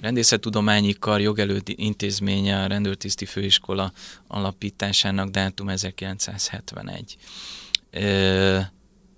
Rendészettudományi 0.00 0.92
Kar 0.92 1.20
jogelőtti 1.20 1.74
intézménye 1.76 2.62
a 2.62 2.66
rendőrtiszti 2.66 3.24
főiskola 3.24 3.92
alapításának 4.26 5.28
dátum 5.28 5.68
1971. 5.68 7.16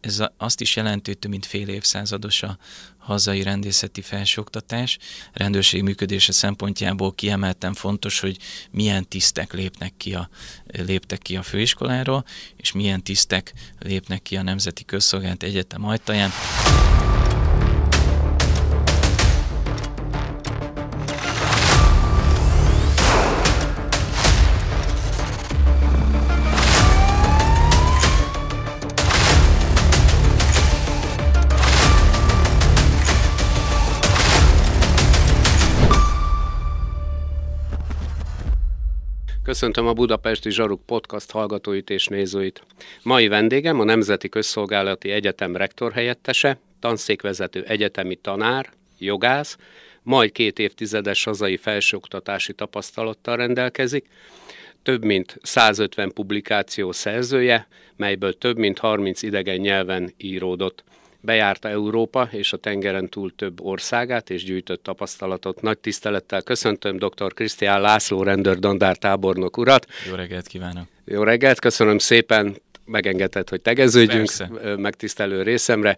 Ez 0.01 0.23
azt 0.37 0.61
is 0.61 0.77
jelenti, 0.77 1.11
hogy 1.11 1.19
több 1.19 1.31
mint 1.31 1.47
fél 1.47 1.69
évszázados 1.69 2.43
a 2.43 2.59
hazai 2.99 3.43
rendészeti 3.43 4.01
felsőoktatás. 4.01 4.99
Rendőrség 5.33 5.83
működése 5.83 6.33
szempontjából 6.33 7.13
kiemelten 7.15 7.75
fontos, 7.75 8.21
hogy 8.21 8.37
milyen 8.71 9.09
tisztek 9.09 9.53
lépnek 9.53 9.93
ki 9.97 10.15
a, 10.15 10.29
léptek 10.67 11.19
ki 11.19 11.37
a 11.37 11.43
főiskoláról, 11.43 12.25
és 12.57 12.73
milyen 12.73 13.03
tisztek 13.03 13.53
lépnek 13.79 14.23
ki 14.23 14.37
a 14.37 14.43
Nemzeti 14.43 14.85
Közszolgált 14.85 15.43
Egyetem 15.43 15.85
ajtaján. 15.85 16.31
Köszöntöm 39.51 39.87
a 39.87 39.93
Budapesti 39.93 40.51
Zsaruk 40.51 40.87
podcast 40.87 41.31
hallgatóit 41.31 41.91
és 41.91 42.07
nézőit. 42.07 42.63
Mai 43.03 43.29
vendégem 43.29 43.81
a 43.81 43.85
Nemzeti 43.85 44.29
Közszolgálati 44.29 45.11
Egyetem 45.11 45.57
rektor 45.57 45.93
helyettese, 45.93 46.59
tanszékvezető 46.81 47.65
egyetemi 47.69 48.17
tanár, 48.17 48.71
jogász, 48.99 49.57
majd 50.03 50.33
két 50.33 50.59
évtizedes 50.59 51.25
hazai 51.25 51.57
felsőoktatási 51.57 52.53
tapasztalattal 52.53 53.37
rendelkezik, 53.37 54.07
több 54.83 55.05
mint 55.05 55.39
150 55.43 56.13
publikáció 56.13 56.93
szerzője, 56.93 57.69
melyből 57.97 58.39
több 58.39 58.57
mint 58.57 58.79
30 58.79 59.23
idegen 59.23 59.61
nyelven 59.61 60.15
íródott 60.17 60.85
bejárta 61.21 61.69
Európa 61.69 62.29
és 62.31 62.53
a 62.53 62.57
tengeren 62.57 63.09
túl 63.09 63.33
több 63.37 63.61
országát, 63.61 64.31
és 64.31 64.45
gyűjtött 64.45 64.83
tapasztalatot. 64.83 65.63
Nagy 65.63 65.79
tisztelettel 65.79 66.43
köszöntöm 66.43 66.97
dr. 66.97 67.35
Krisztián 67.35 67.81
László 67.81 68.23
rendőr 68.23 68.59
dandár 68.59 68.97
tábornok 68.97 69.57
urat. 69.57 69.87
Jó 70.09 70.15
reggelt 70.15 70.47
kívánok! 70.47 70.85
Jó 71.05 71.23
reggelt, 71.23 71.59
köszönöm 71.59 71.99
szépen 71.99 72.57
megengedted, 72.91 73.49
hogy 73.49 73.61
tegeződjünk 73.61 74.27
Persze. 74.37 74.77
megtisztelő 74.77 75.43
részemre. 75.43 75.97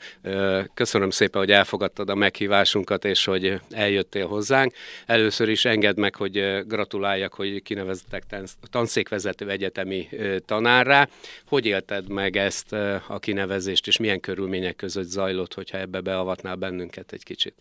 Köszönöm 0.75 1.11
szépen, 1.11 1.41
hogy 1.41 1.51
elfogadtad 1.51 2.11
a 2.11 2.15
meghívásunkat, 2.15 3.05
és 3.05 3.25
hogy 3.25 3.61
eljöttél 3.71 4.27
hozzánk. 4.27 4.75
Először 5.07 5.49
is 5.49 5.65
engedd 5.65 6.01
meg, 6.01 6.15
hogy 6.15 6.65
gratuláljak, 6.67 7.35
hogy 7.35 7.63
kinevezettek 7.63 8.25
tanszékvezető 8.71 9.51
egyetemi 9.51 10.09
tanárrá. 10.47 11.09
Hogy 11.47 11.67
élted 11.67 12.09
meg 12.09 12.37
ezt 12.37 12.73
a 13.07 13.19
kinevezést, 13.21 13.87
és 13.87 13.97
milyen 13.97 14.21
körülmények 14.21 14.77
között 14.77 15.09
zajlott, 15.09 15.55
hogyha 15.55 15.79
ebbe 15.79 16.01
beavatnál 16.01 16.55
bennünket 16.55 17.13
egy 17.13 17.23
kicsit? 17.23 17.55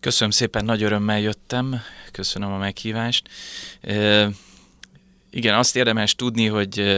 Köszönöm 0.00 0.30
szépen, 0.30 0.64
nagy 0.64 0.82
örömmel 0.82 1.20
jöttem, 1.20 1.74
köszönöm 2.12 2.52
a 2.52 2.58
meghívást. 2.58 3.28
Igen, 5.36 5.54
azt 5.54 5.76
érdemes 5.76 6.14
tudni, 6.14 6.46
hogy 6.46 6.96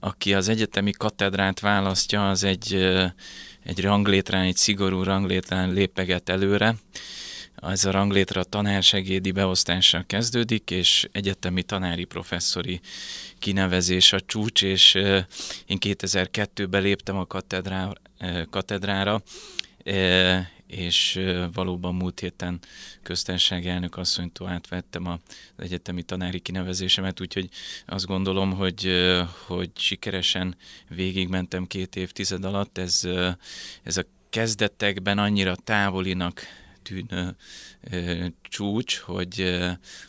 aki 0.00 0.34
az 0.34 0.48
egyetemi 0.48 0.90
katedrát 0.90 1.60
választja, 1.60 2.28
az 2.28 2.44
egy, 2.44 2.74
egy 3.62 3.80
ranglétrán, 3.80 4.42
egy 4.42 4.56
szigorú 4.56 5.02
ranglétrán 5.02 5.72
lépeget 5.72 6.28
előre. 6.28 6.74
Ez 7.56 7.84
a 7.84 7.90
ranglétra 7.90 8.40
a 8.40 8.44
tanársegédi 8.44 9.30
beosztással 9.30 10.04
kezdődik, 10.06 10.70
és 10.70 11.08
egyetemi 11.12 11.62
tanári 11.62 12.04
professzori 12.04 12.80
kinevezés 13.38 14.12
a 14.12 14.20
csúcs, 14.20 14.62
és 14.62 14.94
én 15.66 15.78
2002-ben 15.80 16.82
léptem 16.82 17.16
a 17.16 17.26
katedrá, 17.26 17.92
katedrára, 18.50 19.22
és 20.74 21.20
valóban 21.54 21.94
múlt 21.94 22.20
héten 22.20 22.58
köztársaság 23.02 23.66
elnök 23.66 23.96
asszonytól 23.96 24.48
átvettem 24.48 25.06
az 25.06 25.18
egyetemi 25.56 26.02
tanári 26.02 26.38
kinevezésemet, 26.38 27.20
úgyhogy 27.20 27.48
azt 27.86 28.06
gondolom, 28.06 28.52
hogy, 28.52 28.90
hogy 29.46 29.70
sikeresen 29.76 30.56
végigmentem 30.88 31.66
két 31.66 31.96
évtized 31.96 32.44
alatt. 32.44 32.78
Ez, 32.78 33.08
ez 33.82 33.96
a 33.96 34.04
kezdetekben 34.30 35.18
annyira 35.18 35.56
távolinak 35.56 36.40
tűnő 36.82 37.36
csúcs, 38.42 38.98
hogy, 38.98 39.60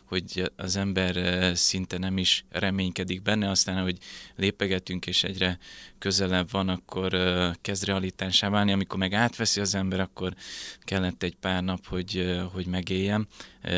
hogy 0.05 0.51
az 0.55 0.75
ember 0.75 1.15
szinte 1.57 1.97
nem 1.97 2.17
is 2.17 2.45
reménykedik 2.49 3.21
benne, 3.21 3.49
aztán, 3.49 3.81
hogy 3.83 3.97
lépegetünk 4.35 5.07
és 5.07 5.23
egyre 5.23 5.59
közelebb 5.97 6.51
van, 6.51 6.69
akkor 6.69 7.17
kezd 7.61 7.83
realitásá 7.85 8.49
válni. 8.49 8.71
Amikor 8.71 8.99
meg 8.99 9.13
átveszi 9.13 9.61
az 9.61 9.75
ember, 9.75 9.99
akkor 9.99 10.33
kellett 10.79 11.23
egy 11.23 11.35
pár 11.35 11.63
nap, 11.63 11.87
hogy, 11.87 12.39
hogy 12.53 12.65
megéljem. 12.65 13.27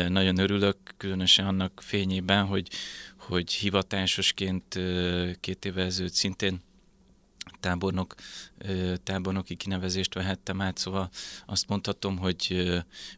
Nagyon 0.08 0.38
örülök, 0.38 0.76
különösen 0.96 1.46
annak 1.46 1.80
fényében, 1.84 2.44
hogy, 2.44 2.68
hogy 3.16 3.52
hivatásosként 3.52 4.78
két 5.40 5.64
évvel 5.64 5.84
ezelőtt 5.84 6.12
szintén 6.12 6.60
tábornok, 7.60 8.14
tábornoki 9.02 9.54
kinevezést 9.54 10.14
vehettem 10.14 10.60
át, 10.60 10.78
szóval 10.78 11.10
azt 11.46 11.68
mondhatom, 11.68 12.18
hogy 12.18 12.72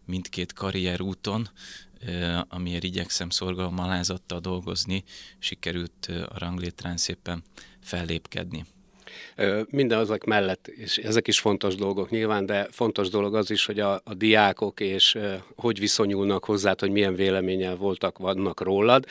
mindkét 0.05 0.53
karrier 0.53 1.01
úton, 1.01 1.49
amiért 2.49 2.85
igyekszem 2.85 3.31
szorgalmalázattal 3.31 4.41
dolgozni, 4.41 5.05
sikerült 5.39 6.07
a 6.07 6.39
ranglétrán 6.39 6.97
szépen 6.97 7.43
fellépkedni. 7.81 8.65
Minden 9.71 9.99
azok 9.99 10.25
mellett, 10.25 10.69
és 10.69 10.97
ezek 10.97 11.29
is 11.29 11.41
fontos 11.41 11.75
dolgok 11.75 12.11
nyilván, 12.11 12.47
de 12.47 12.67
fontos 12.71 13.09
dolog 13.09 13.35
az 13.35 13.51
is, 13.51 13.67
hogy 13.67 13.81
a, 13.81 14.01
a 14.05 14.15
diákok 14.15 14.81
és 14.81 15.19
hogy 15.57 15.79
viszonyulnak 15.79 16.45
hozzá, 16.45 16.75
hogy 16.79 16.91
milyen 16.91 17.15
véleménnyel 17.15 17.77
voltak, 17.77 18.19
vannak 18.19 18.61
rólad. 18.61 19.05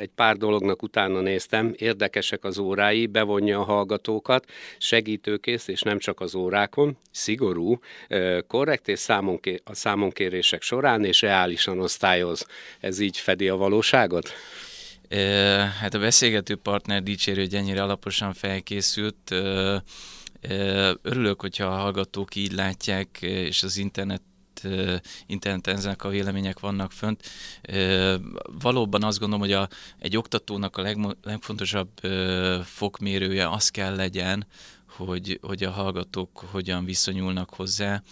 Egy 0.00 0.10
pár 0.14 0.36
dolognak 0.36 0.82
utána 0.82 1.20
néztem, 1.20 1.72
érdekesek 1.76 2.44
az 2.44 2.58
órái, 2.58 3.06
bevonja 3.06 3.58
a 3.58 3.64
hallgatókat, 3.64 4.44
segítőkész, 4.78 5.68
és 5.68 5.82
nem 5.82 5.98
csak 5.98 6.20
az 6.20 6.34
órákon, 6.34 6.96
szigorú, 7.10 7.78
korrekt 8.46 8.88
és 8.88 8.98
számonké, 8.98 9.60
a 9.64 9.74
számonkérések 9.74 10.62
során, 10.62 11.04
és 11.04 11.22
reálisan 11.22 11.80
osztályoz. 11.80 12.46
Ez 12.80 12.98
így 12.98 13.18
fedi 13.18 13.48
a 13.48 13.56
valóságot? 13.56 14.32
Hát 15.80 15.94
a 15.94 15.98
beszélgető 15.98 16.56
partner 16.56 17.02
dicsérő, 17.02 17.40
hogy 17.40 17.54
ennyire 17.54 17.82
alaposan 17.82 18.32
felkészült. 18.32 19.34
Örülök, 21.02 21.40
hogyha 21.40 21.64
a 21.64 21.78
hallgatók 21.78 22.34
így 22.34 22.52
látják, 22.52 23.18
és 23.20 23.62
az 23.62 23.76
internet 23.76 24.22
interneten 25.26 25.76
ezek 25.76 26.04
a 26.04 26.08
vélemények 26.08 26.60
vannak 26.60 26.92
fönt. 26.92 27.22
Valóban 28.60 29.02
azt 29.02 29.18
gondolom, 29.18 29.44
hogy 29.44 29.52
a, 29.52 29.68
egy 29.98 30.16
oktatónak 30.16 30.76
a 30.76 30.94
legfontosabb 31.22 31.90
fokmérője 32.64 33.48
az 33.48 33.68
kell 33.68 33.94
legyen, 33.94 34.46
hogy, 34.86 35.38
hogy 35.42 35.62
a 35.62 35.70
hallgatók 35.70 36.38
hogyan 36.50 36.84
viszonyulnak 36.84 37.54
hozzá 37.54 38.02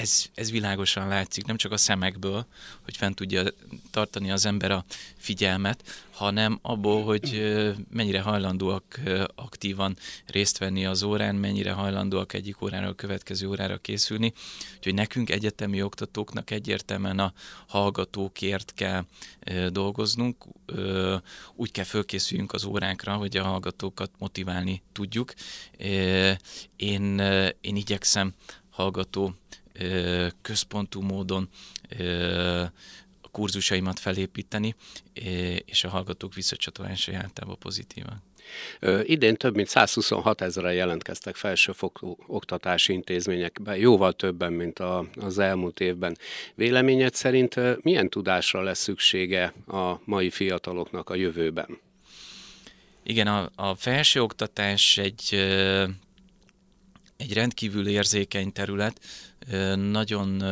ez, 0.00 0.26
ez 0.34 0.50
világosan 0.50 1.08
látszik, 1.08 1.44
nem 1.44 1.56
csak 1.56 1.72
a 1.72 1.76
szemekből, 1.76 2.46
hogy 2.84 2.96
fent 2.96 3.14
tudja 3.14 3.42
tartani 3.90 4.30
az 4.30 4.46
ember 4.46 4.70
a 4.70 4.84
figyelmet, 5.16 6.06
hanem 6.10 6.58
abból, 6.62 7.04
hogy 7.04 7.54
mennyire 7.90 8.20
hajlandóak 8.20 9.00
aktívan 9.34 9.96
részt 10.26 10.58
venni 10.58 10.86
az 10.86 11.02
órán, 11.02 11.34
mennyire 11.34 11.72
hajlandóak 11.72 12.32
egyik 12.32 12.62
órára 12.62 12.88
a 12.88 12.94
következő 12.94 13.48
órára 13.48 13.76
készülni. 13.76 14.32
Úgyhogy 14.76 14.94
nekünk 14.94 15.30
egyetemi 15.30 15.82
oktatóknak 15.82 16.50
egyértelműen 16.50 17.18
a 17.18 17.32
hallgatókért 17.66 18.72
kell 18.74 19.04
dolgoznunk, 19.68 20.44
úgy 21.54 21.70
kell 21.70 21.84
fölkészüljünk 21.84 22.52
az 22.52 22.64
órákra, 22.64 23.14
hogy 23.14 23.36
a 23.36 23.44
hallgatókat 23.44 24.10
motiválni 24.18 24.82
tudjuk. 24.92 25.34
Én, 26.76 27.18
én 27.60 27.76
igyekszem 27.76 28.34
hallgató 28.70 29.34
központú 30.42 31.00
módon 31.00 31.48
a 33.20 33.28
kurzusaimat 33.30 33.98
felépíteni, 33.98 34.74
és 35.64 35.84
a 35.84 35.88
hallgatók 35.88 36.34
visszacsatolásai 36.34 37.14
általában 37.14 37.58
pozitívan. 37.58 38.22
Idén 39.02 39.36
több 39.36 39.54
mint 39.54 39.68
126 39.68 40.40
ezeren 40.40 40.72
jelentkeztek 40.72 41.36
felsőfokú 41.36 42.16
oktatási 42.26 42.92
intézményekbe, 42.92 43.76
jóval 43.78 44.12
többen, 44.12 44.52
mint 44.52 44.78
a, 44.78 45.04
az 45.14 45.38
elmúlt 45.38 45.80
évben. 45.80 46.16
Véleményed 46.54 47.14
szerint 47.14 47.82
milyen 47.82 48.08
tudásra 48.08 48.62
lesz 48.62 48.78
szüksége 48.78 49.52
a 49.66 50.00
mai 50.04 50.30
fiataloknak 50.30 51.10
a 51.10 51.14
jövőben? 51.14 51.78
Igen, 53.02 53.26
a, 53.26 53.50
a 53.54 53.74
felsőoktatás 53.74 54.98
egy, 54.98 55.34
egy 57.18 57.32
rendkívül 57.32 57.88
érzékeny 57.88 58.52
terület, 58.52 59.00
nagyon 59.74 60.42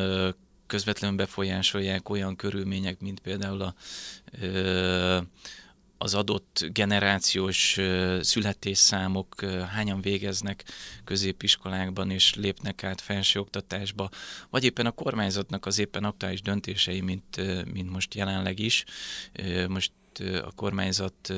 közvetlenül 0.66 1.16
befolyásolják 1.16 2.08
olyan 2.08 2.36
körülmények, 2.36 3.00
mint 3.00 3.20
például 3.20 3.62
a, 3.62 3.74
az 5.98 6.14
adott 6.14 6.66
generációs 6.72 7.78
születésszámok, 8.20 9.40
hányan 9.44 10.00
végeznek 10.00 10.64
középiskolákban 11.04 12.10
és 12.10 12.34
lépnek 12.34 12.84
át 12.84 13.00
felsőoktatásba, 13.00 14.10
vagy 14.50 14.64
éppen 14.64 14.86
a 14.86 14.90
kormányzatnak 14.90 15.66
az 15.66 15.78
éppen 15.78 16.04
aktuális 16.04 16.42
döntései, 16.42 17.00
mint, 17.00 17.36
mint 17.72 17.90
most 17.90 18.14
jelenleg 18.14 18.58
is. 18.58 18.84
Most 19.68 19.92
a 20.20 20.50
kormányzat 20.54 21.32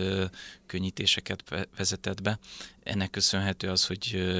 könnyítéseket 0.66 1.66
vezetett 1.76 2.22
be. 2.22 2.38
Ennek 2.82 3.10
köszönhető 3.10 3.68
az, 3.68 3.86
hogy, 3.86 4.32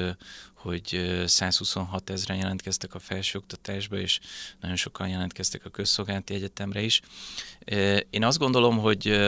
hogy 0.55 1.23
126 1.27 2.11
ezeren 2.11 2.37
jelentkeztek 2.37 2.95
a 2.95 2.99
felsőoktatásba, 2.99 3.97
és 3.97 4.21
nagyon 4.61 4.77
sokan 4.77 5.09
jelentkeztek 5.09 5.65
a 5.65 5.71
közszolgálati 5.71 6.35
egyetemre 6.35 6.81
is. 6.81 7.01
Én 8.11 8.25
azt 8.25 8.39
gondolom, 8.39 8.79
hogy, 8.79 9.19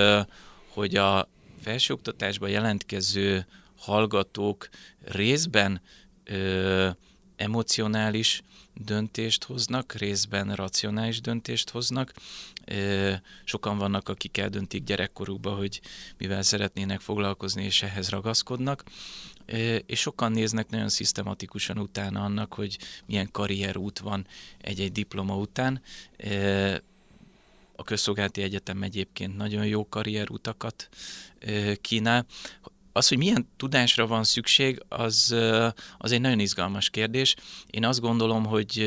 hogy 0.68 0.96
a 0.96 1.28
felsőoktatásba 1.62 2.46
jelentkező 2.46 3.46
hallgatók 3.76 4.68
részben 5.04 5.80
emocionális 7.36 8.42
döntést 8.74 9.44
hoznak, 9.44 9.92
részben 9.92 10.54
racionális 10.54 11.20
döntést 11.20 11.70
hoznak. 11.70 12.12
Sokan 13.44 13.78
vannak, 13.78 14.08
akik 14.08 14.36
eldöntik 14.36 14.84
gyerekkorukba, 14.84 15.54
hogy 15.54 15.80
mivel 16.18 16.42
szeretnének 16.42 17.00
foglalkozni, 17.00 17.64
és 17.64 17.82
ehhez 17.82 18.08
ragaszkodnak, 18.08 18.84
és 19.86 20.00
sokan 20.00 20.32
néznek 20.32 20.70
nagyon 20.70 20.88
szisztematikusan 20.88 21.78
utána 21.78 22.24
annak, 22.24 22.54
hogy 22.54 22.78
milyen 23.06 23.30
karrierút 23.30 23.98
van 23.98 24.26
egy-egy 24.58 24.92
diploma 24.92 25.36
után. 25.36 25.82
A 27.76 27.84
Közszolgálati 27.84 28.42
Egyetem 28.42 28.82
egyébként 28.82 29.36
nagyon 29.36 29.66
jó 29.66 29.88
karrierutakat 29.88 30.88
kínál 31.80 32.26
az, 32.92 33.08
hogy 33.08 33.18
milyen 33.18 33.48
tudásra 33.56 34.06
van 34.06 34.24
szükség, 34.24 34.82
az, 34.88 35.34
az 35.98 36.12
egy 36.12 36.20
nagyon 36.20 36.38
izgalmas 36.38 36.90
kérdés. 36.90 37.36
Én 37.66 37.84
azt 37.84 38.00
gondolom, 38.00 38.44
hogy 38.44 38.78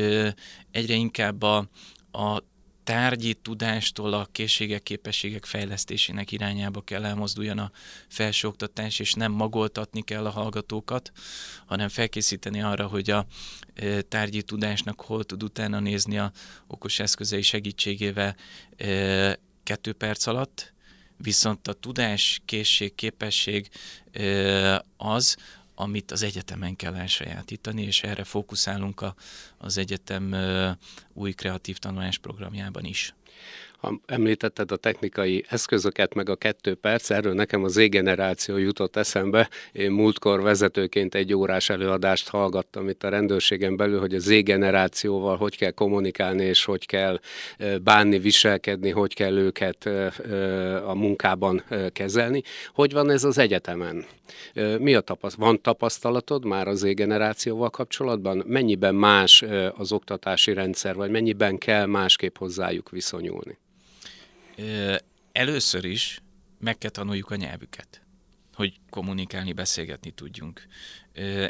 egyre 0.70 0.94
inkább 0.94 1.42
a, 1.42 1.68
a 2.12 2.42
tárgyi 2.84 3.34
tudástól 3.34 4.12
a 4.12 4.28
készségek, 4.32 4.82
képességek 4.82 5.44
fejlesztésének 5.44 6.32
irányába 6.32 6.80
kell 6.80 7.04
elmozduljon 7.04 7.58
a 7.58 7.70
felsőoktatás, 8.08 8.98
és 8.98 9.12
nem 9.12 9.32
magoltatni 9.32 10.02
kell 10.02 10.26
a 10.26 10.30
hallgatókat, 10.30 11.12
hanem 11.66 11.88
felkészíteni 11.88 12.62
arra, 12.62 12.86
hogy 12.86 13.10
a 13.10 13.26
tárgyi 14.08 14.42
tudásnak 14.42 15.00
hol 15.00 15.24
tud 15.24 15.42
utána 15.42 15.80
nézni 15.80 16.18
a 16.18 16.32
okos 16.66 16.98
eszközei 16.98 17.42
segítségével 17.42 18.36
kettő 19.62 19.92
perc 19.92 20.26
alatt, 20.26 20.73
viszont 21.16 21.68
a 21.68 21.72
tudás, 21.72 22.40
készség, 22.44 22.94
képesség 22.94 23.68
az, 24.96 25.36
amit 25.74 26.10
az 26.10 26.22
egyetemen 26.22 26.76
kell 26.76 26.94
elsajátítani, 26.94 27.82
és 27.82 28.02
erre 28.02 28.24
fókuszálunk 28.24 29.00
a, 29.00 29.14
az 29.58 29.76
egyetem 29.76 30.34
új 31.12 31.32
kreatív 31.32 31.78
tanulás 31.78 32.18
programjában 32.18 32.84
is 32.84 33.14
említetted 34.06 34.72
a 34.72 34.76
technikai 34.76 35.44
eszközöket, 35.48 36.14
meg 36.14 36.28
a 36.28 36.36
kettő 36.36 36.74
perc, 36.74 37.10
erről 37.10 37.34
nekem 37.34 37.64
az 37.64 37.72
Z-generáció 37.72 38.56
jutott 38.56 38.96
eszembe. 38.96 39.48
Én 39.72 39.90
múltkor 39.90 40.42
vezetőként 40.42 41.14
egy 41.14 41.34
órás 41.34 41.68
előadást 41.68 42.28
hallgattam 42.28 42.88
itt 42.88 43.04
a 43.04 43.08
rendőrségen 43.08 43.76
belül, 43.76 44.00
hogy 44.00 44.14
a 44.14 44.18
Z-generációval 44.18 45.36
hogy 45.36 45.56
kell 45.56 45.70
kommunikálni, 45.70 46.44
és 46.44 46.64
hogy 46.64 46.86
kell 46.86 47.20
bánni, 47.82 48.18
viselkedni, 48.18 48.90
hogy 48.90 49.14
kell 49.14 49.36
őket 49.36 49.84
a 50.86 50.94
munkában 50.94 51.62
kezelni. 51.92 52.42
Hogy 52.74 52.92
van 52.92 53.10
ez 53.10 53.24
az 53.24 53.38
egyetemen? 53.38 54.04
Mi 54.78 54.94
a 54.94 55.00
tapasztalat? 55.00 55.48
Van 55.48 55.62
tapasztalatod 55.62 56.44
már 56.44 56.68
az 56.68 56.78
Z-generációval 56.78 57.70
kapcsolatban? 57.70 58.44
Mennyiben 58.46 58.94
más 58.94 59.44
az 59.76 59.92
oktatási 59.92 60.52
rendszer, 60.52 60.94
vagy 60.94 61.10
mennyiben 61.10 61.58
kell 61.58 61.86
másképp 61.86 62.36
hozzájuk 62.36 62.90
viszonyulni? 62.90 63.58
Először 65.32 65.84
is 65.84 66.20
meg 66.58 66.78
kell 66.78 66.90
tanuljuk 66.90 67.30
a 67.30 67.36
nyelvüket, 67.36 68.02
hogy 68.54 68.80
kommunikálni, 68.90 69.52
beszélgetni 69.52 70.10
tudjunk. 70.10 70.66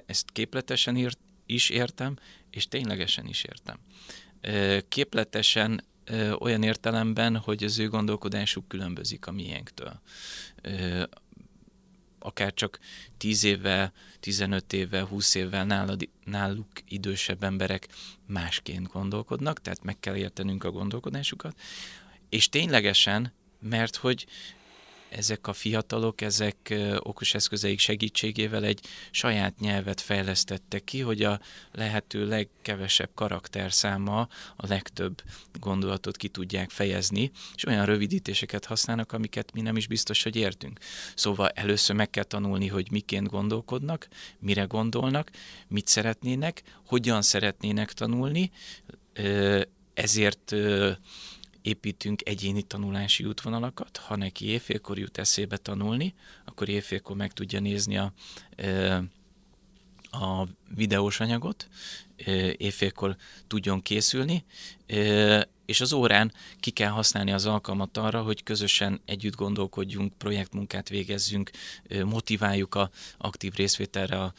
Ezt 0.06 0.31
képletesen 0.33 0.97
írt, 0.97 1.19
is 1.47 1.69
értem, 1.69 2.17
és 2.51 2.69
ténylegesen 2.69 3.27
is 3.27 3.45
értem. 3.45 3.79
Képletesen 4.89 5.85
olyan 6.39 6.62
értelemben, 6.62 7.37
hogy 7.37 7.65
az 7.65 7.79
ő 7.79 7.89
gondolkodásuk 7.89 8.69
különbözik 8.69 9.27
a 9.27 9.33
miénktől. 9.33 10.01
Akár 12.19 12.55
csak 12.55 12.79
10 13.17 13.45
évvel, 13.45 13.93
15 14.21 14.73
évvel, 14.73 15.05
20 15.05 15.35
évvel 15.35 15.65
nálad, 15.65 16.09
náluk 16.25 16.69
idősebb 16.89 17.43
emberek 17.43 17.89
másként 18.27 18.87
gondolkodnak, 18.87 19.61
tehát 19.61 19.83
meg 19.83 20.01
kell 20.01 20.17
értenünk 20.17 20.65
a 20.65 20.71
gondolkodásukat 20.71 21.61
és 22.35 22.49
ténylegesen, 22.49 23.33
mert 23.61 23.97
hogy 23.97 24.27
ezek 25.09 25.47
a 25.47 25.53
fiatalok, 25.53 26.21
ezek 26.21 26.75
okos 26.99 27.35
eszközeik 27.35 27.79
segítségével 27.79 28.65
egy 28.65 28.81
saját 29.11 29.59
nyelvet 29.59 30.01
fejlesztettek 30.01 30.85
ki, 30.85 31.01
hogy 31.01 31.23
a 31.23 31.41
lehető 31.73 32.27
legkevesebb 32.27 33.11
karakterszáma 33.15 34.21
a 34.57 34.67
legtöbb 34.67 35.23
gondolatot 35.61 36.17
ki 36.17 36.29
tudják 36.29 36.71
fejezni, 36.71 37.31
és 37.55 37.67
olyan 37.67 37.85
rövidítéseket 37.87 38.65
használnak, 38.65 39.13
amiket 39.13 39.53
mi 39.53 39.61
nem 39.61 39.77
is 39.77 39.87
biztos, 39.87 40.23
hogy 40.23 40.37
értünk. 40.37 40.79
Szóval 41.15 41.49
először 41.49 41.97
meg 41.97 42.11
kell 42.11 42.25
tanulni, 42.25 42.67
hogy 42.67 42.91
miként 42.91 43.29
gondolkodnak, 43.29 44.09
mire 44.39 44.63
gondolnak, 44.63 45.31
mit 45.69 45.87
szeretnének, 45.87 46.63
hogyan 46.87 47.23
szeretnének 47.23 47.93
tanulni, 47.93 48.51
ezért 49.95 50.55
építünk 51.65 52.29
egyéni 52.29 52.63
tanulási 52.63 53.25
útvonalakat. 53.25 53.97
Ha 53.97 54.17
neki 54.17 54.47
éjfélkor 54.47 54.99
jut 54.99 55.19
eszébe 55.19 55.57
tanulni, 55.57 56.15
akkor 56.45 56.69
éjfélkor 56.69 57.17
meg 57.17 57.33
tudja 57.33 57.61
nézni 57.61 57.99
a, 57.99 58.13
a 60.11 60.47
videós 60.75 61.21
anyagot, 61.21 61.69
éjfélkor 62.57 63.17
tudjon 63.47 63.83
készülni, 63.83 64.45
és 65.65 65.81
az 65.81 65.93
órán 65.93 66.33
ki 66.61 66.71
kell 66.71 66.91
használni 66.91 67.33
az 67.33 67.47
alkalmat 67.47 67.97
arra, 67.97 68.23
hogy 68.23 68.43
közösen 68.43 69.01
együtt 69.05 69.35
gondolkodjunk, 69.35 70.13
projektmunkát 70.19 70.89
végezzünk, 70.89 71.51
motiváljuk 72.05 72.75
a 72.75 72.91
aktív 73.19 73.53
részvételre 73.55 74.21
a 74.21 74.33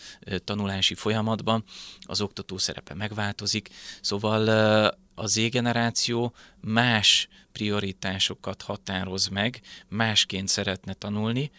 tanulási 0.44 0.94
folyamatban, 0.94 1.64
az 2.02 2.22
oktató 2.22 2.58
szerepe 2.58 2.94
megváltozik, 2.94 3.70
szóval 4.02 4.94
a 5.16 5.26
Z-generáció 5.28 6.34
más 6.62 7.28
prioritásokat 7.52 8.62
határoz 8.62 9.28
meg, 9.28 9.62
másként 9.88 10.48
szeretne 10.48 10.94
tanulni, 10.94 11.52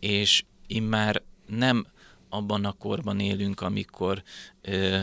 és 0.00 0.44
immár 0.66 1.22
nem 1.46 1.86
abban 2.28 2.64
a 2.64 2.72
korban 2.72 3.20
élünk, 3.20 3.60
amikor 3.60 4.22
ö, 4.62 5.00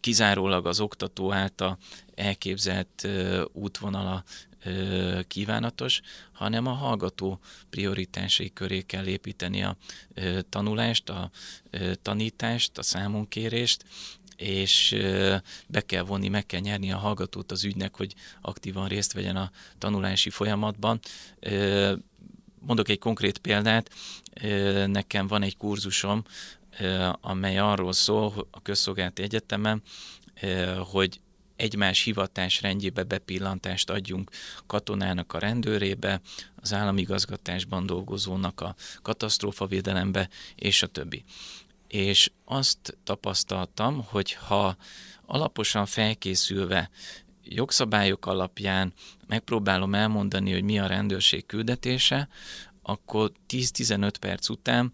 kizárólag 0.00 0.66
az 0.66 0.80
oktató 0.80 1.32
által 1.32 1.78
elképzelt 2.14 3.04
ö, 3.04 3.44
útvonala 3.52 4.24
ö, 4.64 5.20
kívánatos, 5.28 6.00
hanem 6.32 6.66
a 6.66 6.72
hallgató 6.72 7.40
prioritásai 7.70 8.52
köré 8.52 8.80
kell 8.80 9.06
építeni 9.06 9.62
a 9.62 9.76
ö, 10.14 10.38
tanulást, 10.48 11.08
a 11.08 11.30
ö, 11.70 11.94
tanítást, 11.94 12.78
a 12.78 12.82
számonkérést, 12.82 13.84
és 14.38 14.96
be 15.66 15.80
kell 15.80 16.02
vonni, 16.02 16.28
meg 16.28 16.46
kell 16.46 16.60
nyerni 16.60 16.92
a 16.92 16.96
hallgatót 16.96 17.52
az 17.52 17.64
ügynek, 17.64 17.96
hogy 17.96 18.14
aktívan 18.40 18.88
részt 18.88 19.12
vegyen 19.12 19.36
a 19.36 19.50
tanulási 19.78 20.30
folyamatban. 20.30 21.00
Mondok 22.60 22.88
egy 22.88 22.98
konkrét 22.98 23.38
példát, 23.38 23.94
nekem 24.86 25.26
van 25.26 25.42
egy 25.42 25.56
kurzusom, 25.56 26.24
amely 27.20 27.58
arról 27.58 27.92
szól 27.92 28.48
a 28.50 28.62
Közszolgálati 28.62 29.22
Egyetemen, 29.22 29.82
hogy 30.78 31.20
egymás 31.56 32.02
hivatás 32.02 32.60
rendjébe 32.60 33.02
bepillantást 33.02 33.90
adjunk 33.90 34.30
katonának 34.66 35.32
a 35.32 35.38
rendőrébe, 35.38 36.20
az 36.56 36.72
államigazgatásban 36.72 37.86
dolgozónak 37.86 38.60
a 38.60 38.74
katasztrófavédelembe, 39.02 40.28
és 40.54 40.82
a 40.82 40.86
többi 40.86 41.24
és 41.88 42.30
azt 42.44 42.98
tapasztaltam, 43.04 44.04
hogy 44.08 44.32
ha 44.32 44.76
alaposan 45.26 45.86
felkészülve 45.86 46.90
jogszabályok 47.42 48.26
alapján 48.26 48.92
megpróbálom 49.26 49.94
elmondani, 49.94 50.52
hogy 50.52 50.62
mi 50.62 50.78
a 50.78 50.86
rendőrség 50.86 51.46
küldetése, 51.46 52.28
akkor 52.82 53.32
10-15 53.48 54.12
perc 54.20 54.48
után 54.48 54.92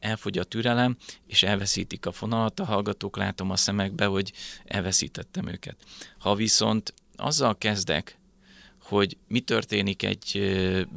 elfogy 0.00 0.38
a 0.38 0.44
türelem, 0.44 0.96
és 1.26 1.42
elveszítik 1.42 2.06
a 2.06 2.12
fonalat, 2.12 2.60
a 2.60 2.64
hallgatók 2.64 3.16
látom 3.16 3.50
a 3.50 3.56
szemekbe, 3.56 4.04
hogy 4.04 4.32
elveszítettem 4.64 5.46
őket. 5.46 5.76
Ha 6.18 6.34
viszont 6.34 6.94
azzal 7.16 7.58
kezdek, 7.58 8.18
hogy 8.82 9.16
mi 9.28 9.40
történik 9.40 10.02
egy 10.02 10.40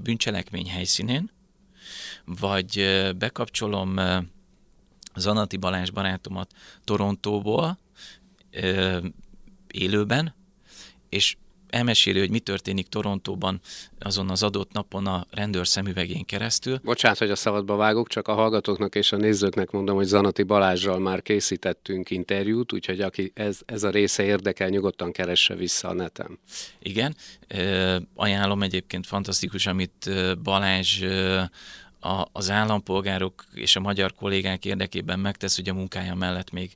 bűncselekmény 0.03 0.69
helyszínén, 0.69 1.31
vagy 2.25 3.01
bekapcsolom 3.17 3.99
Zanati 5.15 5.57
Balázs 5.57 5.89
barátomat 5.89 6.51
Torontóból 6.83 7.77
élőben, 9.71 10.35
és 11.09 11.35
elmeséli, 11.69 12.19
hogy 12.19 12.29
mi 12.29 12.39
történik 12.39 12.87
Torontóban 12.87 13.59
azon 13.99 14.29
az 14.29 14.43
adott 14.43 14.71
napon 14.71 15.07
a 15.07 15.25
rendőr 15.31 15.67
szemüvegén 15.67 16.25
keresztül. 16.25 16.79
Bocsánat, 16.83 17.17
hogy 17.17 17.29
a 17.29 17.35
szabadba 17.35 17.75
vágok, 17.75 18.07
csak 18.07 18.27
a 18.27 18.33
hallgatóknak 18.33 18.95
és 18.95 19.11
a 19.11 19.17
nézőknek 19.17 19.71
mondom, 19.71 19.95
hogy 19.95 20.05
Zanati 20.05 20.43
Balázsral 20.43 20.99
már 20.99 21.21
készítettünk 21.21 22.09
interjút, 22.09 22.73
úgyhogy 22.73 23.01
aki 23.01 23.31
ez, 23.35 23.59
ez 23.65 23.83
a 23.83 23.89
része 23.89 24.23
érdekel, 24.23 24.69
nyugodtan 24.69 25.11
keresse 25.11 25.55
vissza 25.55 25.87
a 25.87 25.93
neten. 25.93 26.39
Igen, 26.79 27.15
ajánlom 28.15 28.63
egyébként 28.63 29.07
fantasztikus, 29.07 29.65
amit 29.65 30.09
Balázs 30.43 31.03
a, 32.05 32.29
az 32.31 32.49
állampolgárok 32.49 33.45
és 33.53 33.75
a 33.75 33.79
magyar 33.79 34.13
kollégák 34.13 34.65
érdekében 34.65 35.19
megtesz, 35.19 35.55
hogy 35.55 35.69
a 35.69 35.73
munkája 35.73 36.15
mellett 36.15 36.51
még 36.51 36.75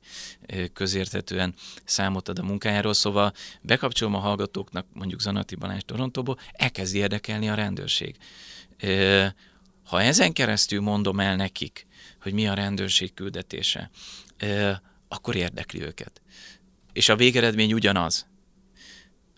közérthetően 0.72 1.54
számot 1.84 2.28
ad 2.28 2.38
a 2.38 2.42
munkájáról, 2.42 2.94
szóval 2.94 3.32
bekapcsolom 3.60 4.14
a 4.14 4.18
hallgatóknak 4.18 4.86
mondjuk 4.92 5.20
Zanati 5.20 5.54
Balázs 5.54 5.82
Torontóból, 5.86 6.38
elkezdi 6.52 6.98
érdekelni 6.98 7.48
a 7.48 7.54
rendőrség. 7.54 8.16
Ha 9.84 10.02
ezen 10.02 10.32
keresztül 10.32 10.80
mondom 10.80 11.20
el 11.20 11.36
nekik, 11.36 11.86
hogy 12.22 12.32
mi 12.32 12.48
a 12.48 12.54
rendőrség 12.54 13.14
küldetése, 13.14 13.90
akkor 15.08 15.36
érdekli 15.36 15.82
őket. 15.82 16.22
És 16.92 17.08
a 17.08 17.16
végeredmény 17.16 17.72
ugyanaz. 17.72 18.26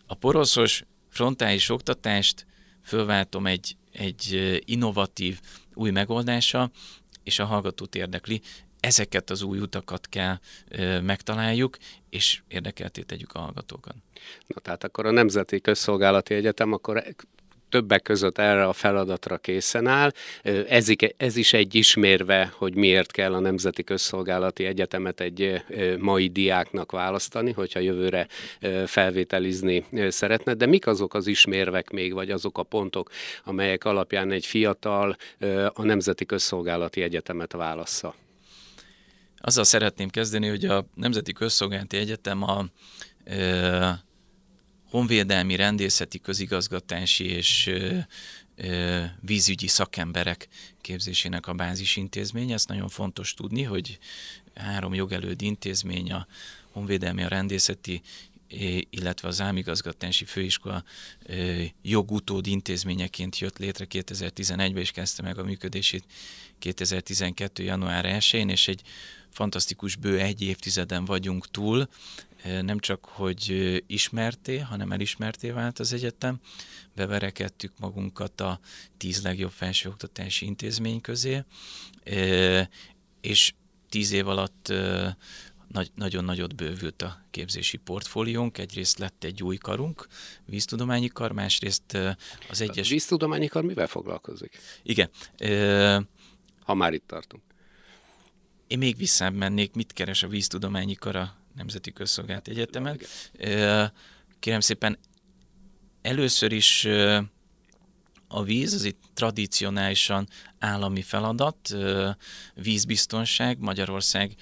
A 0.07 0.15
poroszos 0.15 0.85
frontális 1.09 1.69
oktatást 1.69 2.47
fölváltom 2.85 3.47
egy, 3.47 3.77
egy 3.93 4.61
innovatív, 4.65 5.41
új 5.75 5.91
megoldása, 5.91 6.71
és 7.23 7.39
a 7.39 7.45
hallgatót 7.45 7.95
érdekli. 7.95 8.41
Ezeket 8.81 9.31
az 9.31 9.43
új 9.43 9.59
utakat 9.59 10.09
kell 10.09 10.39
ö, 10.69 11.01
megtaláljuk, 11.01 11.77
és 12.11 12.43
érdekelté 12.49 13.03
tegyük 13.03 13.33
a 13.33 13.39
hallgatókat. 13.39 13.95
Na 14.47 14.61
tehát 14.61 14.85
akkor 14.85 15.07
a 15.07 15.11
Nemzeti 15.11 15.61
Közszolgálati 15.61 16.35
Egyetem 16.35 16.73
akkor 16.73 17.03
többek 17.73 18.03
között 18.03 18.39
erre 18.39 18.65
a 18.65 18.73
feladatra 18.73 19.37
készen 19.37 19.87
áll. 19.87 20.13
Ez, 20.69 20.89
ez 21.17 21.37
is 21.37 21.53
egy 21.53 21.75
ismérve, 21.75 22.53
hogy 22.57 22.75
miért 22.75 23.11
kell 23.11 23.35
a 23.35 23.41
Nemzeti 23.41 23.83
Közszolgálati 23.83 24.65
Egyetemet 24.65 25.21
egy 25.21 25.63
mai 25.99 26.29
diáknak 26.29 26.93
választani, 26.93 27.53
hogyha 27.53 27.81
jövőre 27.81 28.27
felvételizni 28.87 29.85
szeretne. 30.09 30.55
De 30.55 30.67
mik 30.67 30.87
azok 30.87 31.15
az 31.15 31.27
ismérvek 31.27 31.91
még, 31.91 32.13
vagy 32.13 32.31
azok 32.31 32.59
a 32.59 32.63
pontok, 32.63 33.11
amelyek 33.45 33.85
alapján 33.85 34.31
egy 34.31 34.47
fiatal 34.47 35.17
a 35.73 35.83
Nemzeti 35.83 36.27
Közszolgálati 36.27 37.03
Egyetemet 37.03 37.53
válassza? 37.53 38.15
Azzal 39.39 39.65
szeretném 39.65 40.09
kezdeni, 40.09 40.49
hogy 40.49 40.65
a 40.65 40.85
Nemzeti 40.95 41.33
Közszolgálati 41.33 41.97
Egyetem 41.97 42.43
a 42.43 42.65
honvédelmi, 44.93 45.57
rendészeti, 45.57 46.21
közigazgatási 46.21 47.25
és 47.25 47.71
vízügyi 49.21 49.67
szakemberek 49.67 50.49
képzésének 50.81 51.47
a 51.47 51.53
bázisintézmény. 51.53 52.53
Ez 52.53 52.65
nagyon 52.65 52.89
fontos 52.89 53.35
tudni, 53.35 53.63
hogy 53.63 53.99
három 54.55 54.95
jogelőd 54.95 55.43
intézmény, 55.43 56.13
a 56.13 56.27
honvédelmi, 56.71 57.23
a 57.23 57.29
rendészeti, 57.29 58.01
illetve 58.91 59.29
az 59.29 59.41
álmigazgatási 59.41 60.25
főiskola 60.25 60.85
jogutód 61.83 62.47
intézményeként 62.47 63.39
jött 63.39 63.59
létre 63.59 63.87
2011-ben, 63.91 64.77
és 64.77 64.91
kezdte 64.91 65.23
meg 65.23 65.39
a 65.39 65.45
működését 65.45 66.05
2012. 66.59 67.63
január 67.63 68.05
1-én, 68.19 68.49
és 68.49 68.69
egy 68.69 68.83
fantasztikus 69.31 69.97
bő 69.97 70.21
egy 70.21 70.43
évtizeden 70.43 71.05
vagyunk 71.05 71.51
túl, 71.51 71.89
nem 72.43 72.79
csak, 72.79 73.05
hogy 73.05 73.85
ismerté, 73.87 74.59
hanem 74.59 74.93
elismerté 74.93 75.51
vált 75.51 75.79
az 75.79 75.93
egyetem, 75.93 76.41
beverekedtük 76.95 77.73
magunkat 77.79 78.41
a 78.41 78.61
tíz 78.97 79.23
legjobb 79.23 79.51
felsőoktatási 79.51 80.47
intézmény 80.47 81.01
közé, 81.01 81.45
és 83.21 83.55
tíz 83.89 84.13
év 84.13 84.29
alatt 84.29 84.73
nagyon 85.95 86.25
nagyot 86.25 86.55
bővült 86.55 87.03
a 87.03 87.25
képzési 87.31 87.77
portfóliónk. 87.77 88.59
Egyrészt 88.59 88.99
lett 88.99 89.25
egy 89.25 89.43
új 89.43 89.57
karunk, 89.57 90.07
víztudományi 90.45 91.09
kar, 91.09 91.33
másrészt 91.33 91.99
az 92.51 92.61
egyes... 92.61 92.87
A 92.87 92.91
víztudományi 92.91 93.47
kar 93.47 93.65
mivel 93.65 93.87
foglalkozik? 93.87 94.59
Igen. 94.83 95.11
Ha 96.63 96.75
már 96.75 96.93
itt 96.93 97.07
tartunk. 97.07 97.43
Én 98.67 98.79
még 98.79 98.97
visszább 98.97 99.35
mennék, 99.35 99.75
mit 99.75 99.93
keres 99.93 100.23
a 100.23 100.29
víztudományi 100.29 100.95
kar 100.95 101.17
a 101.17 101.37
Nemzeti 101.57 101.93
Közszolgált 101.93 102.49
Egyetemen. 102.49 103.01
Kérem 104.39 104.61
szépen, 104.61 104.99
először 106.03 106.53
is 106.53 106.89
a 108.29 108.43
víz, 108.43 108.75
az 108.75 108.85
itt 108.85 109.03
tradicionálisan 109.15 110.29
állami 110.59 111.03
feladat, 111.03 111.75
vízbiztonság, 112.55 113.59
Magyarország 113.59 114.35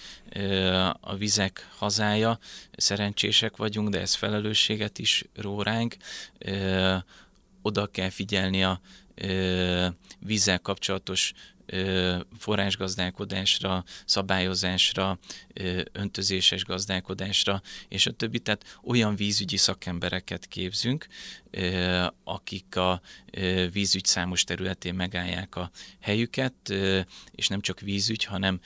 a 1.00 1.17
vizek 1.17 1.69
hazája, 1.76 2.38
szerencsések 2.73 3.57
vagyunk, 3.57 3.88
de 3.88 4.00
ez 4.00 4.14
felelősséget 4.14 4.99
is 4.99 5.25
ró 5.35 5.62
ránk. 5.62 5.97
Oda 7.62 7.87
kell 7.87 8.11
figyelni 8.11 8.64
a 8.64 8.81
vízzel 10.19 10.59
kapcsolatos 10.59 11.33
forrásgazdálkodásra, 12.39 13.85
szabályozásra, 14.05 15.19
öntözéses 15.93 16.65
gazdálkodásra, 16.65 17.62
és 17.89 18.07
a 18.07 18.11
többi. 18.11 18.39
Tehát 18.39 18.79
olyan 18.85 19.17
vízügyi 19.17 19.57
szakembereket 19.57 20.47
képzünk, 20.47 21.07
akik 22.25 22.77
a 22.77 23.00
vízügy 23.73 24.05
számos 24.05 24.45
területén 24.45 24.95
megállják 24.95 25.57
a 25.57 25.71
helyüket, 26.00 26.55
és 27.31 27.49
nem 27.49 27.61
csak 27.61 27.81
vízügy, 27.81 28.25
hanem 28.25 28.61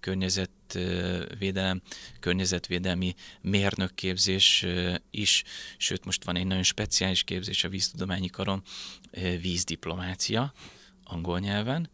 környezetvédelem, 0.00 1.82
környezetvédelmi 2.20 3.14
mérnökképzés 3.40 4.66
is, 5.10 5.42
sőt 5.76 6.04
most 6.04 6.24
van 6.24 6.36
egy 6.36 6.46
nagyon 6.46 6.62
speciális 6.62 7.22
képzés 7.22 7.64
a 7.64 7.68
víztudományi 7.68 8.28
karon, 8.28 8.62
vízdiplomácia, 9.40 10.52
angol 11.06 11.38
nyelven, 11.38 11.90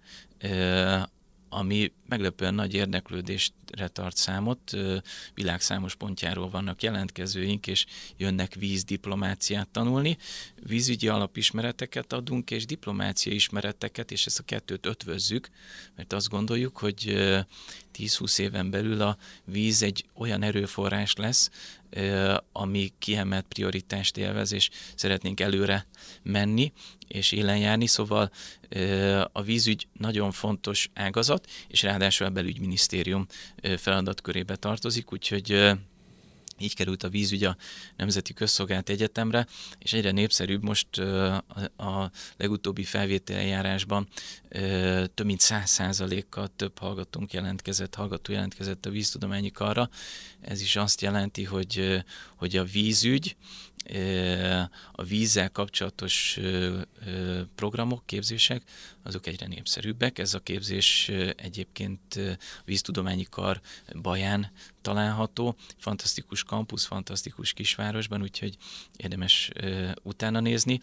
ami 1.49 1.92
meglepően 2.09 2.54
nagy 2.54 2.75
érdeklődésre 2.75 3.88
tart 3.88 4.16
számot. 4.16 4.76
Világ 5.35 5.61
számos 5.61 5.95
pontjáról 5.95 6.50
vannak 6.50 6.83
jelentkezőink, 6.83 7.66
és 7.66 7.87
jönnek 8.16 8.54
vízdiplomáciát 8.54 9.69
tanulni. 9.69 10.16
Vízügyi 10.66 11.09
alapismereteket 11.09 12.12
adunk, 12.12 12.50
és 12.50 12.66
diplomácia 12.66 13.33
ismereteket, 13.33 14.11
és 14.11 14.26
ezt 14.26 14.38
a 14.38 14.42
kettőt 14.42 14.87
ötvözzük, 14.87 15.50
mert 15.97 16.12
azt 16.12 16.28
gondoljuk, 16.28 16.78
hogy 16.78 17.04
10-20 17.99 18.38
éven 18.38 18.71
belül 18.71 19.02
a 19.02 19.16
víz 19.45 19.83
egy 19.83 20.04
olyan 20.14 20.42
erőforrás 20.42 21.14
lesz, 21.14 21.50
ami 22.52 22.92
kiemelt 22.99 23.44
prioritást 23.49 24.16
élvez, 24.16 24.52
és 24.52 24.70
szeretnénk 24.94 25.40
előre 25.40 25.87
menni 26.22 26.72
és 27.08 27.32
élen 27.32 27.58
járni, 27.58 27.87
szóval 27.87 28.30
a 29.32 29.42
vízügy 29.42 29.87
nagyon 29.92 30.30
fontos 30.30 30.90
ágazat, 30.94 31.50
és 31.68 31.82
ráadásul 31.82 32.26
a 32.26 32.30
belügyminisztérium 32.30 33.26
feladatkörébe 33.76 34.56
tartozik, 34.56 35.12
úgyhogy 35.12 35.72
így 36.59 36.75
került 36.75 37.02
a 37.02 37.09
vízügy 37.09 37.44
a 37.44 37.56
Nemzeti 37.97 38.32
Közszolgált 38.32 38.88
Egyetemre, 38.88 39.47
és 39.78 39.92
egyre 39.92 40.11
népszerűbb 40.11 40.62
most 40.62 40.99
a 41.76 42.11
legutóbbi 42.37 42.85
felvételjárásban 42.85 44.09
több 45.14 45.26
mint 45.26 45.40
száz 45.40 45.71
százalékkal 45.71 46.50
több 46.56 46.78
hallgatónk 46.78 47.32
jelentkezett, 47.32 47.94
hallgató 47.94 48.32
jelentkezett 48.32 48.87
a 48.87 48.90
víztudományi 48.90 49.50
karra. 49.50 49.90
Ez 50.40 50.61
is 50.61 50.76
azt 50.76 51.00
jelenti, 51.00 51.44
hogy, 51.44 52.04
hogy 52.37 52.56
a 52.56 52.64
vízügy, 52.64 53.37
a 54.92 55.02
vízzel 55.02 55.50
kapcsolatos 55.50 56.38
programok, 57.54 58.06
képzések, 58.06 58.62
azok 59.02 59.26
egyre 59.26 59.46
népszerűbbek. 59.46 60.18
Ez 60.18 60.34
a 60.34 60.40
képzés 60.40 61.08
egyébként 61.36 62.20
víztudományi 62.64 63.26
kar 63.30 63.60
Baján 64.02 64.52
található, 64.80 65.56
fantasztikus 65.78 66.44
kampusz, 66.44 66.84
fantasztikus 66.84 67.52
kisvárosban, 67.52 68.22
úgyhogy 68.22 68.56
érdemes 68.96 69.50
utána 70.02 70.40
nézni. 70.40 70.80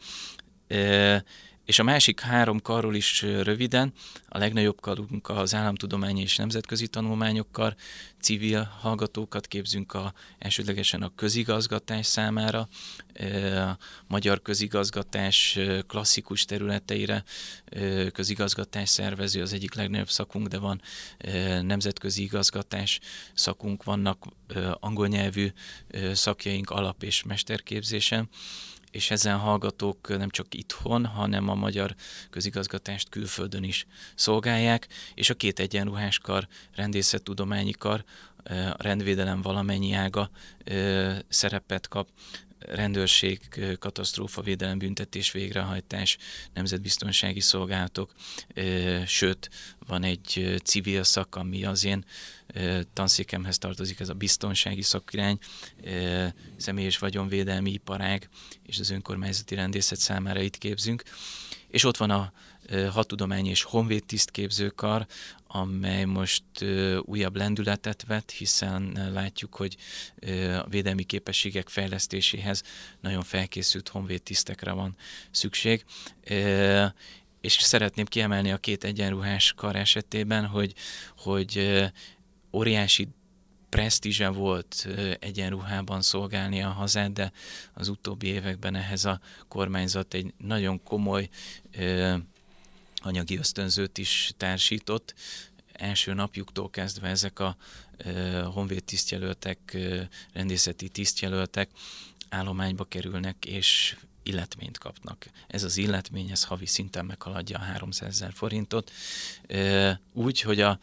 És 1.70 1.80
a 1.80 1.84
másik 1.84 2.20
három 2.20 2.62
karról 2.62 2.96
is 2.96 3.22
röviden, 3.22 3.94
a 4.28 4.38
legnagyobb 4.38 4.82
karunk 4.82 5.30
az 5.30 5.56
államtudományi 5.56 6.22
és 6.22 6.36
nemzetközi 6.36 6.88
tanulmányokkal, 6.88 7.76
civil 8.22 8.64
hallgatókat 8.80 9.48
képzünk 9.48 9.94
a, 9.94 10.14
elsődlegesen 10.40 11.02
a 11.02 11.12
közigazgatás 11.16 12.06
számára, 12.06 12.68
a 13.56 13.78
magyar 14.08 14.42
közigazgatás 14.42 15.60
klasszikus 15.88 16.46
területeire, 16.46 17.24
közigazgatás 18.12 18.90
szervező 18.90 19.42
az 19.42 19.54
egyik 19.54 19.74
legnagyobb 19.74 20.10
szakunk, 20.10 20.48
de 20.48 20.58
van 20.58 20.82
nemzetközi 21.62 22.22
igazgatás 22.22 23.00
szakunk, 23.34 23.84
vannak 23.84 24.26
angol 24.80 25.08
nyelvű 25.08 25.48
szakjaink 26.14 26.70
alap- 26.70 27.04
és 27.04 27.24
mesterképzésen, 27.24 28.30
és 28.92 29.12
ezen 29.12 29.38
hallgatók 29.38 30.18
nem 30.18 30.30
csak 30.30 30.54
itthon, 30.54 31.06
hanem 31.06 31.50
a 31.50 31.56
magyar 31.56 31.96
közigazgatást 32.30 33.10
külföldön 33.10 33.64
is 33.64 33.86
szolgálják, 34.16 34.88
és 35.14 35.30
a 35.30 35.34
két 35.34 35.60
egyenruhás 35.60 36.20
kar, 36.20 36.48
rendészettudományi 36.76 37.72
kar, 37.72 38.04
a 38.50 38.84
rendvédelem 38.84 39.42
valamennyi 39.42 39.94
ága 39.94 40.30
szerepet 41.28 41.88
kap, 41.88 42.10
rendőrség, 42.60 43.40
katasztrófavédelem, 43.80 44.78
büntetés, 44.78 45.32
végrehajtás, 45.32 46.18
nemzetbiztonsági 46.54 47.40
szolgálatok, 47.40 48.12
sőt, 49.06 49.50
van 49.88 50.04
egy 50.04 50.60
civil 50.64 51.04
szak, 51.04 51.36
ami 51.36 51.66
az 51.66 51.86
én 51.86 52.06
tanszékemhez 52.94 53.58
tartozik, 53.58 54.00
ez 54.00 54.10
a 54.10 54.14
biztonsági 54.14 54.82
szakirány, 54.82 55.38
személyes 56.58 56.98
vagyonvédelmi 56.98 57.72
iparág, 57.72 58.30
és 58.64 58.80
az 58.80 58.90
önkormányzati 58.90 59.56
rendészet 59.56 60.00
számára 60.00 60.42
itt 60.42 60.58
képzünk. 60.58 61.04
És 61.68 61.84
ott 61.84 61.98
van 61.98 62.10
a 62.10 62.32
hatudományi 62.92 63.50
és 63.50 63.64
honvéd 63.64 64.06
tisztképzőkar, 64.06 65.06
amely 65.48 66.04
most 66.04 66.44
újabb 67.02 67.36
lendületet 67.36 68.06
vett, 68.08 68.32
hiszen 68.32 69.10
látjuk, 69.14 69.56
hogy 69.56 69.78
a 70.64 70.68
védelmi 70.70 71.04
képességek 71.04 71.70
fejlesztéséhez 71.70 72.64
nagyon 73.02 73.24
felkészült 73.24 73.88
honvéd 73.88 74.22
tisztekre 74.22 74.72
van 74.72 74.96
szükség. 75.32 75.86
És 77.42 77.54
szeretném 77.54 78.06
kiemelni 78.06 78.52
a 78.52 78.58
két 78.58 78.84
egyenruhás 78.84 79.54
kar 79.54 79.76
esetében, 79.76 80.46
hogy, 80.46 80.74
hogy 81.18 81.82
óriási 82.52 83.08
presztízse 83.70 84.30
volt 84.30 84.88
egyenruhában 85.20 86.02
szolgálni 86.02 86.62
a 86.62 86.70
hazát, 86.70 87.14
de 87.14 87.32
az 87.74 87.88
utóbbi 87.88 88.28
években 88.28 88.76
ehhez 88.76 89.06
a 89.06 89.20
kormányzat 89.48 90.14
egy 90.14 90.34
nagyon 90.38 90.84
komoly 90.84 91.30
anyagi 93.02 93.38
ösztönzőt 93.38 93.98
is 93.98 94.32
társított. 94.38 95.14
Első 95.74 96.14
napjuktól 96.14 96.70
kezdve 96.70 97.08
ezek 97.08 97.40
a 97.40 97.58
honvéd 98.54 98.84
tisztjelöltek, 98.84 99.78
rendészeti 100.34 100.90
tisztjelöltek 100.90 101.70
állományba 102.30 102.84
kerülnek, 102.84 103.46
és 103.46 103.98
illetményt 104.24 104.78
kapnak. 104.78 105.26
Ez 105.48 105.64
az 105.64 105.78
illetmény, 105.78 106.30
ez 106.30 106.44
havi 106.44 106.66
szinten 106.66 107.06
meghaladja 107.06 107.58
a 107.58 107.62
300 107.62 108.10
ezer 108.10 108.34
forintot. 108.34 108.92
Úgy, 110.14 110.42
hogy 110.42 110.62
a 110.62 110.80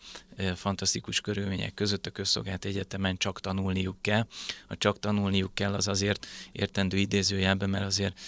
fantasztikus 0.54 1.20
körülmények 1.20 1.74
között 1.74 2.06
a 2.06 2.10
közszolgált 2.10 2.64
egyetemen 2.64 3.16
csak 3.16 3.40
tanulniuk 3.40 4.02
kell. 4.02 4.26
A 4.68 4.76
csak 4.76 4.98
tanulniuk 4.98 5.54
kell 5.54 5.74
az 5.74 5.88
azért 5.88 6.26
értendő 6.52 6.96
idézőjelben, 6.96 7.70
mert 7.70 7.84
azért 7.84 8.18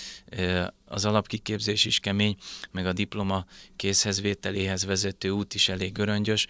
az 0.84 1.04
alapkiképzés 1.04 1.84
is 1.84 2.00
kemény, 2.00 2.36
meg 2.70 2.86
a 2.86 2.92
diploma 2.92 3.46
készhezvételéhez 3.76 4.84
vezető 4.84 5.30
út 5.30 5.54
is 5.54 5.68
elég 5.68 5.92
göröngyös. 5.92 6.46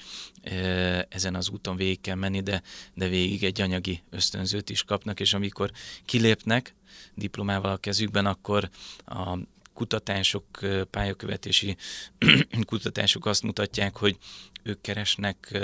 Ezen 1.08 1.34
az 1.34 1.48
úton 1.48 1.76
végig 1.76 2.00
kell 2.00 2.14
menni, 2.14 2.40
de, 2.40 2.62
de 2.94 3.08
végig 3.08 3.44
egy 3.44 3.60
anyagi 3.60 4.02
ösztönzőt 4.10 4.70
is 4.70 4.82
kapnak, 4.82 5.20
és 5.20 5.34
amikor 5.34 5.70
kilépnek, 6.04 6.74
diplomával 7.18 7.72
a 7.72 7.76
kezükben, 7.76 8.26
akkor 8.26 8.70
a 9.06 9.38
kutatások, 9.78 10.44
pályakövetési 10.90 11.76
kutatások 12.66 13.26
azt 13.26 13.42
mutatják, 13.42 13.96
hogy 13.96 14.16
ők 14.62 14.80
keresnek 14.80 15.58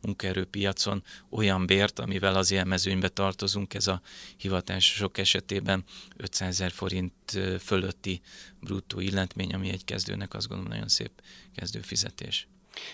munkaerőpiacon 0.00 1.02
olyan 1.30 1.66
bért, 1.66 1.98
amivel 1.98 2.34
az 2.34 2.50
élmezőnybe 2.50 3.08
tartozunk, 3.08 3.74
ez 3.74 3.86
a 3.86 4.00
hivatásosok 4.36 5.18
esetében 5.18 5.84
500 6.16 6.48
ezer 6.48 6.70
forint 6.70 7.12
fölötti 7.60 8.20
bruttó 8.60 9.00
illetmény, 9.00 9.54
ami 9.54 9.70
egy 9.70 9.84
kezdőnek 9.84 10.34
azt 10.34 10.48
gondolom 10.48 10.72
nagyon 10.72 10.88
szép 10.88 11.22
kezdőfizetés. 11.54 12.48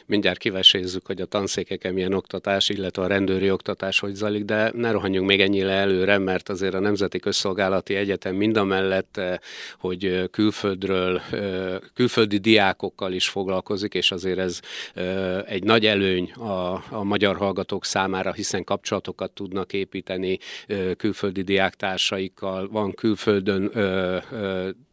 Mindjárt 0.07 0.39
kivesézzük, 0.39 1.07
hogy 1.07 1.21
a 1.21 1.27
tanszékeken 1.27 1.95
milyen 1.95 2.13
oktatás, 2.13 2.69
illetve 2.69 3.03
a 3.03 3.07
rendőri 3.07 3.51
oktatás 3.51 3.99
hogy 3.99 4.15
zajlik, 4.15 4.45
de 4.45 4.73
ne 4.75 4.91
rohanjunk 4.91 5.27
még 5.27 5.41
ennyire 5.41 5.71
előre, 5.71 6.19
mert 6.19 6.49
azért 6.49 6.75
a 6.75 6.81
Nemzeti 6.81 7.19
Közszolgálati 7.19 7.95
Egyetem 7.95 8.35
mindamellett, 8.35 9.17
eh, 9.17 9.39
hogy 9.79 10.31
külföldről, 10.31 11.21
eh, 11.33 11.77
külföldi 11.95 12.39
diákokkal 12.39 13.13
is 13.13 13.29
foglalkozik, 13.29 13.95
és 13.95 14.11
azért 14.11 14.39
ez 14.39 14.61
eh, 14.95 15.43
egy 15.43 15.63
nagy 15.63 15.87
előny 15.87 16.33
a, 16.33 16.85
a 16.91 17.03
magyar 17.03 17.37
hallgatók 17.37 17.85
számára, 17.85 18.33
hiszen 18.33 18.65
kapcsolatokat 18.65 19.31
tudnak 19.31 19.73
építeni 19.73 20.39
külföldi 20.97 21.43
diáktársaikkal, 21.43 22.69
van 22.69 22.95
külföldön 22.95 23.71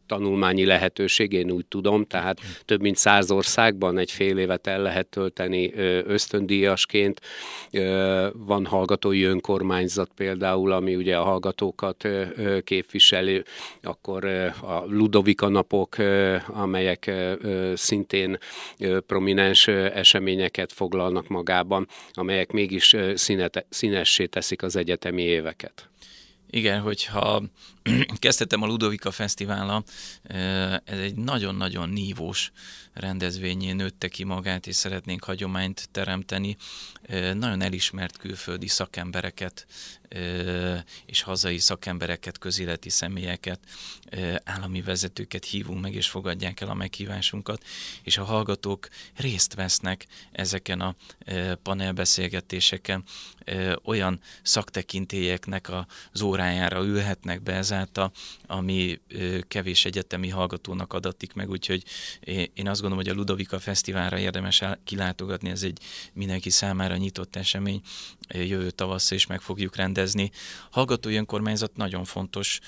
tanulmányi 0.08 0.64
lehetőség, 0.64 1.32
én 1.32 1.50
úgy 1.50 1.66
tudom, 1.66 2.04
tehát 2.04 2.40
több 2.64 2.80
mint 2.80 2.96
száz 2.96 3.30
országban 3.30 3.98
egy 3.98 4.10
fél 4.10 4.38
évet 4.38 4.66
el 4.66 4.82
lehet 4.82 5.06
tölteni 5.06 5.72
ösztöndíjasként. 6.06 7.20
Van 8.32 8.66
hallgatói 8.66 9.22
önkormányzat 9.22 10.10
például, 10.16 10.72
ami 10.72 10.96
ugye 10.96 11.16
a 11.16 11.22
hallgatókat 11.22 12.08
képviseli, 12.64 13.42
akkor 13.82 14.24
a 14.60 14.84
Ludovika 14.86 15.48
napok, 15.48 15.96
amelyek 16.46 17.10
szintén 17.74 18.38
prominens 19.06 19.66
eseményeket 19.68 20.72
foglalnak 20.72 21.28
magában, 21.28 21.88
amelyek 22.12 22.50
mégis 22.50 22.96
színessé 23.68 24.26
teszik 24.26 24.62
az 24.62 24.76
egyetemi 24.76 25.22
éveket. 25.22 25.88
Igen, 26.50 26.80
hogyha 26.80 27.42
kezdtem 28.18 28.62
a 28.62 28.66
Ludovika 28.66 29.10
Fesztivála, 29.10 29.84
ez 30.84 30.98
egy 30.98 31.14
nagyon-nagyon 31.14 31.88
nívós 31.88 32.52
rendezvényén 32.92 33.76
nőtte 33.76 34.08
ki 34.08 34.24
magát, 34.24 34.66
és 34.66 34.76
szeretnénk 34.76 35.24
hagyományt 35.24 35.88
teremteni. 35.92 36.56
Nagyon 37.32 37.62
elismert 37.62 38.16
külföldi 38.16 38.68
szakembereket 38.68 39.66
és 41.06 41.22
hazai 41.22 41.58
szakembereket, 41.58 42.38
közéleti 42.38 42.88
személyeket, 42.88 43.60
állami 44.44 44.82
vezetőket 44.82 45.44
hívunk 45.44 45.80
meg, 45.80 45.94
és 45.94 46.08
fogadják 46.08 46.60
el 46.60 46.68
a 46.68 46.74
meghívásunkat, 46.74 47.64
és 48.02 48.18
a 48.18 48.24
hallgatók 48.24 48.88
részt 49.16 49.54
vesznek 49.54 50.06
ezeken 50.32 50.80
a 50.80 50.94
panelbeszélgetéseken, 51.62 53.04
olyan 53.84 54.20
szaktekintélyeknek 54.42 55.70
az 56.12 56.22
órájára 56.22 56.84
ülhetnek 56.84 57.42
be 57.42 57.52
ezáltal, 57.52 58.12
ami 58.46 59.00
kevés 59.48 59.84
egyetemi 59.84 60.28
hallgatónak 60.28 60.92
adatik 60.92 61.32
meg, 61.32 61.50
úgyhogy 61.50 61.84
én 62.54 62.68
azt 62.68 62.80
gondolom, 62.80 63.04
hogy 63.04 63.08
a 63.08 63.14
Ludovika 63.14 63.58
Fesztiválra 63.58 64.18
érdemes 64.18 64.62
kilátogatni, 64.84 65.50
ez 65.50 65.62
egy 65.62 65.78
mindenki 66.12 66.50
számára 66.50 66.96
nyitott 66.96 67.36
esemény, 67.36 67.80
jövő 68.28 68.70
tavasszal 68.70 69.16
is 69.16 69.26
meg 69.26 69.40
fogjuk 69.40 69.76
rendezni. 69.98 70.30
Hallgatói 70.70 71.16
önkormányzat 71.16 71.76
nagyon 71.76 72.04
fontos 72.04 72.60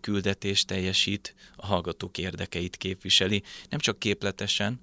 küldetést 0.00 0.66
teljesít, 0.66 1.34
a 1.56 1.66
hallgatók 1.66 2.18
érdekeit 2.18 2.76
képviseli, 2.76 3.42
nem 3.68 3.78
csak 3.78 3.98
képletesen, 3.98 4.80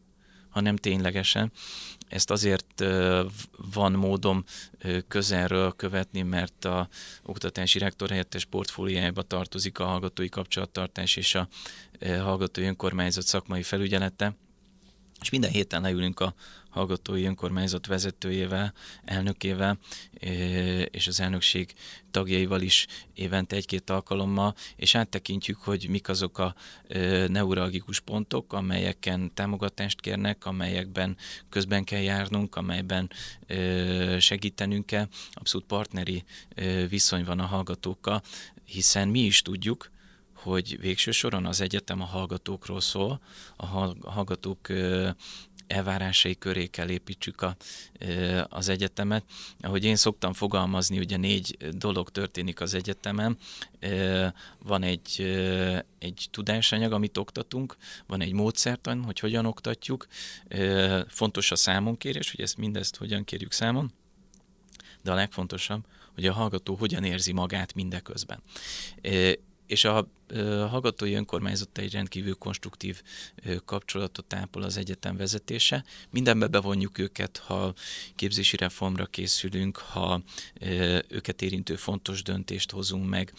hanem 0.50 0.76
ténylegesen. 0.76 1.52
Ezt 2.08 2.32
azért 2.32 2.84
van 3.74 3.92
módom 3.92 4.44
közelről 5.08 5.72
követni, 5.72 6.22
mert 6.22 6.66
a 6.66 6.90
oktatási 7.24 7.80
rektor 7.80 8.10
helyettes 8.10 8.46
portfóliájába 8.46 9.22
tartozik 9.22 9.80
a 9.80 9.86
hallgatói 9.86 10.30
kapcsolattartás 10.30 11.16
és 11.16 11.36
a 11.36 11.48
hallgatói 12.02 12.66
önkormányzat 12.66 13.26
szakmai 13.26 13.64
felügyelete 13.64 14.36
és 15.22 15.30
minden 15.30 15.52
héten 15.52 15.82
leülünk 15.82 16.20
a 16.20 16.34
hallgatói 16.80 17.24
önkormányzat 17.24 17.86
vezetőjével, 17.86 18.74
elnökével 19.06 19.80
és 20.92 21.08
az 21.08 21.20
elnökség 21.20 21.74
tagjaival 22.12 22.62
is 22.62 22.88
évente 23.14 23.56
egy-két 23.56 23.90
alkalommal, 23.90 24.56
és 24.76 24.96
áttekintjük, 24.96 25.58
hogy 25.58 25.90
mik 25.90 26.10
azok 26.10 26.38
a 26.38 26.56
neuralgikus 27.28 28.00
pontok, 28.00 28.54
amelyeken 28.54 29.34
támogatást 29.34 30.02
kérnek, 30.02 30.46
amelyekben 30.46 31.18
közben 31.50 31.84
kell 31.84 32.02
járnunk, 32.02 32.56
amelyben 32.56 33.10
segítenünk 34.20 34.86
kell. 34.86 35.08
Abszolút 35.32 35.68
partneri 35.68 36.24
viszony 36.90 37.24
van 37.24 37.40
a 37.40 37.46
hallgatókkal, 37.46 38.22
hiszen 38.66 39.08
mi 39.08 39.20
is 39.20 39.42
tudjuk, 39.42 39.92
hogy 40.34 40.80
végső 40.80 41.12
soron 41.12 41.46
az 41.46 41.62
egyetem 41.62 42.02
a 42.02 42.06
hallgatókról 42.06 42.82
szól, 42.82 43.22
a 43.56 43.66
hallgatók 44.10 44.68
elvárásai 45.70 46.38
köré 46.38 46.66
kell 46.66 46.90
építsük 46.90 47.42
a, 47.42 47.56
az 48.50 48.70
egyetemet. 48.70 49.24
Ahogy 49.60 49.84
én 49.84 49.96
szoktam 49.96 50.34
fogalmazni, 50.34 51.00
ugye 51.00 51.18
négy 51.18 51.58
dolog 51.72 52.10
történik 52.10 52.62
az 52.62 52.74
egyetemen. 52.74 53.38
Van 54.64 54.84
egy, 54.84 55.22
egy 56.00 56.28
tudásanyag, 56.32 56.92
amit 56.92 57.18
oktatunk, 57.18 57.76
van 58.08 58.22
egy 58.22 58.34
módszertan, 58.34 59.04
hogy 59.04 59.20
hogyan 59.20 59.46
oktatjuk, 59.46 60.08
fontos 61.08 61.52
a 61.52 61.56
számonkérés, 61.56 62.32
hogy 62.32 62.42
ezt 62.42 62.58
mindezt 62.58 62.96
hogyan 62.96 63.24
kérjük 63.24 63.52
számon, 63.52 63.92
de 65.02 65.12
a 65.12 65.16
legfontosabb, 65.16 65.86
hogy 66.14 66.26
a 66.26 66.34
hallgató 66.34 66.76
hogyan 66.76 67.04
érzi 67.04 67.32
magát 67.32 67.74
mindeközben. 67.74 68.42
És 69.68 69.84
a 69.84 70.08
hallgatói 70.70 71.14
önkormányzata 71.14 71.82
egy 71.82 71.94
rendkívül 71.94 72.36
konstruktív 72.36 73.02
kapcsolatot 73.66 74.34
ápol 74.34 74.64
az 74.64 74.78
egyetem 74.78 75.18
vezetése. 75.18 75.84
Mindenbe 76.10 76.48
bevonjuk 76.48 76.98
őket, 76.98 77.38
ha 77.38 77.74
képzési 78.16 78.58
reformra 78.58 79.06
készülünk, 79.06 79.78
ha 79.78 80.22
őket 81.08 81.42
érintő 81.42 81.76
fontos 81.76 82.24
döntést 82.24 82.72
hozunk 82.72 83.10
meg. 83.10 83.34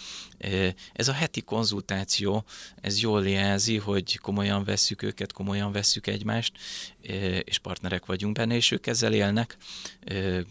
Ez 0.92 1.08
a 1.08 1.12
heti 1.12 1.40
konzultáció, 1.40 2.44
ez 2.80 3.00
jól 3.00 3.28
jelzi, 3.28 3.76
hogy 3.76 4.18
komolyan 4.18 4.64
vesszük 4.64 5.02
őket, 5.02 5.32
komolyan 5.32 5.72
vesszük 5.72 6.06
egymást, 6.06 6.52
és 7.44 7.58
partnerek 7.58 8.06
vagyunk 8.06 8.34
benne, 8.34 8.54
és 8.54 8.70
ők 8.70 8.86
ezzel 8.86 9.12
élnek. 9.12 9.56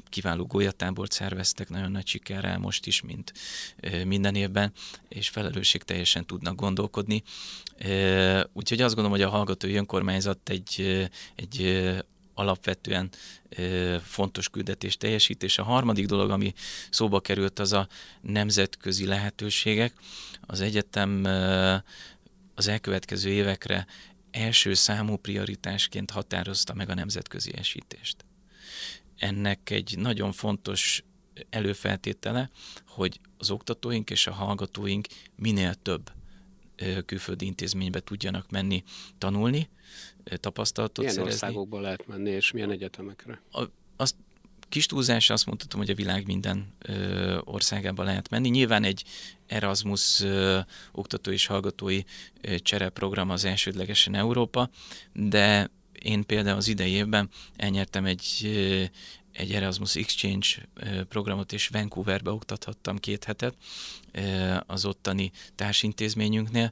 Kiváló 0.09 0.45
golyatábort 0.45 1.11
szerveztek, 1.11 1.69
nagyon 1.69 1.91
nagy 1.91 2.07
sikerrel 2.07 2.57
most 2.57 2.85
is, 2.85 3.01
mint 3.01 3.33
minden 4.05 4.35
évben, 4.35 4.71
és 5.07 5.29
felelősség 5.29 5.83
teljesen 5.83 6.25
tudnak 6.29 6.55
gondolkodni. 6.55 7.23
Úgyhogy 8.53 8.81
azt 8.81 8.95
gondolom, 8.95 9.11
hogy 9.11 9.21
a 9.21 9.29
hallgatói 9.29 9.75
önkormányzat 9.75 10.49
egy, 10.49 11.09
egy 11.35 11.87
alapvetően 12.33 13.09
fontos 14.03 14.49
küldetés 14.49 14.97
teljesít, 14.97 15.43
és 15.43 15.57
a 15.57 15.63
harmadik 15.63 16.05
dolog, 16.05 16.29
ami 16.29 16.53
szóba 16.89 17.19
került, 17.19 17.59
az 17.59 17.73
a 17.73 17.87
nemzetközi 18.21 19.05
lehetőségek. 19.05 19.93
Az 20.41 20.61
egyetem 20.61 21.25
az 22.55 22.67
elkövetkező 22.67 23.29
évekre 23.29 23.87
első 24.31 24.73
számú 24.73 25.15
prioritásként 25.15 26.11
határozta 26.11 26.73
meg 26.73 26.89
a 26.89 26.93
nemzetközi 26.93 27.51
esítést. 27.55 28.25
Ennek 29.17 29.69
egy 29.69 29.97
nagyon 29.97 30.31
fontos 30.31 31.03
előfeltétele, 31.49 32.49
hogy 32.87 33.19
az 33.37 33.49
oktatóink 33.49 34.09
és 34.09 34.27
a 34.27 34.33
hallgatóink 34.33 35.07
minél 35.35 35.73
több 35.73 36.11
külföldi 37.05 37.45
intézménybe 37.45 37.99
tudjanak 37.99 38.49
menni 38.49 38.83
tanulni, 39.17 39.69
tapasztalatot 40.23 40.97
milyen 40.97 41.13
szerezni. 41.13 41.35
Milyen 41.35 41.49
országokba 41.49 41.79
lehet 41.79 42.07
menni, 42.07 42.29
és 42.29 42.51
milyen 42.51 42.71
egyetemekre? 42.71 43.41
A, 43.51 43.63
azt 43.95 44.15
kis 44.69 44.85
túlzás 44.85 45.29
azt 45.29 45.45
mondhatom, 45.45 45.79
hogy 45.79 45.89
a 45.89 45.95
világ 45.95 46.25
minden 46.25 46.73
ö, 46.79 47.37
országába 47.43 48.03
lehet 48.03 48.29
menni. 48.29 48.49
Nyilván 48.49 48.83
egy 48.83 49.03
Erasmus 49.47 50.21
ö, 50.21 50.59
oktató 50.91 51.31
és 51.31 51.45
hallgatói 51.45 52.01
ö, 52.41 52.59
csereprogram 52.59 53.29
az 53.29 53.45
elsődlegesen 53.45 54.15
Európa, 54.15 54.69
de 55.13 55.69
én 56.01 56.25
például 56.25 56.57
az 56.57 56.67
idei 56.67 56.91
évben 56.91 57.29
elnyertem 57.55 58.05
egy, 58.05 58.49
egy 59.39 59.53
Erasmus 59.53 59.95
Exchange 59.95 60.47
programot, 61.09 61.53
és 61.53 61.67
Vancouverbe 61.67 62.31
oktathattam 62.31 62.97
két 62.97 63.23
hetet 63.23 63.55
az 64.65 64.85
ottani 64.85 65.31
társintézményünknél. 65.55 66.71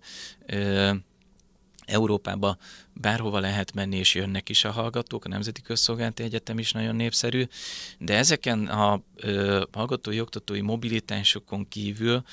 Európába 1.85 2.57
bárhova 2.93 3.39
lehet 3.39 3.73
menni, 3.73 3.97
és 3.97 4.15
jönnek 4.15 4.49
is 4.49 4.63
a 4.63 4.71
hallgatók, 4.71 5.25
a 5.25 5.27
Nemzeti 5.27 5.61
Közszolgálati 5.61 6.23
Egyetem 6.23 6.59
is 6.59 6.71
nagyon 6.71 6.95
népszerű, 6.95 7.47
de 7.99 8.15
ezeken 8.15 8.67
a 8.67 9.01
ö, 9.15 9.63
hallgatói, 9.71 10.21
oktatói 10.21 10.61
mobilitásokon 10.61 11.67
kívül 11.67 12.23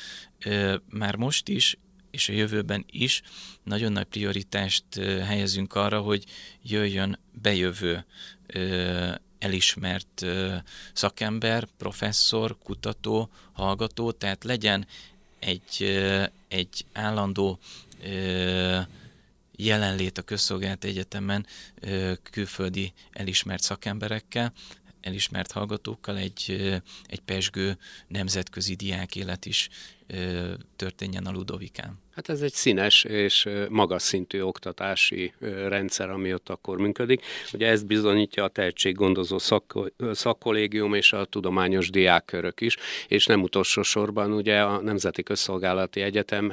ö, 0.45 0.77
már 0.89 1.17
most 1.17 1.49
is 1.49 1.79
és 2.11 2.29
a 2.29 2.33
jövőben 2.33 2.85
is 2.91 3.23
nagyon 3.63 3.93
nagy 3.93 4.05
prioritást 4.05 4.85
helyezünk 5.25 5.75
arra, 5.75 6.01
hogy 6.01 6.25
jöjjön 6.63 7.19
bejövő 7.43 8.05
elismert 9.45 10.27
szakember, 10.93 11.69
professzor, 11.77 12.57
kutató, 12.63 13.31
hallgató, 13.53 14.13
tehát 14.13 14.45
legyen 14.45 14.87
egy, 15.39 15.99
egy 16.49 16.85
állandó 16.93 17.59
jelenlét 19.57 20.19
a 20.19 20.23
közszolgált 20.23 20.85
egyetemen 20.85 21.47
külföldi 22.23 22.93
elismert 23.13 23.63
szakemberekkel, 23.63 24.53
elismert 25.01 25.53
hallgatókkal 25.53 26.17
egy, 26.17 26.73
egy 27.07 27.21
pesgő 27.21 27.79
nemzetközi 28.09 28.75
diákélet 28.75 29.47
is 29.47 29.69
történjen 30.77 31.27
a 31.27 31.31
Ludovikán. 31.31 32.03
Hát 32.15 32.29
ez 32.29 32.41
egy 32.41 32.53
színes 32.53 33.05
és 33.05 33.49
magas 33.69 34.03
szintű 34.03 34.41
oktatási 34.41 35.33
rendszer, 35.69 36.11
ami 36.11 36.35
ott 36.35 36.49
akkor 36.49 36.79
működik. 36.79 37.25
Ugye 37.53 37.69
ezt 37.69 37.87
bizonyítja 37.87 38.45
a 38.45 38.49
tehetséggondozó 38.49 39.39
szak, 39.39 39.79
szakkollégium 40.13 40.95
és 40.95 41.13
a 41.13 41.25
tudományos 41.25 41.91
diákkörök 41.91 42.61
is, 42.61 42.77
és 43.09 43.27
nem 43.27 43.43
utolsó 43.43 43.83
sorban 43.83 44.33
ugye 44.33 44.61
a 44.61 44.81
Nemzeti 44.81 45.23
Közszolgálati 45.23 46.01
Egyetem 46.01 46.53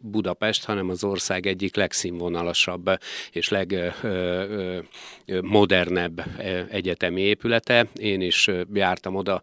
Budapest, 0.00 0.64
hanem 0.64 0.88
az 0.88 1.04
ország 1.04 1.46
egyik 1.46 1.76
legszínvonalasabb 1.76 2.90
és 3.32 3.48
legmodernebb 3.48 6.24
egyetemi 6.70 7.20
épülete. 7.20 7.86
Én 7.94 8.20
is 8.20 8.50
jártam 8.72 9.14
oda 9.14 9.40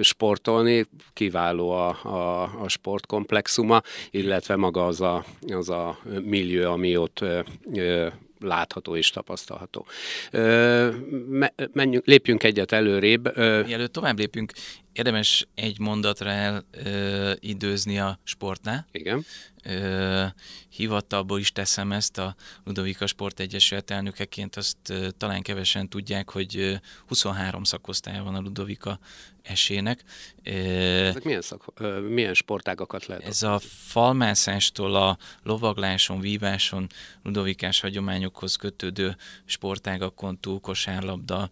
sportolni, 0.00 0.86
kiváló 1.12 1.70
a, 1.70 1.88
a, 1.88 2.42
a 2.60 2.68
sportkomplexuma, 2.68 3.82
illetve 4.10 4.56
maga 4.56 4.86
az 4.86 5.00
a, 5.00 5.24
az 5.48 5.68
a 5.68 5.98
millió, 6.22 6.70
ami 6.70 6.96
ott 6.96 7.24
látható 8.40 8.96
és 8.96 9.10
tapasztalható. 9.10 9.86
Menjünk, 11.72 12.06
lépjünk 12.06 12.42
egyet 12.42 12.72
előrébb. 12.72 13.36
Mielőtt 13.36 13.92
tovább 13.92 14.18
lépünk, 14.18 14.52
érdemes 14.92 15.48
egy 15.54 15.78
mondatra 15.78 16.30
elidőzni 16.30 17.98
a 17.98 18.18
sportnál. 18.24 18.86
Igen. 18.92 19.24
Ö, 19.64 20.24
hivatalból 20.68 21.38
is 21.38 21.52
teszem 21.52 21.92
ezt 21.92 22.18
a 22.18 22.34
Ludovika 22.64 23.06
Sport 23.06 23.40
Egyesület 23.40 23.90
elnökeként, 23.90 24.56
azt 24.56 24.76
ö, 24.88 25.08
talán 25.16 25.42
kevesen 25.42 25.88
tudják, 25.88 26.30
hogy 26.30 26.56
ö, 26.56 26.74
23 27.06 27.64
szakosztálya 27.64 28.22
van 28.22 28.34
a 28.34 28.40
Ludovika 28.40 28.98
esének. 29.42 30.04
Ezek 30.42 31.24
milyen, 31.24 31.40
szak, 31.40 31.64
ö, 31.76 32.00
milyen 32.00 32.34
sportágakat 32.34 33.06
lehet? 33.06 33.24
Ez 33.24 33.42
a 33.42 33.58
falmászástól 33.68 34.94
a 34.94 35.18
lovagláson, 35.42 36.20
víváson, 36.20 36.86
ludovikás 37.22 37.80
hagyományokhoz 37.80 38.56
kötődő 38.56 39.16
sportágakon 39.44 40.40
túl 40.40 40.60
kosárlabda, 40.60 41.50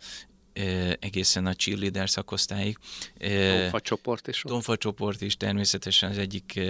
egészen 1.01 1.47
a 1.47 1.55
cheerleader 1.55 2.11
szakosztályig. 2.11 2.79
Tonfa 3.19 3.81
csoport 3.81 4.29
is? 4.29 4.41
Tonfa 4.47 4.77
csoport 4.77 5.21
is 5.21 5.37
természetesen 5.37 6.11
az 6.11 6.19
egyik 6.19 6.61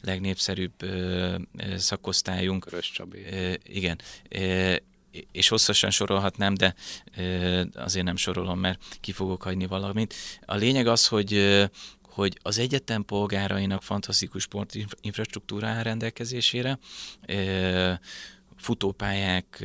legnépszerűbb 0.00 0.72
szakosztályunk. 1.76 2.64
Körös 2.64 2.90
Csabi. 2.90 3.18
Igen 3.62 3.98
és 5.32 5.48
hosszasan 5.48 5.90
sorolhatnám, 5.90 6.54
de 6.54 6.74
azért 7.74 8.04
nem 8.04 8.16
sorolom, 8.16 8.58
mert 8.58 8.80
ki 9.00 9.12
fogok 9.12 9.42
hagyni 9.42 9.66
valamit. 9.66 10.14
A 10.44 10.54
lényeg 10.54 10.86
az, 10.86 11.06
hogy 11.06 11.68
hogy 12.10 12.38
az 12.42 12.58
egyetem 12.58 13.04
polgárainak 13.04 13.82
fantasztikus 13.82 14.42
sportinfrastruktúra 14.42 15.66
áll 15.66 15.82
rendelkezésére, 15.82 16.78
futópályák, 18.60 19.64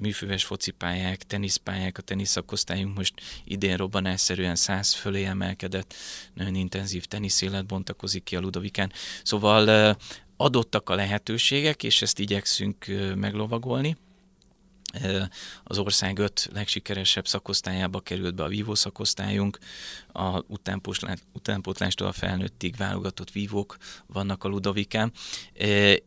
műfüves 0.00 0.44
focipályák, 0.44 1.22
teniszpályák, 1.22 1.98
a 1.98 2.02
teniszakosztályunk 2.02 2.96
most 2.96 3.14
idén 3.44 3.76
robbanásszerűen 3.76 4.56
száz 4.56 4.92
fölé 4.92 5.24
emelkedett, 5.24 5.94
nagyon 6.34 6.54
intenzív 6.54 7.04
teniszélet 7.04 7.66
bontakozik 7.66 8.22
ki 8.22 8.36
a 8.36 8.40
Ludovikán. 8.40 8.92
Szóval 9.22 9.96
adottak 10.36 10.90
a 10.90 10.94
lehetőségek, 10.94 11.82
és 11.82 12.02
ezt 12.02 12.18
igyekszünk 12.18 12.86
meglovagolni. 13.16 13.96
Az 15.64 15.78
ország 15.78 16.18
öt 16.18 16.48
legsikeresebb 16.52 17.26
szakosztályába 17.26 18.00
került 18.00 18.34
be 18.34 18.42
a 18.42 18.48
vívó 18.48 18.74
szakosztályunk, 18.74 19.58
a 20.12 20.42
utánpótlástól 21.32 22.06
a 22.06 22.12
felnőttig 22.12 22.76
válogatott 22.76 23.30
vívók 23.30 23.76
vannak 24.06 24.44
a 24.44 24.48
Ludovikán, 24.48 25.12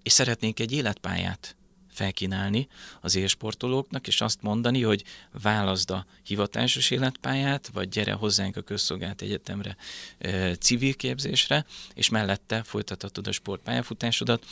és 0.04 0.12
szeretnénk 0.12 0.60
egy 0.60 0.72
életpályát 0.72 1.56
felkínálni 1.96 2.68
az 3.02 3.16
élsportolóknak, 3.16 4.08
és 4.08 4.22
azt 4.22 4.42
mondani, 4.42 4.82
hogy 4.82 5.04
válaszd 5.42 5.92
a 5.92 6.06
hivatásos 6.24 6.92
életpályát, 6.92 7.68
vagy 7.74 7.90
gyere 7.90 8.14
hozzánk 8.14 8.58
a 8.58 8.62
közszolgált 8.62 9.22
egyetemre 9.22 9.76
civil 10.60 10.94
képzésre, 10.94 11.66
és 11.94 12.10
mellette 12.10 12.64
folytathatod 12.64 13.28
a 13.28 13.32
sportpályafutásodat. 13.32 14.46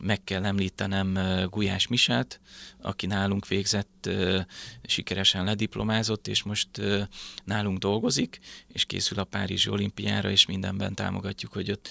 Meg 0.00 0.24
kell 0.24 0.44
említenem 0.44 1.18
Gulyás 1.50 1.86
Miselt, 1.86 2.40
aki 2.82 3.06
nálunk 3.06 3.46
végzett, 3.48 4.10
sikeresen 4.82 5.44
lediplomázott, 5.44 6.28
és 6.28 6.42
most 6.42 6.68
nálunk 7.44 7.78
dolgozik, 7.78 8.38
és 8.72 8.84
készül 8.84 9.18
a 9.18 9.24
Párizsi 9.24 9.70
olimpiára, 9.70 10.30
és 10.30 10.46
mindenben 10.46 10.94
támogatjuk, 10.94 11.52
hogy 11.52 11.70
ott 11.70 11.88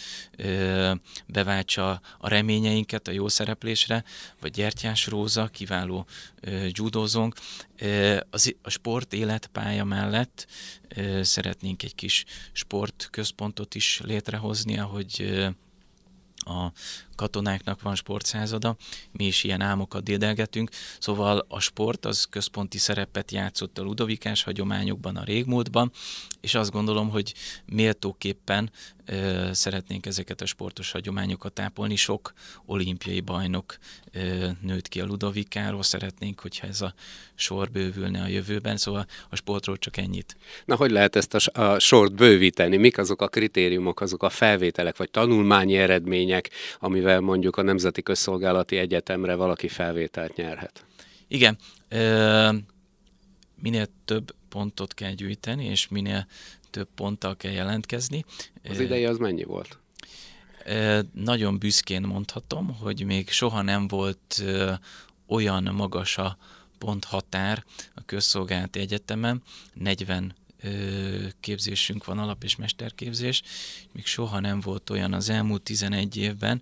beváltsa 1.26 2.02
a 2.18 2.30
reményeinket 2.30 3.08
a 3.08 3.12
jó 3.12 3.28
szereplésre, 3.28 4.04
vagy 4.40 4.52
Gyertyás 4.52 4.97
Róza, 5.06 5.48
kiváló 5.48 6.06
judózónk. 6.72 7.36
Az, 8.30 8.56
a 8.62 8.70
sport 8.70 9.14
életpálya 9.14 9.84
mellett 9.84 10.48
szeretnénk 11.22 11.84
egy 11.84 11.96
kis 11.96 12.26
sportközpontot 12.52 13.76
is 13.76 14.02
létrehozni, 14.04 14.78
ahogy 14.78 15.46
a 16.36 16.72
katonáknak 17.18 17.82
van 17.82 17.96
sportszázada, 17.96 18.76
mi 19.12 19.26
is 19.26 19.44
ilyen 19.44 19.62
álmokat 19.62 20.04
dédelgetünk, 20.04 20.70
szóval 21.00 21.46
a 21.48 21.60
sport 21.60 22.06
az 22.06 22.26
központi 22.26 22.78
szerepet 22.78 23.32
játszott 23.32 23.78
a 23.78 23.84
ludovikás 23.84 24.44
hagyományokban 24.44 25.16
a 25.16 25.24
régmúltban, 25.24 25.92
és 26.42 26.56
azt 26.56 26.72
gondolom, 26.72 27.10
hogy 27.10 27.34
méltóképpen 27.66 28.72
ö, 29.06 29.50
szeretnénk 29.52 30.06
ezeket 30.06 30.42
a 30.42 30.46
sportos 30.46 30.92
hagyományokat 30.92 31.54
tápolni. 31.54 31.96
Sok 31.96 32.34
olimpiai 32.66 33.20
bajnok 33.20 33.78
ö, 34.12 34.48
nőtt 34.62 34.88
ki 34.88 35.02
a 35.02 35.06
ludovikáról, 35.06 35.84
szeretnénk, 35.84 36.40
hogyha 36.40 36.68
ez 36.68 36.82
a 36.82 36.94
sor 37.36 37.72
bővülne 37.72 38.22
a 38.22 38.28
jövőben, 38.28 38.78
szóval 38.78 39.06
a 39.30 39.36
sportról 39.36 39.78
csak 39.78 39.98
ennyit. 39.98 40.38
Na, 40.66 40.76
hogy 40.76 40.92
lehet 40.92 41.16
ezt 41.16 41.34
a, 41.34 41.62
a 41.62 41.80
sort 41.80 42.14
bővíteni? 42.14 42.78
Mik 42.78 42.98
azok 42.98 43.22
a 43.22 43.28
kritériumok, 43.28 44.02
azok 44.02 44.24
a 44.24 44.30
felvételek, 44.30 44.98
vagy 44.98 45.12
tanulmányi 45.12 45.78
eredmények, 45.78 46.50
amivel 46.80 47.07
amivel 47.08 47.26
mondjuk 47.26 47.56
a 47.56 47.62
Nemzeti 47.62 48.02
Közszolgálati 48.02 48.78
Egyetemre 48.78 49.36
valaki 49.36 49.68
felvételt 49.68 50.36
nyerhet. 50.36 50.86
Igen. 51.28 51.58
Minél 53.62 53.88
több 54.06 54.36
pontot 54.50 54.94
kell 54.94 55.12
gyűjteni, 55.12 55.66
és 55.66 55.88
minél 55.88 56.28
több 56.70 56.88
ponttal 56.96 57.38
kell 57.38 57.52
jelentkezni. 57.52 58.26
Az 58.70 58.80
ideje 58.80 59.10
az 59.10 59.18
mennyi 59.18 59.44
volt? 59.44 59.78
Nagyon 61.14 61.58
büszkén 61.60 62.02
mondhatom, 62.02 62.76
hogy 62.80 63.06
még 63.06 63.30
soha 63.30 63.62
nem 63.62 63.88
volt 63.88 64.44
olyan 65.28 65.64
magas 65.64 66.18
a 66.18 66.38
ponthatár 66.78 67.64
a 67.96 68.02
közszolgálati 68.06 68.80
egyetemen, 68.80 69.42
40 69.74 70.36
képzésünk 71.40 72.06
van, 72.06 72.20
alap- 72.20 72.44
és 72.44 72.56
mesterképzés, 72.56 73.42
még 73.92 74.06
soha 74.06 74.40
nem 74.40 74.60
volt 74.60 74.90
olyan 74.90 75.14
az 75.14 75.30
elmúlt 75.30 75.62
11 75.62 76.18
évben, 76.18 76.62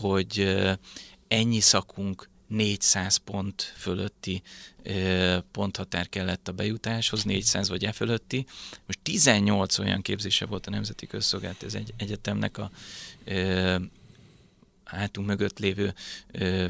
hogy 0.00 0.56
ennyi 1.28 1.60
szakunk 1.60 2.28
400 2.46 3.16
pont 3.16 3.74
fölötti 3.76 4.42
ponthatár 5.50 6.08
kellett 6.08 6.48
a 6.48 6.52
bejutáshoz, 6.52 7.24
400 7.24 7.68
vagy 7.68 7.84
e 7.84 7.92
fölötti. 7.92 8.46
Most 8.86 8.98
18 9.02 9.78
olyan 9.78 10.02
képzése 10.02 10.46
volt 10.46 10.66
a 10.66 10.70
Nemzeti 10.70 11.06
Közszolgálat 11.06 11.62
ez 11.62 11.74
egy 11.74 11.94
egyetemnek 11.96 12.58
a 12.58 12.70
hátunk 14.84 15.26
mögött 15.26 15.58
lévő 15.58 15.94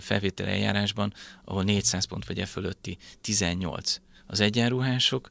felvétel 0.00 0.46
eljárásban, 0.46 1.14
ahol 1.44 1.62
400 1.62 2.04
pont 2.04 2.26
vagy 2.26 2.38
e 2.38 2.46
fölötti 2.46 2.98
18 3.20 4.00
az 4.30 4.40
egyenruhások, 4.40 5.30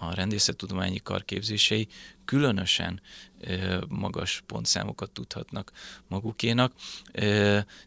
a 0.00 0.14
rendészettudományi 0.14 0.98
karképzései 0.98 1.88
különösen 2.24 3.00
magas 3.88 4.42
pontszámokat 4.46 5.10
tudhatnak 5.10 5.72
magukénak. 6.08 6.72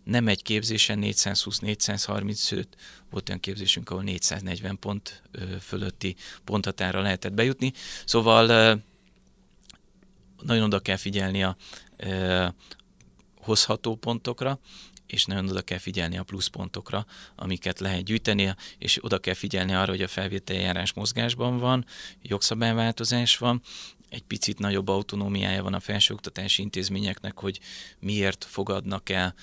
Nem 0.03 0.27
egy 0.27 0.41
képzésen 0.41 0.99
420-435 1.01 2.65
volt 3.09 3.29
olyan 3.29 3.41
képzésünk, 3.41 3.89
ahol 3.89 4.03
440 4.03 4.79
pont 4.79 5.21
fölötti 5.61 6.15
ponthatára 6.43 7.01
lehetett 7.01 7.33
bejutni. 7.33 7.73
Szóval 8.05 8.45
nagyon 10.41 10.63
oda 10.63 10.79
kell 10.79 10.97
figyelni 10.97 11.43
a 11.43 11.57
hozható 13.37 13.95
pontokra, 13.95 14.59
és 15.13 15.25
nagyon 15.25 15.49
oda 15.49 15.61
kell 15.61 15.77
figyelni 15.77 16.17
a 16.17 16.23
pluszpontokra, 16.23 17.05
amiket 17.35 17.79
lehet 17.79 18.03
gyűjteni, 18.03 18.55
és 18.77 19.03
oda 19.03 19.19
kell 19.19 19.33
figyelni 19.33 19.73
arra, 19.73 19.91
hogy 19.91 20.01
a 20.01 20.07
felvételjárás 20.07 20.93
mozgásban 20.93 21.57
van, 21.57 21.85
jogszabályváltozás 22.21 23.37
van, 23.37 23.61
egy 24.13 24.23
picit 24.23 24.59
nagyobb 24.59 24.87
autonómiája 24.87 25.63
van 25.63 25.73
a 25.73 25.79
felsőoktatási 25.79 26.61
intézményeknek, 26.61 27.39
hogy 27.39 27.59
miért 27.99 28.43
fogadnak 28.49 29.09
el, 29.09 29.33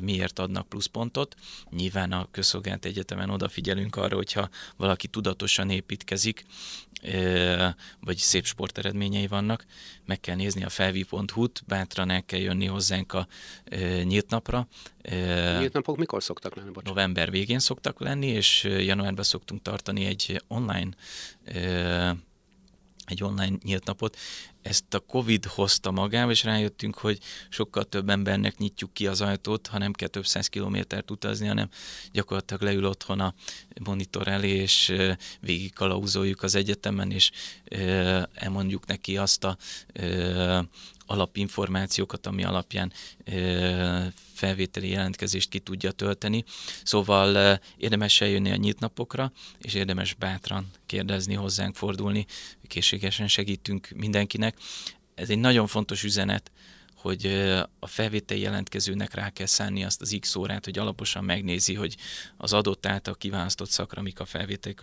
miért 0.00 0.38
adnak 0.38 0.68
pluszpontot. 0.68 1.34
Nyilván 1.70 2.12
a 2.12 2.28
közszolgált 2.30 2.84
egyetemen 2.84 3.30
odafigyelünk 3.30 3.96
arra, 3.96 4.16
hogyha 4.16 4.48
valaki 4.76 5.08
tudatosan 5.08 5.70
építkezik, 5.70 6.44
vagy 8.00 8.16
szép 8.16 8.46
sporteredményei 8.46 9.26
vannak, 9.26 9.64
meg 10.06 10.20
kell 10.20 10.36
nézni 10.36 10.64
a 10.64 10.68
felvi.hu-t, 10.68 11.62
bátran 11.66 12.10
el 12.10 12.24
kell 12.24 12.40
jönni 12.40 12.66
hozzánk 12.66 13.12
a 13.12 13.26
nyílt 14.02 14.30
napra. 14.30 14.68
Nyílt 15.58 15.72
napok 15.72 15.96
mikor 15.96 16.22
szoktak 16.22 16.54
lenni? 16.54 16.68
Bocsánat. 16.68 16.94
November 16.94 17.30
végén 17.30 17.58
szoktak 17.58 18.00
lenni, 18.00 18.26
és 18.26 18.64
januárban 18.64 19.24
szoktunk 19.24 19.62
tartani 19.62 20.04
egy 20.04 20.42
online 20.48 20.88
egy 23.04 23.22
online 23.22 23.56
nyílt 23.62 23.84
napot. 23.84 24.16
Ezt 24.62 24.94
a 24.94 24.98
Covid 24.98 25.44
hozta 25.44 25.90
magával, 25.90 26.30
és 26.30 26.44
rájöttünk, 26.44 26.98
hogy 26.98 27.18
sokkal 27.48 27.84
több 27.84 28.08
embernek 28.08 28.58
nyitjuk 28.58 28.92
ki 28.92 29.06
az 29.06 29.20
ajtót, 29.20 29.66
ha 29.66 29.78
nem 29.78 29.92
kell 29.92 30.08
több 30.08 30.26
száz 30.26 30.46
kilométert 30.46 31.10
utazni, 31.10 31.46
hanem 31.46 31.68
gyakorlatilag 32.12 32.62
leül 32.62 32.86
otthon 32.86 33.20
a 33.20 33.34
monitor 33.84 34.28
elé, 34.28 34.48
és 34.48 34.94
végig 35.40 35.74
kalauzoljuk 35.74 36.42
az 36.42 36.54
egyetemen, 36.54 37.10
és 37.10 37.30
elmondjuk 38.34 38.86
neki 38.86 39.16
azt 39.16 39.44
a 39.44 39.56
alapinformációkat, 41.12 42.26
ami 42.26 42.44
alapján 42.44 42.92
felvételi 44.34 44.88
jelentkezést 44.88 45.48
ki 45.48 45.58
tudja 45.58 45.90
tölteni. 45.90 46.44
Szóval 46.82 47.60
érdemes 47.76 48.20
eljönni 48.20 48.50
a 48.50 48.56
nyílt 48.56 48.78
napokra, 48.78 49.32
és 49.58 49.74
érdemes 49.74 50.14
bátran 50.14 50.70
kérdezni, 50.86 51.34
hozzánk 51.34 51.76
fordulni, 51.76 52.26
készségesen 52.66 53.28
segítünk 53.28 53.88
mindenkinek. 53.96 54.56
Ez 55.14 55.30
egy 55.30 55.38
nagyon 55.38 55.66
fontos 55.66 56.04
üzenet, 56.04 56.50
hogy 57.02 57.26
a 57.78 57.86
felvétel 57.86 58.36
jelentkezőnek 58.36 59.14
rá 59.14 59.30
kell 59.30 59.46
szánni 59.46 59.84
azt 59.84 60.00
az 60.00 60.16
x 60.20 60.34
órát, 60.34 60.64
hogy 60.64 60.78
alaposan 60.78 61.24
megnézi, 61.24 61.74
hogy 61.74 61.96
az 62.36 62.52
adott 62.52 62.86
által 62.86 63.14
kiválasztott 63.14 63.70
szakra 63.70 64.02
mik 64.02 64.20
a 64.20 64.24
felvétel 64.24 64.74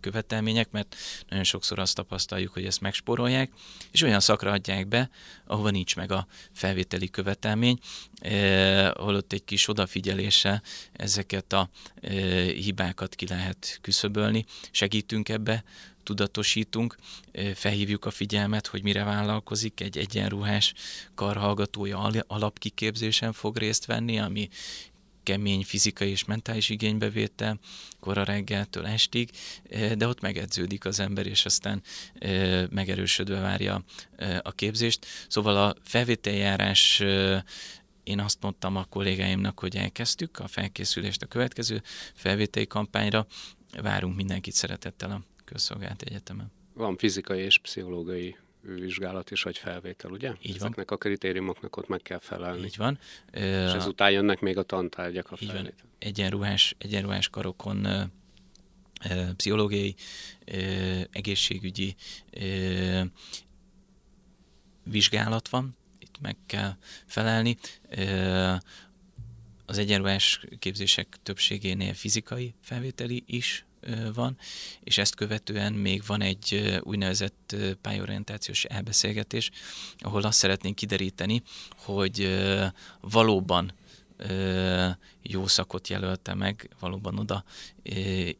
követelmények, 0.00 0.70
mert 0.70 0.96
nagyon 1.28 1.44
sokszor 1.44 1.78
azt 1.78 1.94
tapasztaljuk, 1.94 2.52
hogy 2.52 2.66
ezt 2.66 2.80
megsporolják, 2.80 3.52
és 3.90 4.02
olyan 4.02 4.20
szakra 4.20 4.50
adják 4.50 4.88
be, 4.88 5.10
ahova 5.46 5.70
nincs 5.70 5.96
meg 5.96 6.12
a 6.12 6.26
felvételi 6.52 7.10
követelmény, 7.10 7.78
holott 8.94 9.32
egy 9.32 9.44
kis 9.44 9.68
odafigyeléssel 9.68 10.62
ezeket 10.92 11.52
a 11.52 11.70
hibákat 12.46 13.14
ki 13.14 13.26
lehet 13.26 13.78
küszöbölni. 13.80 14.44
Segítünk 14.70 15.28
ebbe, 15.28 15.64
tudatosítunk, 16.02 16.96
felhívjuk 17.54 18.04
a 18.04 18.10
figyelmet, 18.10 18.66
hogy 18.66 18.82
mire 18.82 19.04
vállalkozik, 19.04 19.80
egy 19.80 19.98
egyenruhás 19.98 20.74
karhallgatója 21.14 21.98
alapkiképzésen 22.26 23.32
fog 23.32 23.56
részt 23.56 23.86
venni, 23.86 24.18
ami 24.18 24.48
kemény 25.22 25.64
fizikai 25.64 26.10
és 26.10 26.24
mentális 26.24 26.68
igénybevétel, 26.68 27.58
kora 28.00 28.24
reggeltől 28.24 28.86
estig, 28.86 29.30
de 29.96 30.06
ott 30.06 30.20
megedződik 30.20 30.84
az 30.84 31.00
ember, 31.00 31.26
és 31.26 31.44
aztán 31.44 31.82
megerősödve 32.70 33.40
várja 33.40 33.84
a 34.42 34.52
képzést. 34.52 35.06
Szóval 35.28 35.56
a 35.56 35.74
felvételjárás 35.84 37.02
én 38.04 38.20
azt 38.20 38.38
mondtam 38.40 38.76
a 38.76 38.84
kollégáimnak, 38.84 39.58
hogy 39.58 39.76
elkezdtük 39.76 40.38
a 40.38 40.46
felkészülést 40.46 41.22
a 41.22 41.26
következő 41.26 41.82
felvételi 42.14 42.66
kampányra, 42.66 43.26
várunk 43.82 44.16
mindenkit 44.16 44.54
szeretettel 44.54 45.10
a 45.10 45.22
közszolgált 45.52 46.02
egyetemen. 46.02 46.52
Van 46.74 46.96
fizikai 46.96 47.40
és 47.40 47.58
pszichológiai 47.58 48.36
vizsgálat 48.60 49.30
is, 49.30 49.42
vagy 49.42 49.58
felvétel, 49.58 50.10
ugye? 50.10 50.28
Így 50.28 50.46
van. 50.46 50.56
Ezeknek 50.56 50.90
a 50.90 50.96
kritériumoknak 50.96 51.76
ott 51.76 51.88
meg 51.88 52.02
kell 52.02 52.18
felelni. 52.18 52.64
Így 52.64 52.76
van. 52.76 52.98
És 53.32 53.72
ezután 53.72 54.10
jönnek 54.10 54.40
még 54.40 54.58
a 54.58 54.62
tantárgyak 54.62 55.30
a 55.30 55.36
felvétel. 55.36 55.64
Így 55.64 55.74
van. 55.82 55.90
Egyenruhás, 55.98 56.74
egyenruhás 56.78 57.28
karokon 57.28 57.86
pszichológiai, 59.36 59.94
egészségügyi 61.10 61.94
vizsgálat 64.84 65.48
van, 65.48 65.76
itt 65.98 66.20
meg 66.20 66.36
kell 66.46 66.76
felelni 67.06 67.56
az 69.66 69.78
egyenruhás 69.78 70.44
képzések 70.58 71.16
többségénél 71.22 71.94
fizikai 71.94 72.54
felvételi 72.60 73.22
is 73.26 73.64
van, 74.14 74.36
és 74.84 74.98
ezt 74.98 75.14
követően 75.14 75.72
még 75.72 76.02
van 76.06 76.20
egy 76.20 76.78
úgynevezett 76.82 77.56
pályorientációs 77.80 78.64
elbeszélgetés, 78.64 79.50
ahol 79.98 80.22
azt 80.22 80.38
szeretnénk 80.38 80.74
kideríteni, 80.74 81.42
hogy 81.76 82.40
valóban 83.00 83.72
jó 85.22 85.46
szakot 85.46 85.88
jelölte 85.88 86.34
meg, 86.34 86.70
valóban 86.80 87.18
oda 87.18 87.44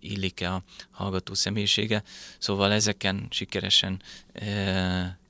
illik-e 0.01 0.53
a 0.53 0.63
hallgató 0.91 1.35
személyisége. 1.35 2.03
Szóval 2.39 2.73
ezeken 2.73 3.27
sikeresen 3.31 4.03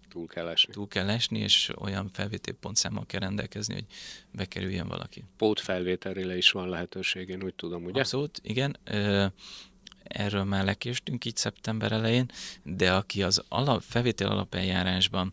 túl 0.08 0.26
kell 0.26 0.48
esni. 0.48 0.72
Túl 0.72 0.88
kell 0.88 1.08
esni, 1.08 1.38
és 1.38 1.70
olyan 1.78 2.10
pontszámmal 2.60 3.06
kell 3.06 3.20
rendelkezni, 3.20 3.74
hogy 3.74 3.86
bekerüljön 4.30 4.88
valaki. 4.88 5.24
Pótfelvételre 5.36 6.36
is 6.36 6.50
van 6.50 6.68
lehetőség, 6.68 7.28
én 7.28 7.42
úgy 7.42 7.54
tudom, 7.54 7.84
ugye? 7.84 8.00
Abszolút, 8.00 8.40
igen. 8.42 8.76
Erről 10.12 10.44
már 10.44 10.64
lekéstünk 10.64 11.24
így 11.24 11.36
szeptember 11.36 11.92
elején, 11.92 12.30
de 12.62 12.92
aki 12.92 13.22
az 13.22 13.42
alap, 13.48 13.82
felvétel 13.82 14.30
alapeljárásban 14.30 15.32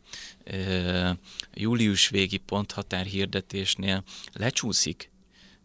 július 1.54 2.10
végi 2.10 2.38
ponthatár 2.38 3.06
hirdetésnél 3.06 4.04
lecsúszik, 4.34 5.12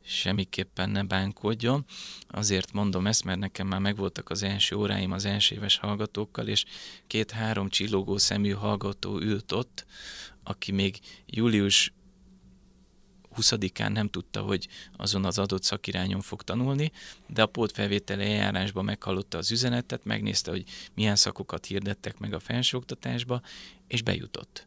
semmiképpen 0.07 0.91
ne 0.91 1.03
bánkodjon. 1.03 1.85
Azért 2.29 2.73
mondom 2.73 3.07
ezt, 3.07 3.25
mert 3.25 3.39
nekem 3.39 3.67
már 3.67 3.81
megvoltak 3.81 4.31
az 4.31 4.43
első 4.43 4.77
óráim 4.77 5.13
az 5.13 5.25
első 5.25 5.55
éves 5.55 5.77
hallgatókkal, 5.77 6.49
és 6.49 6.65
két-három 7.07 7.69
csillogó 7.69 8.19
szemű 8.19 8.51
hallgató 8.51 9.21
ült 9.21 9.53
ott, 9.53 9.87
aki 10.43 10.73
még 10.73 10.99
július 11.27 11.93
20-án 13.37 13.93
nem 13.93 14.09
tudta, 14.09 14.41
hogy 14.41 14.69
azon 14.97 15.25
az 15.25 15.39
adott 15.39 15.63
szakirányon 15.63 16.21
fog 16.21 16.43
tanulni, 16.43 16.93
de 17.27 17.43
a 17.43 17.47
pótfelvételi 17.47 18.25
eljárásban 18.25 18.85
meghallotta 18.85 19.39
az 19.39 19.51
üzenetet, 19.51 20.05
megnézte, 20.05 20.51
hogy 20.51 20.65
milyen 20.95 21.17
szakokat 21.17 21.67
hirdettek 21.67 22.19
meg 22.19 22.35
a 22.35 22.41
felsőoktatásba, 22.41 23.41
és 23.89 24.03
bejutott. 24.03 24.67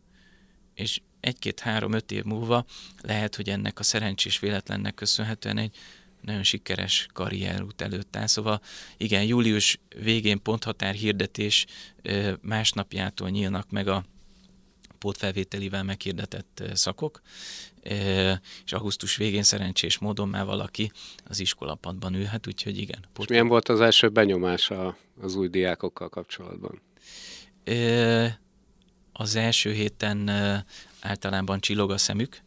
És 0.74 1.02
egy-két-három-öt 1.20 2.12
év 2.12 2.24
múlva 2.24 2.66
lehet, 3.02 3.36
hogy 3.36 3.50
ennek 3.50 3.80
a 3.80 3.84
szerencsés 3.84 4.40
véletlennek 4.40 4.94
köszönhetően 4.94 5.58
egy 5.58 5.76
nagyon 6.22 6.44
sikeres 6.44 7.08
karrierút 7.14 7.82
előtt 7.82 8.16
áll. 8.16 8.28
Szóval 8.28 8.62
igen, 8.98 9.24
július 9.24 9.80
végén 9.96 10.42
ponthatár 10.42 10.94
hirdetés 10.94 11.66
másnapjától 12.42 13.30
nyílnak 13.30 13.70
meg 13.70 13.88
a 13.88 14.06
pótfelvételivel 14.98 15.84
meghirdetett 15.84 16.64
szakok, 16.74 17.22
és 18.66 18.74
augusztus 18.74 19.16
végén 19.16 19.44
szerencsés 19.44 19.98
módon 19.98 20.30
már 20.30 20.46
valaki 20.46 20.92
az 21.26 21.40
iskolapadban 21.40 22.14
ülhet, 22.14 22.48
úgyhogy 22.48 22.78
igen. 22.78 23.06
És 23.20 23.28
milyen 23.28 23.48
volt 23.48 23.70
az 23.70 23.82
első 23.82 24.10
benyomás 24.10 24.72
az 25.22 25.36
új 25.36 25.48
diákokkal 25.48 26.10
kapcsolatban? 26.10 26.82
Az 29.14 29.36
első 29.36 29.72
héten 29.72 30.30
általában 31.02 31.60
csillog 31.60 31.92
a 31.92 31.98
szemük, 31.98 32.42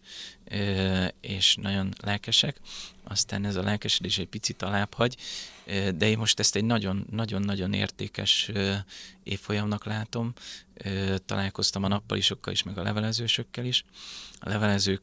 és 1.21 1.55
nagyon 1.55 1.93
lelkesek, 2.03 2.61
aztán 3.05 3.45
ez 3.45 3.57
a 3.57 3.63
lelkesedés 3.63 4.19
egy 4.19 4.29
picit 4.29 4.63
alább 4.63 4.95
hagy, 4.95 5.17
de 5.95 6.09
én 6.09 6.19
most 6.19 6.39
ezt 6.39 6.57
egy 6.57 6.65
nagyon-nagyon 7.11 7.73
értékes 7.73 8.51
évfolyamnak 9.23 9.85
látom. 9.85 10.33
Találkoztam 11.27 11.85
a 11.85 11.89
nappalisokkal 11.89 12.53
is, 12.53 12.63
meg 12.63 12.79
a 12.79 12.83
levelezősökkel 12.83 13.65
is. 13.65 13.85
A 14.39 14.49
levelezők, 14.49 15.03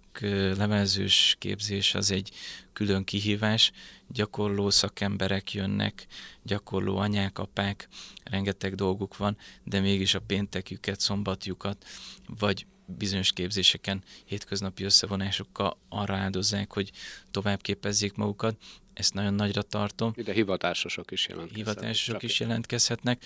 levelezős 0.58 1.36
képzés 1.40 1.96
az 1.96 2.12
egy 2.12 2.32
külön 2.74 3.04
kihívás, 3.04 3.72
gyakorló 4.08 4.70
szakemberek 4.70 5.54
jönnek, 5.54 6.08
gyakorló 6.44 6.98
anyák, 6.98 7.40
apák, 7.40 7.88
rengeteg 8.24 8.76
dolguk 8.76 9.18
van, 9.18 9.38
de 9.64 9.80
mégis 9.80 10.14
a 10.14 10.20
pénteküket, 10.20 11.00
szombatjukat, 11.00 11.86
vagy 12.28 12.66
bizonyos 12.88 13.32
képzéseken, 13.32 14.04
hétköznapi 14.26 14.84
összevonásokkal 14.84 15.78
arra 15.90 16.16
áldozzák, 16.16 16.74
hogy 16.74 16.92
tovább 17.32 17.62
képezzék 17.62 18.14
magukat. 18.14 18.58
Ezt 18.94 19.14
nagyon 19.14 19.34
nagyra 19.34 19.62
tartom. 19.62 20.14
Ide 20.16 20.34
hivatásosok 20.34 21.12
is 21.12 21.28
jelentkezhetnek. 21.28 21.76
Hivatásosok 21.76 22.24
is 22.24 22.40
jelentkezhetnek, 22.40 23.26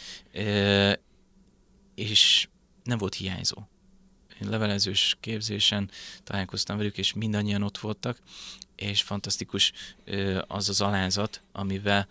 és 1.96 2.48
nem 2.84 2.98
volt 2.98 3.16
hiányzó. 3.16 3.58
Én 4.42 4.50
levelezős 4.50 5.18
képzésen 5.20 5.90
találkoztam 6.24 6.78
velük, 6.78 6.98
és 6.98 7.14
mindannyian 7.14 7.62
ott 7.62 7.78
voltak, 7.78 8.22
és 8.76 9.02
fantasztikus 9.02 9.72
az 10.48 10.70
az 10.70 10.82
alázat, 10.82 11.42
amivel 11.52 12.08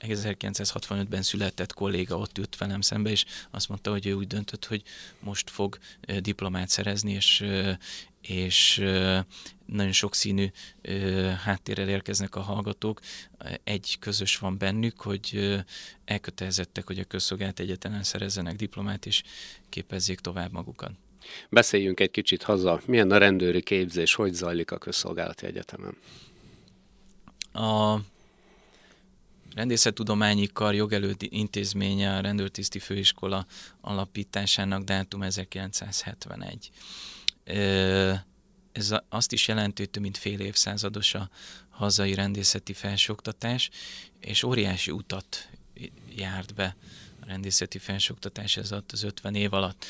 1965-ben 0.00 1.22
született 1.22 1.72
kolléga 1.72 2.16
ott 2.16 2.38
ült 2.38 2.56
velem 2.56 2.80
szembe, 2.80 3.10
és 3.10 3.24
azt 3.50 3.68
mondta, 3.68 3.90
hogy 3.90 4.06
ő 4.06 4.12
úgy 4.12 4.26
döntött, 4.26 4.64
hogy 4.64 4.82
most 5.20 5.50
fog 5.50 5.78
diplomát 6.20 6.68
szerezni, 6.68 7.12
és, 7.12 7.44
és 8.20 8.76
nagyon 9.66 9.92
sokszínű 9.92 10.46
háttérrel 11.44 11.88
érkeznek 11.88 12.34
a 12.34 12.40
hallgatók. 12.40 13.00
Egy 13.64 13.96
közös 14.00 14.38
van 14.38 14.58
bennük, 14.58 15.00
hogy 15.00 15.56
elkötelezettek, 16.04 16.86
hogy 16.86 16.98
a 16.98 17.04
közszolgált 17.04 17.60
egyetemen 17.60 18.02
szerezzenek 18.02 18.56
diplomát, 18.56 19.06
és 19.06 19.22
képezzék 19.68 20.20
tovább 20.20 20.52
magukat. 20.52 20.90
Beszéljünk 21.48 22.00
egy 22.00 22.10
kicsit 22.10 22.42
haza. 22.42 22.80
Milyen 22.86 23.10
a 23.10 23.18
rendőri 23.18 23.62
képzés, 23.62 24.14
hogy 24.14 24.32
zajlik 24.32 24.70
a 24.70 24.78
közszolgálati 24.78 25.46
egyetemen? 25.46 25.96
A 27.52 27.98
Rendészettudományi 29.54 30.46
Kar 30.46 30.74
jogelőtti 30.74 31.28
intézménye 31.30 32.16
a 32.16 32.20
rendőrtiszti 32.20 32.78
főiskola 32.78 33.46
alapításának 33.80 34.82
dátum 34.82 35.22
1971. 35.22 36.70
Ez 38.72 38.94
azt 39.08 39.32
is 39.32 39.48
jelenti, 39.48 39.82
hogy 39.82 39.90
több 39.90 40.02
mint 40.02 40.16
fél 40.16 40.40
évszázados 40.40 41.14
a 41.14 41.30
hazai 41.68 42.14
rendészeti 42.14 42.72
felsőoktatás, 42.72 43.70
és 44.20 44.42
óriási 44.42 44.90
utat 44.90 45.48
járt 46.16 46.54
be 46.54 46.76
a 47.20 47.26
rendészeti 47.26 47.78
felsőoktatás 47.78 48.56
ez 48.56 48.72
alatt 48.72 48.92
az 48.92 49.02
50 49.02 49.34
év 49.34 49.52
alatt. 49.52 49.84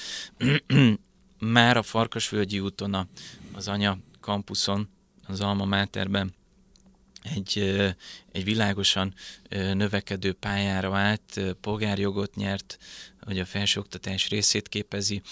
Már 1.39 1.77
a 1.77 1.83
Farkasvölgyi 1.83 2.61
úton, 2.61 3.09
az 3.53 3.69
anya 3.69 3.99
kampuszon, 4.21 4.89
az 5.27 5.41
Alma 5.41 5.65
Máterben 5.65 6.35
egy, 7.23 7.59
egy 8.33 8.45
világosan 8.45 9.15
növekedő 9.51 10.33
pályára 10.33 10.97
állt, 10.97 11.41
polgárjogot 11.61 12.35
nyert, 12.35 12.79
hogy 13.21 13.39
a 13.39 13.45
felsőoktatás 13.45 14.29
részét 14.29 14.69
képezi, 14.69 15.23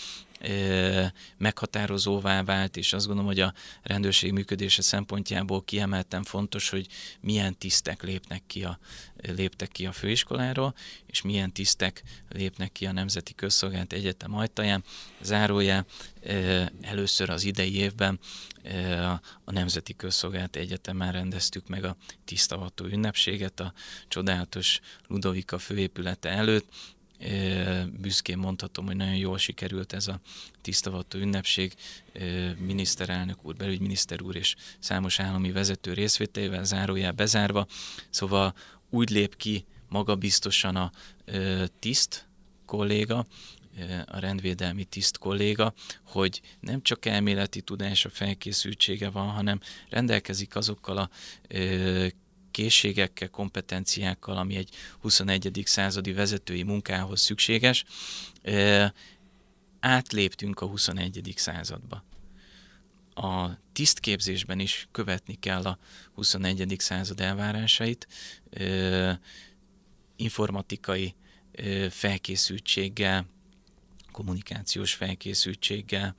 meghatározóvá 1.36 2.42
vált, 2.42 2.76
és 2.76 2.92
azt 2.92 3.06
gondolom, 3.06 3.30
hogy 3.30 3.40
a 3.40 3.54
rendőrség 3.82 4.32
működése 4.32 4.82
szempontjából 4.82 5.64
kiemelten 5.64 6.22
fontos, 6.22 6.68
hogy 6.68 6.86
milyen 7.20 7.58
tisztek 7.58 8.02
lépnek 8.02 8.42
ki 8.46 8.64
a, 8.64 8.78
léptek 9.22 9.68
ki 9.68 9.86
a 9.86 9.92
főiskoláról, 9.92 10.74
és 11.06 11.22
milyen 11.22 11.52
tisztek 11.52 12.02
lépnek 12.28 12.72
ki 12.72 12.86
a 12.86 12.92
Nemzeti 12.92 13.34
Közszolgált 13.34 13.92
Egyetem 13.92 14.34
ajtaján. 14.34 14.84
Zárójá 15.20 15.84
először 16.80 17.30
az 17.30 17.44
idei 17.44 17.76
évben 17.76 18.18
a 19.44 19.52
Nemzeti 19.52 19.96
Közszolgált 19.96 20.56
Egyetemen 20.56 21.12
rendeztük 21.12 21.68
meg 21.68 21.84
a 21.84 21.96
tisztavató 22.24 22.84
ünnepséget 22.84 23.60
a 23.60 23.72
csodálatos 24.08 24.80
Ludovika 25.06 25.58
főépülete 25.58 26.28
előtt, 26.28 26.66
büszkén 28.00 28.38
mondhatom, 28.38 28.86
hogy 28.86 28.96
nagyon 28.96 29.16
jól 29.16 29.38
sikerült 29.38 29.92
ez 29.92 30.06
a 30.08 30.20
tisztavató 30.60 31.18
ünnepség, 31.18 31.74
miniszterelnök 32.58 33.44
úr, 33.44 33.56
belügyminiszter 33.56 34.22
úr 34.22 34.36
és 34.36 34.54
számos 34.78 35.20
állami 35.20 35.52
vezető 35.52 35.92
részvételével 35.92 36.64
zárójel 36.64 37.12
bezárva, 37.12 37.66
szóval 38.10 38.54
úgy 38.90 39.10
lép 39.10 39.36
ki 39.36 39.64
magabiztosan 39.88 40.76
a 40.76 40.92
tiszt 41.78 42.26
kolléga, 42.66 43.26
a 44.06 44.18
rendvédelmi 44.18 44.84
tiszt 44.84 45.18
kolléga, 45.18 45.74
hogy 46.02 46.40
nem 46.60 46.82
csak 46.82 47.06
elméleti 47.06 47.60
tudása, 47.60 48.08
felkészültsége 48.10 49.10
van, 49.10 49.28
hanem 49.28 49.60
rendelkezik 49.90 50.56
azokkal 50.56 50.96
a 50.96 51.10
készségekkel, 52.58 53.28
kompetenciákkal, 53.28 54.36
ami 54.36 54.56
egy 54.56 54.74
21. 55.00 55.62
századi 55.64 56.12
vezetői 56.12 56.62
munkához 56.62 57.20
szükséges, 57.20 57.84
átléptünk 59.80 60.60
a 60.60 60.66
21. 60.66 61.32
századba. 61.36 62.04
A 63.14 63.48
tisztképzésben 63.72 64.58
is 64.58 64.88
követni 64.92 65.34
kell 65.34 65.62
a 65.62 65.78
21. 66.14 66.74
század 66.78 67.20
elvárásait, 67.20 68.08
informatikai 70.16 71.14
felkészültséggel, 71.90 73.26
kommunikációs 74.12 74.94
felkészültséggel, 74.94 76.14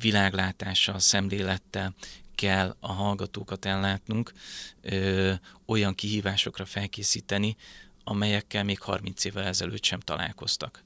világlátással, 0.00 0.98
szemlélettel 0.98 1.94
kell 2.38 2.76
a 2.80 2.92
hallgatókat 2.92 3.64
ellátnunk, 3.64 4.32
ö, 4.80 5.32
olyan 5.66 5.94
kihívásokra 5.94 6.64
felkészíteni, 6.64 7.56
amelyekkel 8.04 8.64
még 8.64 8.80
30 8.80 9.24
évvel 9.24 9.44
ezelőtt 9.44 9.84
sem 9.84 10.00
találkoztak. 10.00 10.84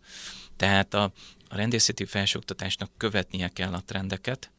Tehát 0.56 0.94
a, 0.94 1.02
a 1.48 1.56
rendészeti 1.56 2.04
felsőoktatásnak 2.04 2.90
követnie 2.96 3.48
kell 3.48 3.72
a 3.72 3.82
trendeket, 3.84 4.50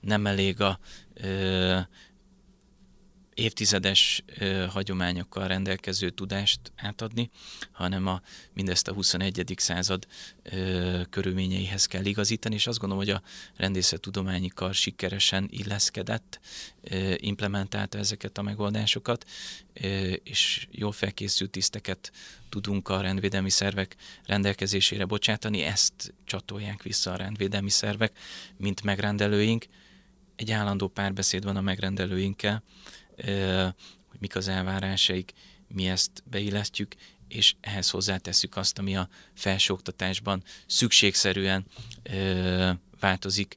nem 0.00 0.26
elég 0.26 0.60
a 0.60 0.78
ö, 1.14 1.78
évtizedes 3.34 4.24
ö, 4.38 4.66
hagyományokkal 4.68 5.48
rendelkező 5.48 6.10
tudást 6.10 6.60
átadni, 6.76 7.30
hanem 7.72 8.06
a, 8.06 8.20
mindezt 8.52 8.88
a 8.88 8.92
21. 8.92 9.54
század 9.56 10.06
ö, 10.42 11.00
körülményeihez 11.10 11.86
kell 11.86 12.04
igazítani, 12.04 12.54
és 12.54 12.66
azt 12.66 12.78
gondolom, 12.78 13.04
hogy 13.04 13.14
a 13.14 13.22
rendészettudományi 13.56 14.48
kar 14.48 14.74
sikeresen 14.74 15.48
illeszkedett, 15.50 16.40
implementálta 17.16 17.98
ezeket 17.98 18.38
a 18.38 18.42
megoldásokat, 18.42 19.26
és 20.22 20.66
jól 20.70 20.92
felkészült 20.92 21.50
tiszteket 21.50 22.12
tudunk 22.48 22.88
a 22.88 23.00
rendvédelmi 23.00 23.50
szervek 23.50 23.96
rendelkezésére 24.26 25.04
bocsátani, 25.04 25.62
ezt 25.62 26.14
csatolják 26.24 26.82
vissza 26.82 27.12
a 27.12 27.16
rendvédelmi 27.16 27.70
szervek, 27.70 28.18
mint 28.56 28.82
megrendelőink. 28.82 29.66
Egy 30.36 30.50
állandó 30.50 30.88
párbeszéd 30.88 31.44
van 31.44 31.56
a 31.56 31.60
megrendelőinkkel, 31.60 32.62
hogy 34.06 34.20
mik 34.20 34.36
az 34.36 34.48
elvárásaik, 34.48 35.32
mi 35.68 35.88
ezt 35.88 36.22
beillesztjük, 36.24 36.94
és 37.28 37.54
ehhez 37.60 37.90
hozzátesszük 37.90 38.56
azt, 38.56 38.78
ami 38.78 38.96
a 38.96 39.08
felsőoktatásban 39.34 40.42
szükségszerűen 40.66 41.66
változik, 43.00 43.56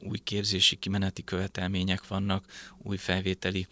új 0.00 0.18
képzési 0.18 0.76
kimeneti 0.76 1.24
követelmények 1.24 2.06
vannak, 2.06 2.72
új 2.78 2.96
felvételi 2.96 3.66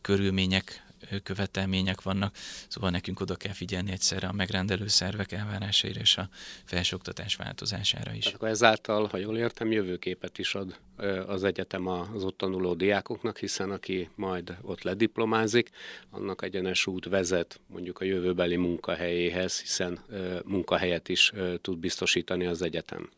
körülmények 0.00 0.81
követelmények 1.22 2.02
vannak, 2.02 2.36
szóval 2.68 2.90
nekünk 2.90 3.20
oda 3.20 3.36
kell 3.36 3.52
figyelni 3.52 3.90
egyszerre 3.90 4.26
a 4.26 4.32
megrendelő 4.32 4.86
szervek 4.86 5.32
elvárásaira 5.32 6.00
és 6.00 6.16
a 6.16 6.28
felsőoktatás 6.64 7.36
változására 7.36 8.12
is. 8.12 8.22
Tehát 8.22 8.36
akkor 8.36 8.48
ezáltal, 8.48 9.06
ha 9.06 9.16
jól 9.16 9.38
értem, 9.38 9.72
jövőképet 9.72 10.38
is 10.38 10.54
ad 10.54 10.78
az 11.26 11.44
egyetem 11.44 11.86
az 11.86 12.24
ott 12.24 12.38
tanuló 12.38 12.74
diákoknak, 12.74 13.38
hiszen 13.38 13.70
aki 13.70 14.10
majd 14.14 14.56
ott 14.62 14.82
lediplomázik, 14.82 15.70
annak 16.10 16.42
egyenes 16.42 16.86
út 16.86 17.04
vezet 17.04 17.60
mondjuk 17.66 18.00
a 18.00 18.04
jövőbeli 18.04 18.56
munkahelyéhez, 18.56 19.60
hiszen 19.60 19.98
munkahelyet 20.44 21.08
is 21.08 21.32
tud 21.60 21.78
biztosítani 21.78 22.46
az 22.46 22.62
egyetem. 22.62 23.10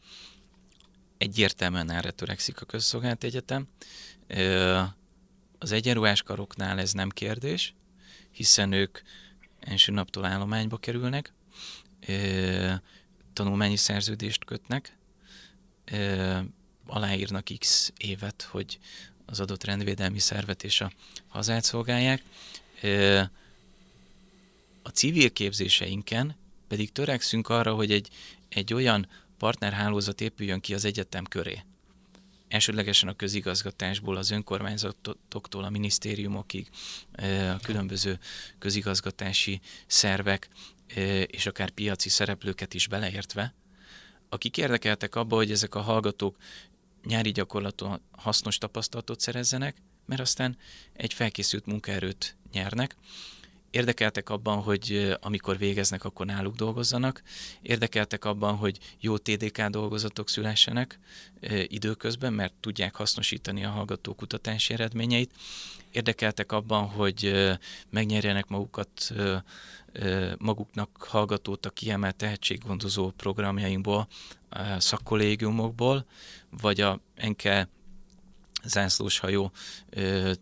Egyértelműen 1.19 1.91
erre 1.91 2.11
törekszik 2.11 2.61
a 2.61 2.65
közszolgált 2.65 3.25
egyetem. 3.25 3.69
Az 5.59 5.73
egyenruhás 5.73 6.23
karoknál 6.23 6.79
ez 6.79 6.93
nem 6.93 7.09
kérdés, 7.09 7.75
hiszen 8.35 8.73
ők 8.73 8.99
első 9.61 9.93
naptól 9.93 10.25
állományba 10.25 10.77
kerülnek, 10.77 11.33
tanulmányi 13.33 13.77
szerződést 13.77 14.45
kötnek, 14.45 14.97
aláírnak 16.87 17.49
x 17.59 17.93
évet, 17.97 18.43
hogy 18.43 18.79
az 19.27 19.41
adott 19.41 19.65
rendvédelmi 19.65 20.19
szervet 20.19 20.65
és 20.65 20.81
a 20.81 20.93
hazát 21.29 21.65
szolgálják. 21.65 22.23
A 24.83 24.89
civil 24.89 25.33
képzéseinken 25.33 26.37
pedig 26.69 26.93
törekszünk 26.93 27.49
arra, 27.49 27.75
hogy 27.75 27.93
egy, 27.93 28.09
egy 28.49 28.75
olyan 28.75 29.09
partnerhálózat 29.39 30.21
épüljön 30.21 30.61
ki 30.61 30.75
az 30.75 30.85
egyetem 30.85 31.25
köré, 31.25 31.63
elsődlegesen 32.55 33.09
a 33.09 33.15
közigazgatásból, 33.15 34.17
az 34.17 34.31
önkormányzatoktól 34.31 35.65
a 35.65 35.71
minisztériumokig, 35.71 36.69
a 37.53 37.59
különböző 37.63 38.19
közigazgatási 38.59 39.61
szervek 39.87 40.49
és 41.27 41.47
akár 41.47 41.71
piaci 41.71 42.09
szereplőket 42.09 42.75
is 42.75 42.89
beleértve, 42.89 43.55
akik 44.29 44.57
érdekeltek 44.57 45.15
abba, 45.15 45.37
hogy 45.37 45.51
ezek 45.51 45.75
a 45.75 45.81
hallgatók 45.81 46.37
nyári 47.05 47.33
gyakorlaton 47.33 48.01
hasznos 48.11 48.59
tapasztalatot 48.59 49.21
szerezzenek, 49.21 49.77
mert 50.07 50.21
aztán 50.21 50.57
egy 50.93 51.13
felkészült 51.13 51.67
munkaerőt 51.67 52.37
nyernek, 52.53 52.97
érdekeltek 53.75 54.31
abban, 54.31 54.63
hogy 54.63 55.17
amikor 55.21 55.59
végeznek, 55.59 56.05
akkor 56.05 56.27
náluk 56.27 56.55
dolgozzanak, 56.55 57.23
érdekeltek 57.63 58.25
abban, 58.25 58.57
hogy 58.57 58.79
jó 59.01 59.17
TDK 59.17 59.63
dolgozatok 59.67 60.29
szülessenek 60.29 60.99
időközben, 61.67 62.33
mert 62.33 62.53
tudják 62.61 62.95
hasznosítani 62.95 63.65
a 63.65 63.71
hallgató 63.71 64.15
kutatási 64.15 64.73
eredményeit, 64.73 65.33
érdekeltek 65.91 66.53
abban, 66.53 66.87
hogy 66.87 67.33
megnyerjenek 67.91 68.47
magukat 68.47 69.15
maguknak 70.39 71.07
hallgatót 71.09 71.67
a 71.67 71.71
kiemelt 71.71 72.17
tehetséggondozó 72.17 73.11
programjainkból, 73.11 74.09
szakkollégiumokból, 74.79 76.05
vagy 76.61 76.81
a 76.81 77.01
Enke 77.15 77.69
zászlós 78.65 79.19
hajó 79.19 79.53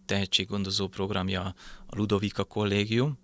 tehetséggondozó 0.07 0.89
programja 0.89 1.55
a 1.87 1.97
Ludovika 1.97 2.45
kollégium, 2.45 3.19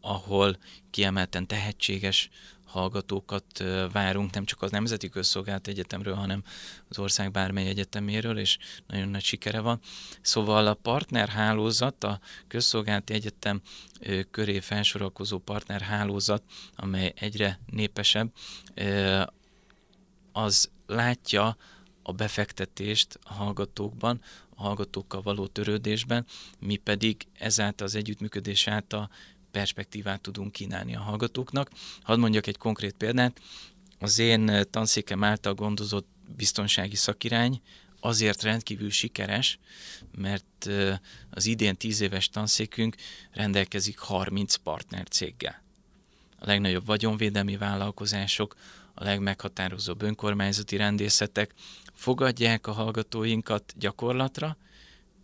ahol 0.00 0.56
kiemelten 0.90 1.46
tehetséges 1.46 2.30
hallgatókat 2.64 3.64
várunk, 3.92 4.32
nem 4.32 4.44
csak 4.44 4.62
az 4.62 4.70
Nemzeti 4.70 5.08
Közszolgált 5.08 5.68
Egyetemről, 5.68 6.14
hanem 6.14 6.42
az 6.88 6.98
ország 6.98 7.30
bármely 7.30 7.68
egyeteméről, 7.68 8.38
és 8.38 8.58
nagyon 8.86 9.08
nagy 9.08 9.22
sikere 9.22 9.60
van. 9.60 9.80
Szóval 10.20 10.66
a 10.66 10.74
partnerhálózat, 10.74 12.04
a 12.04 12.20
Közszolgálati 12.48 13.12
Egyetem 13.12 13.60
köré 14.30 14.60
felsorakozó 14.60 15.38
partnerhálózat, 15.38 16.42
amely 16.76 17.12
egyre 17.16 17.60
népesebb, 17.66 18.32
az 20.32 20.70
látja 20.86 21.56
a 22.06 22.12
befektetést 22.12 23.18
a 23.22 23.32
hallgatókban, 23.32 24.20
a 24.56 24.62
hallgatókkal 24.62 25.22
való 25.22 25.46
törődésben, 25.46 26.26
mi 26.58 26.76
pedig 26.76 27.26
ezáltal 27.38 27.86
az 27.86 27.94
együttműködés 27.94 28.66
által 28.66 29.10
perspektívát 29.50 30.20
tudunk 30.20 30.52
kínálni 30.52 30.96
a 30.96 31.00
hallgatóknak. 31.00 31.70
Hadd 32.02 32.18
mondjak 32.18 32.46
egy 32.46 32.56
konkrét 32.56 32.94
példát. 32.94 33.40
Az 33.98 34.18
én 34.18 34.64
tanszékem 34.70 35.24
által 35.24 35.54
gondozott 35.54 36.08
biztonsági 36.36 36.96
szakirány 36.96 37.60
azért 38.00 38.42
rendkívül 38.42 38.90
sikeres, 38.90 39.58
mert 40.16 40.70
az 41.30 41.46
idén 41.46 41.76
10 41.76 42.00
éves 42.00 42.28
tanszékünk 42.28 42.96
rendelkezik 43.32 43.98
30 43.98 44.54
partner 44.54 45.08
céggel. 45.08 45.62
A 46.38 46.46
legnagyobb 46.46 46.86
vagyonvédelmi 46.86 47.56
vállalkozások, 47.56 48.56
a 48.94 49.04
legmeghatározóbb 49.04 50.02
önkormányzati 50.02 50.76
rendészetek 50.76 51.54
fogadják 51.94 52.66
a 52.66 52.72
hallgatóinkat 52.72 53.74
gyakorlatra, 53.76 54.56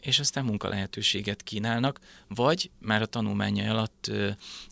és 0.01 0.19
aztán 0.19 0.45
munkalehetőséget 0.45 1.43
kínálnak, 1.43 2.01
vagy 2.29 2.71
már 2.79 3.03
a 3.03 3.07
tanulmányai 3.07 3.67
alatt 3.67 4.11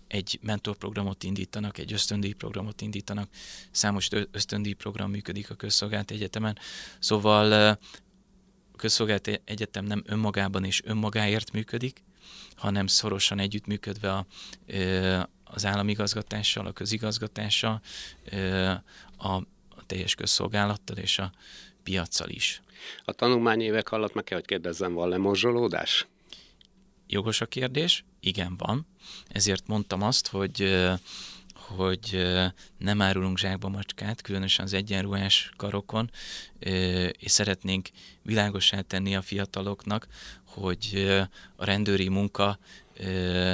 egy 0.06 0.38
mentorprogramot 0.42 1.22
indítanak, 1.22 1.78
egy 1.78 1.92
ösztöndíjprogramot 1.92 2.80
indítanak, 2.80 3.28
számos 3.70 4.08
ösztöndíjprogram 4.30 5.10
működik 5.10 5.50
a 5.50 5.54
közszolgált 5.54 6.10
egyetemen, 6.10 6.58
szóval 6.98 7.78
a 8.72 8.76
közszolgált 8.76 9.40
egyetem 9.44 9.84
nem 9.84 10.02
önmagában 10.06 10.64
és 10.64 10.82
önmagáért 10.84 11.52
működik, 11.52 12.02
hanem 12.56 12.86
szorosan 12.86 13.38
együttműködve 13.38 14.12
a, 14.12 14.26
az 15.44 15.66
államigazgatással, 15.66 16.66
a 16.66 16.72
közigazgatással, 16.72 17.80
a, 19.18 19.42
teljes 19.86 20.14
közszolgálattal 20.14 20.96
és 20.96 21.18
a 21.18 21.32
piaccal 21.88 22.28
is. 22.28 22.62
A 23.04 23.12
tanulmányévek 23.12 23.92
alatt 23.92 24.14
meg 24.14 24.24
kell, 24.24 24.38
hogy 24.38 24.46
kérdezzem, 24.46 24.92
van 24.92 25.08
lemorzsolódás? 25.08 26.06
Jogos 27.06 27.40
a 27.40 27.46
kérdés, 27.46 28.04
igen 28.20 28.56
van. 28.56 28.86
Ezért 29.28 29.66
mondtam 29.66 30.02
azt, 30.02 30.28
hogy 30.28 30.86
hogy 31.76 32.26
nem 32.78 33.00
árulunk 33.02 33.38
zsákba 33.38 33.68
macskát, 33.68 34.22
különösen 34.22 34.64
az 34.64 34.72
egyenruhás 34.72 35.50
karokon, 35.56 36.10
és 37.18 37.30
szeretnénk 37.30 37.88
világosá 38.22 38.80
tenni 38.80 39.16
a 39.16 39.22
fiataloknak, 39.22 40.06
hogy 40.44 41.08
a 41.56 41.64
rendőri 41.64 42.08
munka 42.08 42.58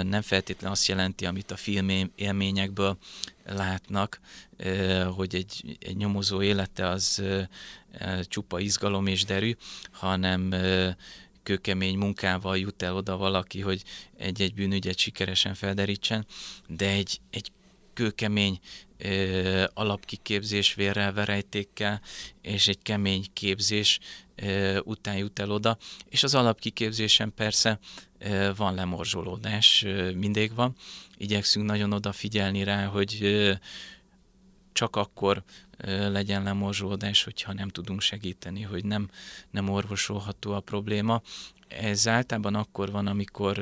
nem 0.03 0.23
feltétlenül 0.23 0.77
azt 0.77 0.87
jelenti, 0.87 1.27
amit 1.27 1.51
a 1.51 1.57
film 1.57 2.13
élményekből 2.15 2.97
látnak, 3.47 4.21
hogy 5.15 5.35
egy, 5.35 5.77
egy 5.81 5.97
nyomozó 5.97 6.43
élete 6.43 6.89
az 6.89 7.23
csupa 8.23 8.59
izgalom 8.59 9.07
és 9.07 9.25
derű, 9.25 9.57
hanem 9.91 10.55
kőkemény 11.43 11.97
munkával 11.97 12.59
jut 12.59 12.83
el 12.83 12.97
oda 12.97 13.17
valaki, 13.17 13.61
hogy 13.61 13.83
egy-egy 14.17 14.55
bűnügyet 14.55 14.99
sikeresen 14.99 15.55
felderítsen, 15.55 16.27
de 16.69 16.89
egy, 16.89 17.21
egy 17.31 17.53
kőkemény 17.93 18.59
alapkiképzés 19.75 20.75
vérrel, 20.75 21.13
verejtékkel, 21.13 22.01
és 22.43 22.69
egy 22.69 22.83
kemény 22.83 23.27
képzés 23.33 23.99
után 24.83 25.17
jut 25.17 25.39
el 25.39 25.51
oda, 25.51 25.79
és 26.09 26.23
az 26.23 26.35
alapkiképzésen 26.35 27.33
persze 27.35 27.79
van 28.57 28.75
lemorzsolódás, 28.75 29.85
mindig 30.15 30.55
van. 30.55 30.77
Igyekszünk 31.17 31.67
nagyon 31.67 31.93
odafigyelni 31.93 32.65
rá, 32.65 32.85
hogy 32.85 33.19
csak 34.75 34.97
akkor 34.97 35.43
legyen 35.87 36.43
lemorzsolódás, 36.43 37.23
hogyha 37.23 37.53
nem 37.53 37.69
tudunk 37.69 38.01
segíteni, 38.01 38.63
hogy 38.63 38.85
nem, 38.85 39.11
nem 39.51 39.69
orvosolható 39.69 40.53
a 40.53 40.61
probléma. 40.61 41.23
Ez 41.69 42.09
általában 42.09 42.55
akkor 42.55 42.91
van, 42.91 43.07
amikor 43.07 43.57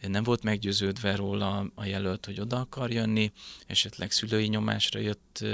nem 0.00 0.22
volt 0.22 0.42
meggyőződve 0.42 1.16
róla 1.16 1.70
a 1.74 1.84
jelölt, 1.84 2.24
hogy 2.24 2.40
oda 2.40 2.60
akar 2.60 2.90
jönni, 2.90 3.32
esetleg 3.66 4.10
szülői 4.10 4.46
nyomásra 4.46 5.00
jött 5.00 5.44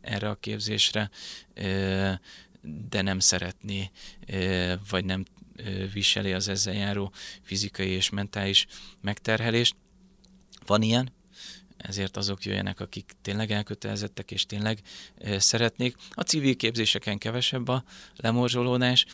erre 0.00 0.28
a 0.28 0.34
képzésre, 0.34 1.10
de 2.88 3.02
nem 3.02 3.18
szeretné, 3.18 3.90
vagy 4.90 5.04
nem 5.04 5.24
viseli 5.92 6.32
az 6.32 6.48
ezzel 6.48 6.74
járó 6.74 7.12
fizikai 7.42 7.88
és 7.88 8.10
mentális 8.10 8.66
megterhelést. 9.00 9.76
Van 10.66 10.82
ilyen, 10.82 11.12
ezért 11.82 12.16
azok 12.16 12.44
jöjjenek, 12.44 12.80
akik 12.80 13.12
tényleg 13.22 13.50
elkötelezettek 13.50 14.30
és 14.30 14.46
tényleg 14.46 14.78
szeretnék. 15.36 15.96
A 16.10 16.22
civil 16.22 16.56
képzéseken 16.56 17.18
kevesebb 17.18 17.68
a 17.68 17.84
lemorzsolódás, 18.16 19.06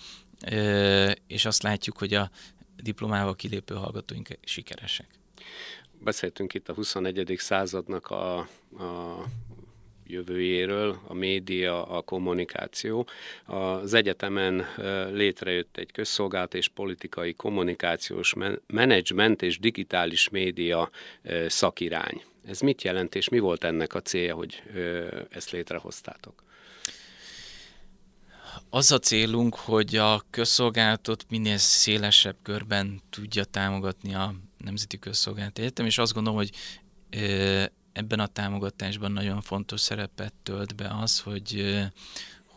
és 1.26 1.44
azt 1.44 1.62
látjuk, 1.62 1.98
hogy 1.98 2.14
a 2.14 2.30
diplomával 2.82 3.36
kilépő 3.36 3.74
hallgatóink 3.74 4.28
sikeresek. 4.44 5.06
Beszéltünk 6.00 6.54
itt 6.54 6.68
a 6.68 6.74
21. 6.74 7.34
századnak 7.36 8.06
a, 8.06 8.38
a 8.38 9.24
jövőjéről, 10.06 11.00
a 11.06 11.14
média, 11.14 11.84
a 11.84 12.02
kommunikáció. 12.02 13.06
Az 13.44 13.94
egyetemen 13.94 14.66
létrejött 15.12 15.76
egy 15.76 15.92
közszolgált 15.92 16.54
és 16.54 16.68
politikai 16.68 17.34
kommunikációs 17.34 18.34
menedzsment 18.66 19.42
és 19.42 19.58
digitális 19.58 20.28
média 20.28 20.90
szakirány. 21.46 22.22
Ez 22.48 22.60
mit 22.60 22.82
jelent, 22.82 23.14
és 23.14 23.28
mi 23.28 23.38
volt 23.38 23.64
ennek 23.64 23.94
a 23.94 24.02
célja, 24.02 24.34
hogy 24.34 24.62
ezt 25.30 25.50
létrehoztátok? 25.50 26.42
Az 28.70 28.92
a 28.92 28.98
célunk, 28.98 29.54
hogy 29.54 29.96
a 29.96 30.22
közszolgálatot 30.30 31.24
minél 31.28 31.56
szélesebb 31.56 32.36
körben 32.42 33.00
tudja 33.10 33.44
támogatni 33.44 34.14
a 34.14 34.34
Nemzeti 34.58 34.98
Közszolgálat 34.98 35.58
Egyetem, 35.58 35.86
és 35.86 35.98
azt 35.98 36.12
gondolom, 36.12 36.38
hogy 36.38 36.50
ebben 37.92 38.20
a 38.20 38.26
támogatásban 38.26 39.12
nagyon 39.12 39.40
fontos 39.40 39.80
szerepet 39.80 40.32
tölt 40.42 40.76
be 40.76 40.96
az, 41.00 41.20
hogy, 41.20 41.78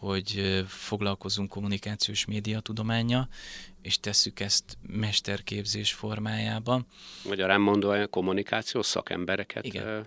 hogy 0.02 0.64
foglalkozunk 0.68 1.50
kommunikációs 1.50 2.26
médiatudománya, 2.26 3.28
és 3.82 4.00
tesszük 4.00 4.40
ezt 4.40 4.78
mesterképzés 4.88 5.94
formájában. 5.94 6.86
Magyarán 7.28 7.62
mondva 7.62 8.08
kommunikációs 8.08 8.86
szakembereket 8.86 9.66
Igen. 9.66 10.06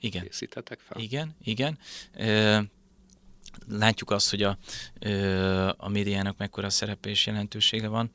Igen. 0.00 0.22
készítetek 0.22 0.78
fel? 0.78 1.00
Igen, 1.00 1.36
igen 1.44 1.78
látjuk 3.68 4.10
azt, 4.10 4.30
hogy 4.30 4.42
a, 4.42 4.58
a 5.76 5.88
médiának 5.88 6.36
mekkora 6.36 6.70
szerepe 6.70 7.08
és 7.08 7.26
jelentősége 7.26 7.88
van. 7.88 8.10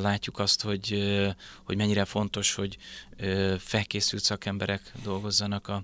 Látjuk 0.00 0.38
azt, 0.38 0.62
hogy, 0.62 0.98
hogy 1.64 1.76
mennyire 1.76 2.04
fontos, 2.04 2.54
hogy 2.54 2.76
felkészült 3.58 4.22
szakemberek 4.22 4.92
dolgozzanak 5.02 5.68
a 5.68 5.82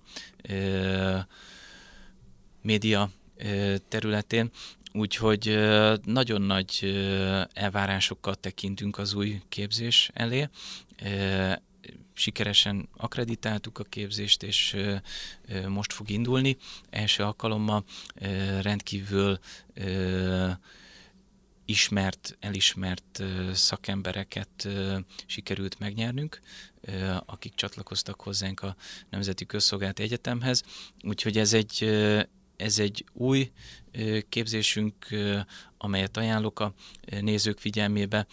média 2.63 3.11
területén. 3.89 4.51
Úgyhogy 4.93 5.59
nagyon 6.05 6.43
nagy 6.43 6.99
elvárásokkal 7.53 8.35
tekintünk 8.35 8.99
az 8.99 9.15
új 9.15 9.43
képzés 9.49 10.11
elé 10.15 10.49
sikeresen 12.15 12.89
akreditáltuk 12.97 13.79
a 13.79 13.85
képzést, 13.85 14.43
és 14.43 14.77
most 15.69 15.93
fog 15.93 16.11
indulni. 16.11 16.57
Első 16.91 17.23
alkalommal 17.23 17.85
rendkívül 18.61 19.39
ismert, 21.65 22.37
elismert 22.41 23.23
szakembereket 23.53 24.69
sikerült 25.27 25.79
megnyernünk, 25.79 26.41
akik 27.27 27.55
csatlakoztak 27.55 28.21
hozzánk 28.21 28.61
a 28.61 28.77
Nemzeti 29.11 29.47
Közszolgálati 29.47 30.03
Egyetemhez. 30.03 30.63
Úgyhogy 31.03 31.39
ez 31.39 31.53
egy, 31.53 31.85
ez 32.57 32.79
egy 32.79 33.05
új 33.13 33.51
képzésünk, 34.29 34.95
amelyet 35.79 36.17
ajánlok 36.17 36.61
a 36.61 36.75
nézők 37.21 37.59
figyelmébe. 37.59 38.27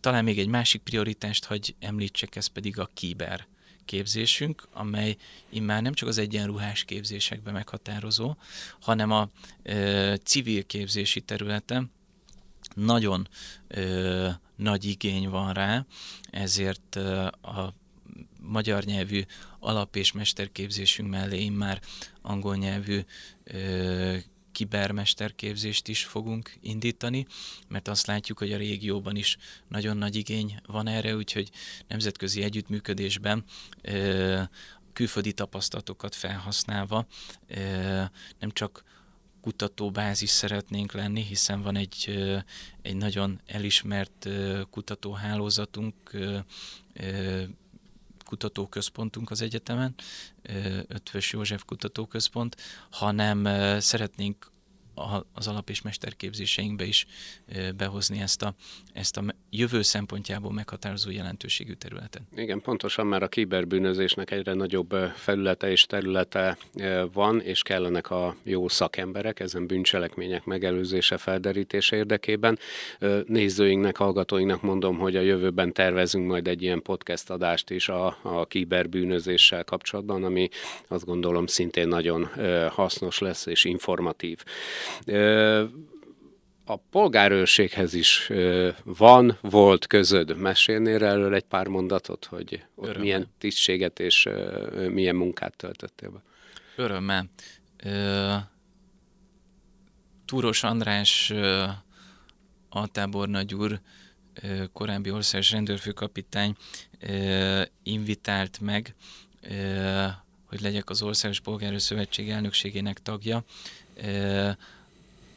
Talán 0.00 0.24
még 0.24 0.38
egy 0.38 0.48
másik 0.48 0.82
prioritást, 0.82 1.44
hogy 1.44 1.74
említsek, 1.78 2.36
ez 2.36 2.46
pedig 2.46 2.78
a 2.78 2.90
kiber 2.94 3.46
képzésünk, 3.84 4.68
amely 4.72 5.16
immár 5.48 5.82
nem 5.82 5.94
csak 5.94 6.08
az 6.08 6.18
egyenruhás 6.18 6.84
képzésekben 6.84 7.52
meghatározó, 7.52 8.36
hanem 8.80 9.10
a 9.10 9.30
civil 10.22 10.64
képzési 10.66 11.20
területen 11.20 11.90
nagyon 12.74 13.28
nagy 14.56 14.84
igény 14.84 15.28
van 15.28 15.52
rá, 15.52 15.86
ezért 16.30 16.96
a 17.42 17.74
magyar 18.40 18.84
nyelvű 18.84 19.24
alap- 19.62 19.96
és 19.96 20.12
mesterképzésünk 20.12 21.10
mellé 21.10 21.40
immár 21.40 21.80
angol 22.22 22.56
nyelvű 22.56 23.00
ö, 23.44 24.16
kibermesterképzést 24.52 25.88
is 25.88 26.04
fogunk 26.04 26.54
indítani, 26.60 27.26
mert 27.68 27.88
azt 27.88 28.06
látjuk, 28.06 28.38
hogy 28.38 28.52
a 28.52 28.56
régióban 28.56 29.16
is 29.16 29.36
nagyon 29.68 29.96
nagy 29.96 30.16
igény 30.16 30.60
van 30.66 30.86
erre, 30.86 31.16
úgyhogy 31.16 31.50
nemzetközi 31.88 32.42
együttműködésben 32.42 33.44
külföldi 34.92 35.32
tapasztalatokat 35.32 36.14
felhasználva 36.14 37.06
nem 38.38 38.50
csak 38.52 38.84
kutatóbázis 39.40 40.30
szeretnénk 40.30 40.92
lenni, 40.92 41.22
hiszen 41.22 41.62
van 41.62 41.76
egy, 41.76 42.24
egy 42.82 42.96
nagyon 42.96 43.40
elismert 43.46 44.28
kutatóhálózatunk, 44.70 45.94
kutatóközpontunk 48.32 49.30
az 49.30 49.42
egyetemen, 49.42 49.94
Ötvös 50.88 51.32
József 51.32 51.64
Kutatóközpont, 51.64 52.56
hanem 52.90 53.44
szeretnénk 53.80 54.50
az 55.32 55.48
alap- 55.48 55.70
és 55.70 55.82
mesterképzéseinkbe 55.82 56.84
is 56.84 57.06
behozni 57.76 58.20
ezt 58.20 58.42
a, 58.42 58.54
ezt 58.92 59.16
a 59.16 59.22
jövő 59.50 59.82
szempontjából 59.82 60.52
meghatározó 60.52 61.10
jelentőségű 61.10 61.72
területet. 61.72 62.22
Igen, 62.36 62.60
pontosan, 62.60 63.06
mert 63.06 63.22
a 63.22 63.28
kiberbűnözésnek 63.28 64.30
egyre 64.30 64.52
nagyobb 64.52 64.94
felülete 65.14 65.70
és 65.70 65.86
területe 65.86 66.58
van, 67.12 67.40
és 67.40 67.62
kellenek 67.62 68.10
a 68.10 68.36
jó 68.42 68.68
szakemberek 68.68 69.40
ezen 69.40 69.66
bűncselekmények 69.66 70.44
megelőzése, 70.44 71.16
felderítése 71.16 71.96
érdekében. 71.96 72.58
Nézőinknek, 73.26 73.96
hallgatóinknak 73.96 74.62
mondom, 74.62 74.98
hogy 74.98 75.16
a 75.16 75.20
jövőben 75.20 75.72
tervezünk 75.72 76.26
majd 76.26 76.48
egy 76.48 76.62
ilyen 76.62 76.82
podcast 76.82 77.30
adást 77.30 77.70
is 77.70 77.88
a, 77.88 78.18
a 78.22 78.46
kiberbűnözéssel 78.46 79.64
kapcsolatban, 79.64 80.24
ami 80.24 80.48
azt 80.88 81.04
gondolom 81.04 81.46
szintén 81.46 81.88
nagyon 81.88 82.28
hasznos 82.70 83.18
lesz 83.18 83.46
és 83.46 83.64
informatív. 83.64 84.44
A 86.64 86.76
polgárőrséghez 86.76 87.94
is 87.94 88.30
van, 88.84 89.38
volt 89.40 89.86
közöd. 89.86 90.36
Mesélnél 90.36 91.04
erről 91.04 91.34
egy 91.34 91.44
pár 91.44 91.66
mondatot, 91.66 92.24
hogy 92.24 92.64
ott 92.74 92.84
Örömmel. 92.84 93.02
milyen 93.02 93.28
tisztséget 93.38 94.00
és 94.00 94.28
milyen 94.88 95.16
munkát 95.16 95.56
töltöttél 95.56 96.10
be? 96.10 96.22
Örömmel. 96.76 97.28
Túros 100.24 100.62
András 100.62 101.32
altábornagy 102.68 103.54
úr, 103.54 103.80
korábbi 104.72 105.10
országos 105.10 105.50
rendőrfőkapitány 105.50 106.56
invitált 107.82 108.60
meg, 108.60 108.94
hogy 110.46 110.60
legyek 110.60 110.90
az 110.90 111.02
Országos 111.02 111.40
Polgárőr 111.40 111.80
Szövetség 111.80 112.30
elnökségének 112.30 112.98
tagja, 112.98 113.44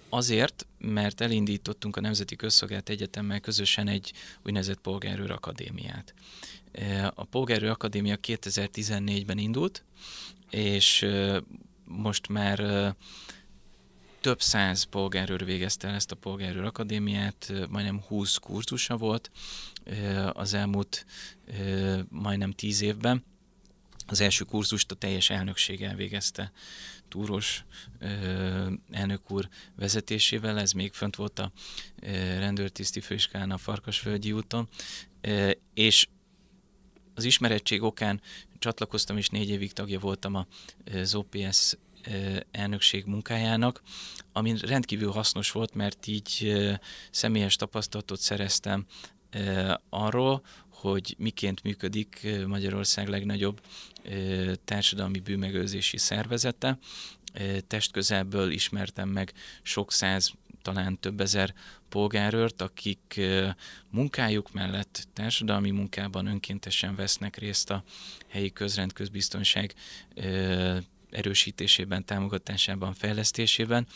Azért, 0.09 0.65
mert 0.77 1.21
elindítottunk 1.21 1.95
a 1.95 2.01
Nemzeti 2.01 2.35
Közszolgált 2.35 2.89
Egyetemmel 2.89 3.39
közösen 3.39 3.87
egy 3.87 4.13
úgynevezett 4.45 4.79
polgárőr 4.79 5.31
akadémiát. 5.31 6.13
A 7.13 7.23
polgárőr 7.23 7.69
akadémia 7.69 8.17
2014-ben 8.21 9.37
indult, 9.37 9.83
és 10.49 11.07
most 11.83 12.27
már 12.27 12.57
több 14.21 14.41
száz 14.41 14.83
polgárőr 14.83 15.45
végezte 15.45 15.87
el 15.87 15.95
ezt 15.95 16.11
a 16.11 16.15
polgárőr 16.15 16.63
akadémiát, 16.63 17.53
majdnem 17.69 18.01
20 18.07 18.35
kurzusa 18.35 18.97
volt 18.97 19.31
az 20.33 20.53
elmúlt 20.53 21.05
majdnem 22.09 22.51
10 22.51 22.81
évben, 22.81 23.23
az 24.05 24.21
első 24.21 24.43
kurzust 24.43 24.91
a 24.91 24.95
teljes 24.95 25.29
elnökség 25.29 25.81
elvégezte. 25.81 26.51
Túros 27.07 27.63
ö, 27.99 28.71
elnök 28.91 29.31
úr 29.31 29.49
vezetésével, 29.75 30.59
ez 30.59 30.71
még 30.71 30.93
fönt 30.93 31.15
volt 31.15 31.39
a 31.39 31.51
ö, 32.01 32.09
rendőrtiszti 32.39 32.99
főiskán 32.99 33.51
a 33.51 33.57
Farkasvölgyi 33.57 34.31
úton, 34.31 34.69
ö, 35.21 35.51
és 35.73 36.07
az 37.15 37.23
ismerettség 37.23 37.83
okán 37.83 38.21
csatlakoztam, 38.59 39.17
és 39.17 39.29
négy 39.29 39.49
évig 39.49 39.73
tagja 39.73 39.99
voltam 39.99 40.47
az 40.93 41.15
OPS 41.15 41.73
elnökség 42.51 43.05
munkájának, 43.05 43.81
ami 44.33 44.55
rendkívül 44.61 45.11
hasznos 45.11 45.51
volt, 45.51 45.73
mert 45.73 46.07
így 46.07 46.53
személyes 47.11 47.55
tapasztalatot 47.55 48.19
szereztem 48.19 48.85
arról, 49.89 50.41
hogy 50.91 51.15
miként 51.17 51.63
működik 51.63 52.27
Magyarország 52.47 53.07
legnagyobb 53.07 53.61
társadalmi 54.65 55.19
bűnmegőrzési 55.19 55.97
szervezete. 55.97 56.77
Testközelből 57.67 58.51
ismertem 58.51 59.09
meg 59.09 59.33
sok 59.61 59.91
száz, 59.91 60.31
talán 60.61 60.99
több 60.99 61.21
ezer 61.21 61.53
polgárőrt, 61.89 62.61
akik 62.61 63.21
munkájuk 63.89 64.53
mellett 64.53 65.07
társadalmi 65.13 65.71
munkában 65.71 66.25
önkéntesen 66.25 66.95
vesznek 66.95 67.37
részt 67.37 67.69
a 67.69 67.83
helyi 68.27 68.51
közrend 68.51 68.93
közbiztonság 68.93 69.73
erősítésében, 71.09 72.05
támogatásában, 72.05 72.93
fejlesztésében, 72.93 73.87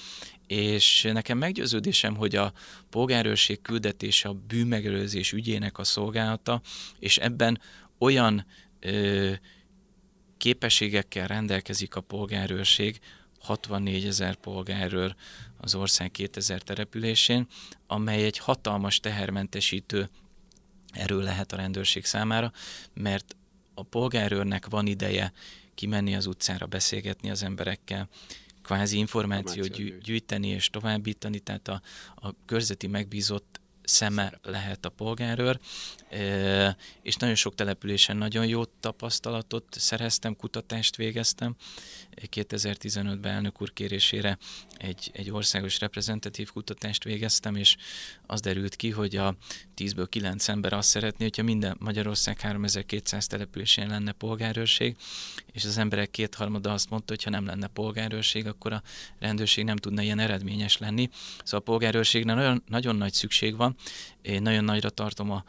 és 0.49 1.07
nekem 1.13 1.37
meggyőződésem, 1.37 2.15
hogy 2.15 2.35
a 2.35 2.53
polgárőrség 2.89 3.61
küldetése 3.61 4.29
a 4.29 4.33
bűnmegelőzés 4.33 5.31
ügyének 5.31 5.77
a 5.77 5.83
szolgálata, 5.83 6.61
és 6.99 7.17
ebben 7.17 7.61
olyan 7.97 8.45
ö, 8.79 9.31
képességekkel 10.37 11.27
rendelkezik 11.27 11.95
a 11.95 12.01
polgárőrség, 12.01 12.99
64 13.39 14.05
ezer 14.05 14.35
polgárőr 14.35 15.15
az 15.57 15.75
ország 15.75 16.11
2000 16.11 16.61
településén, 16.61 17.47
amely 17.87 18.23
egy 18.23 18.37
hatalmas 18.37 18.99
tehermentesítő 18.99 20.09
erő 20.91 21.21
lehet 21.21 21.53
a 21.53 21.55
rendőrség 21.55 22.05
számára, 22.05 22.51
mert 22.93 23.35
a 23.73 23.83
polgárőrnek 23.83 24.67
van 24.67 24.87
ideje 24.87 25.31
kimenni 25.75 26.15
az 26.15 26.25
utcára, 26.25 26.65
beszélgetni 26.65 27.29
az 27.29 27.43
emberekkel, 27.43 28.09
kvázi 28.69 28.97
információt 28.97 30.01
gyűjteni 30.01 30.47
és 30.47 30.69
továbbítani, 30.69 31.39
tehát 31.39 31.67
a, 31.67 31.81
a 32.15 32.33
körzeti 32.45 32.87
megbízott 32.87 33.59
szeme 33.83 34.39
lehet 34.43 34.85
a 34.85 34.89
polgárőr, 34.89 35.59
és 37.01 37.15
nagyon 37.15 37.35
sok 37.35 37.55
településen 37.55 38.17
nagyon 38.17 38.47
jó 38.47 38.65
tapasztalatot 38.65 39.65
szereztem, 39.69 40.35
kutatást 40.35 40.95
végeztem. 40.95 41.55
2015-ben 42.15 43.33
elnök 43.33 43.61
úr 43.61 43.73
kérésére 43.73 44.37
egy, 44.79 45.09
egy 45.13 45.31
országos 45.31 45.79
reprezentatív 45.79 46.51
kutatást 46.51 47.03
végeztem, 47.03 47.55
és 47.55 47.75
az 48.25 48.39
derült 48.39 48.75
ki, 48.75 48.89
hogy 48.89 49.15
a 49.15 49.35
10-ből 49.77 50.05
9 50.09 50.47
ember 50.47 50.73
azt 50.73 50.89
szeretné, 50.89 51.23
hogyha 51.23 51.43
minden 51.43 51.75
Magyarország 51.79 52.39
3200 52.39 53.27
településén 53.27 53.87
lenne 53.87 54.11
polgárőrség, 54.11 54.95
és 55.51 55.65
az 55.65 55.77
emberek 55.77 56.11
kétharmada 56.11 56.73
azt 56.73 56.89
mondta, 56.89 57.13
hogy 57.13 57.23
ha 57.23 57.29
nem 57.29 57.45
lenne 57.45 57.67
polgárőrség, 57.67 58.47
akkor 58.47 58.73
a 58.73 58.81
rendőrség 59.19 59.63
nem 59.63 59.75
tudna 59.75 60.01
ilyen 60.01 60.19
eredményes 60.19 60.77
lenni. 60.77 61.09
Szóval 61.43 61.59
a 61.59 61.71
polgárőrségnek 61.71 62.35
nagyon, 62.35 62.63
nagyon 62.67 62.95
nagy 62.95 63.13
szükség 63.13 63.55
van, 63.55 63.75
én 64.21 64.41
nagyon 64.41 64.63
nagyra 64.63 64.89
tartom 64.89 65.31
a 65.31 65.43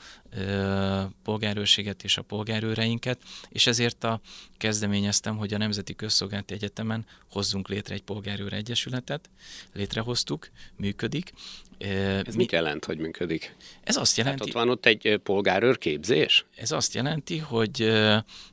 polgárőrséget 1.23 2.05
és 2.05 2.17
a 2.17 2.23
polgárőreinket, 2.23 3.21
és 3.49 3.67
ezért 3.67 4.05
a 4.05 4.21
kezdeményeztem, 4.57 5.37
hogy 5.37 5.55
a 5.55 5.59
Nemzeti 5.59 5.95
Közszolgálati 5.95 6.55
Egyetemen 6.55 7.07
hozzunk 7.31 7.69
létre 7.69 7.95
egy 7.95 8.03
polgárőr 8.03 8.53
egyesületet. 8.53 9.31
Létrehoztuk, 9.73 10.51
működik. 10.77 11.33
Ez 11.79 12.25
Mi, 12.27 12.37
mit 12.37 12.53
jelent, 12.53 12.85
hogy 12.85 12.99
működik? 12.99 13.57
Ez 13.85 13.97
azt 13.97 14.17
jelenti... 14.17 14.39
Hát 14.39 14.49
ott 14.49 14.55
van 14.55 14.69
ott 14.69 14.87
egy 14.87 15.21
polgárőr 15.23 15.79
képzés? 15.79 16.45
Ez 16.57 16.71
azt 16.71 16.95
jelenti, 16.95 17.39
hogy 17.39 17.93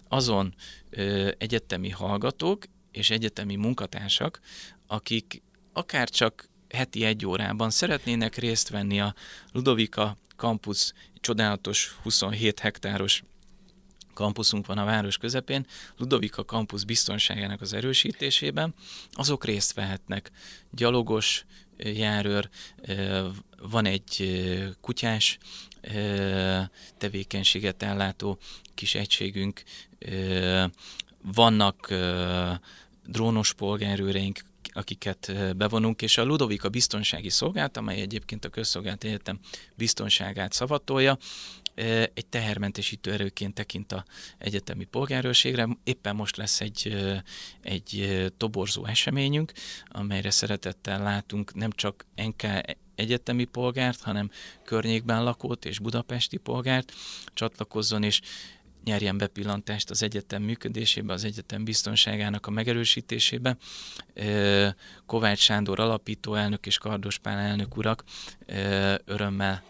azon 0.08 0.56
egyetemi 1.38 1.90
hallgatók 1.90 2.64
és 2.92 3.10
egyetemi 3.10 3.56
munkatársak, 3.56 4.40
akik 4.88 5.42
akár 5.74 6.10
csak 6.10 6.50
heti 6.70 7.04
egy 7.04 7.26
órában 7.26 7.70
szeretnének 7.70 8.36
részt 8.36 8.70
venni 8.70 9.02
a 9.02 9.16
Ludovika 9.52 10.18
Campus 10.36 10.94
csodálatos 11.28 11.96
27 12.02 12.60
hektáros 12.60 13.24
kampuszunk 14.14 14.66
van 14.66 14.78
a 14.78 14.86
város 14.86 15.18
közepén, 15.18 15.66
Ludovika 15.98 16.46
Campus 16.46 16.86
biztonságának 16.86 17.62
az 17.62 17.74
erősítésében, 17.74 18.74
azok 19.12 19.46
részt 19.46 19.74
vehetnek. 19.74 20.32
Gyalogos 20.72 21.46
járőr, 21.78 22.50
van 23.62 23.86
egy 23.86 24.38
kutyás 24.82 25.38
tevékenységet 26.98 27.84
ellátó 27.84 28.38
kis 28.74 28.96
egységünk, 28.96 29.64
vannak 31.22 31.94
drónos 33.06 33.54
polgárőreink, 33.54 34.40
akiket 34.78 35.34
bevonunk, 35.58 36.02
és 36.02 36.18
a 36.18 36.24
Ludovika 36.24 36.70
Biztonsági 36.70 37.30
Szolgált, 37.30 37.78
amely 37.78 38.02
egyébként 38.02 38.46
a 38.46 38.50
Közszolgált 38.50 39.04
Egyetem 39.04 39.40
biztonságát 39.76 40.54
szavatolja, 40.54 41.18
egy 42.14 42.26
tehermentesítő 42.30 43.12
erőként 43.12 43.54
tekint 43.54 43.92
a 43.92 44.06
egyetemi 44.38 44.84
polgárőrségre. 44.84 45.68
Éppen 45.84 46.16
most 46.16 46.38
lesz 46.38 46.62
egy, 46.62 46.96
egy 47.62 48.26
toborzó 48.38 48.86
eseményünk, 48.86 49.52
amelyre 49.88 50.30
szeretettel 50.30 51.04
látunk 51.04 51.54
nem 51.54 51.72
csak 51.72 52.06
NK 52.16 52.44
egyetemi 52.96 53.46
polgárt, 53.46 54.02
hanem 54.02 54.32
környékben 54.64 55.24
lakót 55.24 55.66
és 55.66 55.80
budapesti 55.80 56.38
polgárt 56.38 56.94
csatlakozzon, 57.34 58.04
és 58.04 58.22
nyerjen 58.88 59.18
bepillantást 59.18 59.90
az 59.90 60.04
egyetem 60.04 60.44
működésébe, 60.44 61.14
az 61.14 61.24
egyetem 61.24 61.64
biztonságának 61.64 62.48
a 62.48 62.52
megerősítésébe. 62.52 63.58
Kovács 65.06 65.40
Sándor 65.40 65.80
alapító 65.80 66.36
elnök 66.36 66.66
és 66.66 66.78
Kardos 66.78 67.18
Pál 67.18 67.38
elnök 67.38 67.78
urak 67.78 68.04
örömmel 69.06 69.64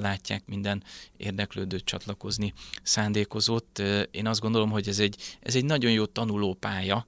látják 0.00 0.42
minden 0.46 0.82
érdeklődőt 1.16 1.84
csatlakozni 1.84 2.52
szándékozót. 2.82 3.78
Én 4.10 4.26
azt 4.26 4.40
gondolom, 4.40 4.70
hogy 4.70 4.88
ez 4.88 4.98
egy, 4.98 5.16
ez 5.40 5.54
egy 5.54 5.64
nagyon 5.64 5.90
jó 5.90 6.06
tanuló 6.06 6.54
pálya, 6.54 7.06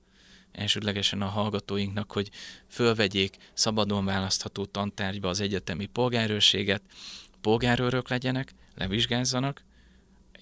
elsődlegesen 0.53 1.23
a 1.23 1.27
hallgatóinknak, 1.27 2.13
hogy 2.13 2.31
fölvegyék 2.69 3.37
szabadon 3.55 4.05
választható 4.05 4.65
tantárgyba 4.65 5.29
az 5.29 5.41
egyetemi 5.41 5.87
polgárőrséget, 5.87 6.83
polgárőrök 7.41 8.09
legyenek, 8.09 8.55
levizsgázzanak, 8.75 9.63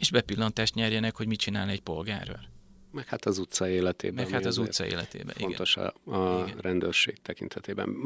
és 0.01 0.11
bepillantást 0.11 0.75
nyerjenek, 0.75 1.17
hogy 1.17 1.27
mit 1.27 1.39
csinál 1.39 1.69
egy 1.69 1.81
polgárőr. 1.81 2.49
Meg 2.93 3.07
hát 3.07 3.25
az 3.25 3.39
utca 3.39 3.69
életében. 3.69 4.25
Meg 4.25 4.33
hát 4.33 4.45
az 4.45 4.59
utca 4.59 4.87
életében, 4.87 5.35
Fontos 5.39 5.77
igen. 5.77 5.93
a, 6.05 6.17
a 6.17 6.45
igen. 6.47 6.59
rendőrség 6.61 7.17
tekintetében. 7.23 7.97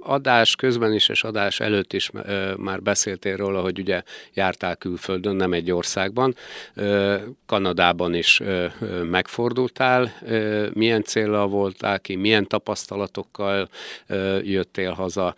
Adás 0.00 0.56
közben 0.56 0.92
is 0.92 1.08
és 1.08 1.24
adás 1.24 1.60
előtt 1.60 1.92
is 1.92 2.10
már 2.56 2.82
beszéltél 2.82 3.36
róla, 3.36 3.60
hogy 3.60 3.78
ugye 3.78 4.02
jártál 4.34 4.76
külföldön, 4.76 5.36
nem 5.36 5.52
egy 5.52 5.70
országban. 5.70 6.34
Kanadában 7.46 8.14
is 8.14 8.40
megfordultál. 9.10 10.12
Milyen 10.72 11.02
célra 11.02 11.46
voltál 11.46 12.00
ki, 12.00 12.16
milyen 12.16 12.46
tapasztalatokkal 12.46 13.68
jöttél 14.42 14.92
haza, 14.92 15.34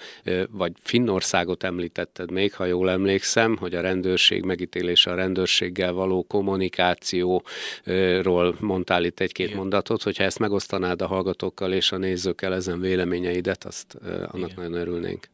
vagy 0.51 0.73
Finnországot 0.83 1.65
említetted 1.65 2.31
még, 2.31 2.55
ha 2.55 2.65
jól 2.65 2.91
emlékszem, 2.91 3.57
hogy 3.57 3.75
a 3.75 3.81
rendőrség 3.81 4.45
megítélése, 4.45 5.11
a 5.11 5.15
rendőrséggel 5.15 5.93
való 5.93 6.23
kommunikációról 6.23 8.57
mondtál 8.73 9.05
itt 9.05 9.21
egy-két 9.21 9.47
Igen. 9.47 9.59
mondatot, 9.59 10.03
hogyha 10.03 10.25
ezt 10.25 10.39
megosztanád 10.39 11.03
a 11.03 11.07
hallgatókkal 11.07 11.73
és 11.73 11.93
a 11.93 11.97
nézőkkel 11.97 12.55
ezen 12.55 12.81
véleményeidet, 12.81 13.65
azt 13.65 13.95
annak 14.05 14.51
Igen. 14.51 14.55
nagyon 14.55 14.73
örülnénk. 14.73 15.29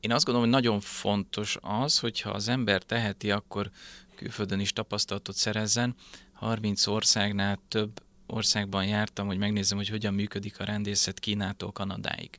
Én 0.00 0.12
azt 0.12 0.24
gondolom, 0.24 0.50
hogy 0.50 0.60
nagyon 0.62 0.80
fontos 0.80 1.58
az, 1.60 1.98
hogyha 1.98 2.30
az 2.30 2.48
ember 2.48 2.82
teheti, 2.82 3.30
akkor 3.30 3.70
külföldön 4.14 4.60
is 4.60 4.72
tapasztalatot 4.72 5.34
szerezzen. 5.34 5.94
30 6.32 6.86
országnál 6.86 7.58
több 7.68 7.90
országban 8.26 8.86
jártam, 8.86 9.26
hogy 9.26 9.38
megnézzem, 9.38 9.78
hogy 9.78 9.88
hogyan 9.88 10.14
működik 10.14 10.60
a 10.60 10.64
rendészet 10.64 11.18
Kínától 11.18 11.72
Kanadáig. 11.72 12.30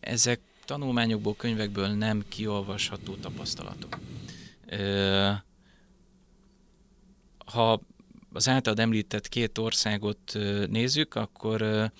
Ezek 0.00 0.40
tanulmányokból, 0.64 1.36
könyvekből 1.36 1.88
nem 1.88 2.24
kiolvasható 2.28 3.14
tapasztalatok. 3.14 3.98
Ha 7.44 7.80
az 8.32 8.48
általad 8.48 8.78
említett 8.78 9.28
két 9.28 9.58
országot 9.58 10.38
nézzük, 10.68 11.14
akkor 11.14 11.90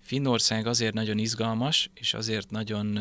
Finnország 0.00 0.66
azért 0.66 0.94
nagyon 0.94 1.18
izgalmas, 1.18 1.90
és 1.94 2.14
azért 2.14 2.50
nagyon 2.50 2.98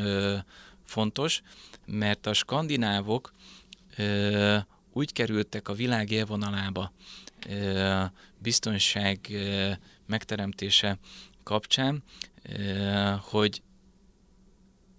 fontos, 0.83 1.41
mert 1.85 2.25
a 2.25 2.33
skandinávok 2.33 3.33
úgy 4.93 5.13
kerültek 5.13 5.67
a 5.67 5.73
világ 5.73 6.11
élvonalába 6.11 6.91
biztonság 8.39 9.19
megteremtése 10.05 10.97
kapcsán, 11.43 12.03
hogy 13.19 13.61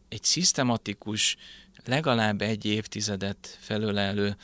egy 0.08 0.24
szisztematikus, 0.24 1.36
legalább 1.84 2.42
egy 2.42 2.64
évtizedet 2.64 3.58
felölelő 3.60 4.36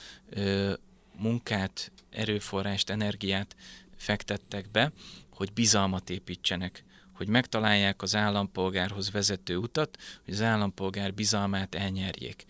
munkát, 1.17 1.93
erőforrást, 2.15 2.91
energiát 2.91 3.57
fektettek 3.97 4.71
be, 4.71 4.93
hogy 5.31 5.53
bizalmat 5.53 6.11
építsenek, 6.11 6.85
hogy 7.13 7.29
megtalálják 7.29 8.03
az 8.03 8.15
állampolgárhoz 8.15 9.11
vezető 9.11 9.57
utat, 9.57 9.99
hogy 10.25 10.35
az 10.35 10.43
állampolgár 10.43 11.15
bizalmát 11.15 11.75
elnyerjék. 11.75 12.45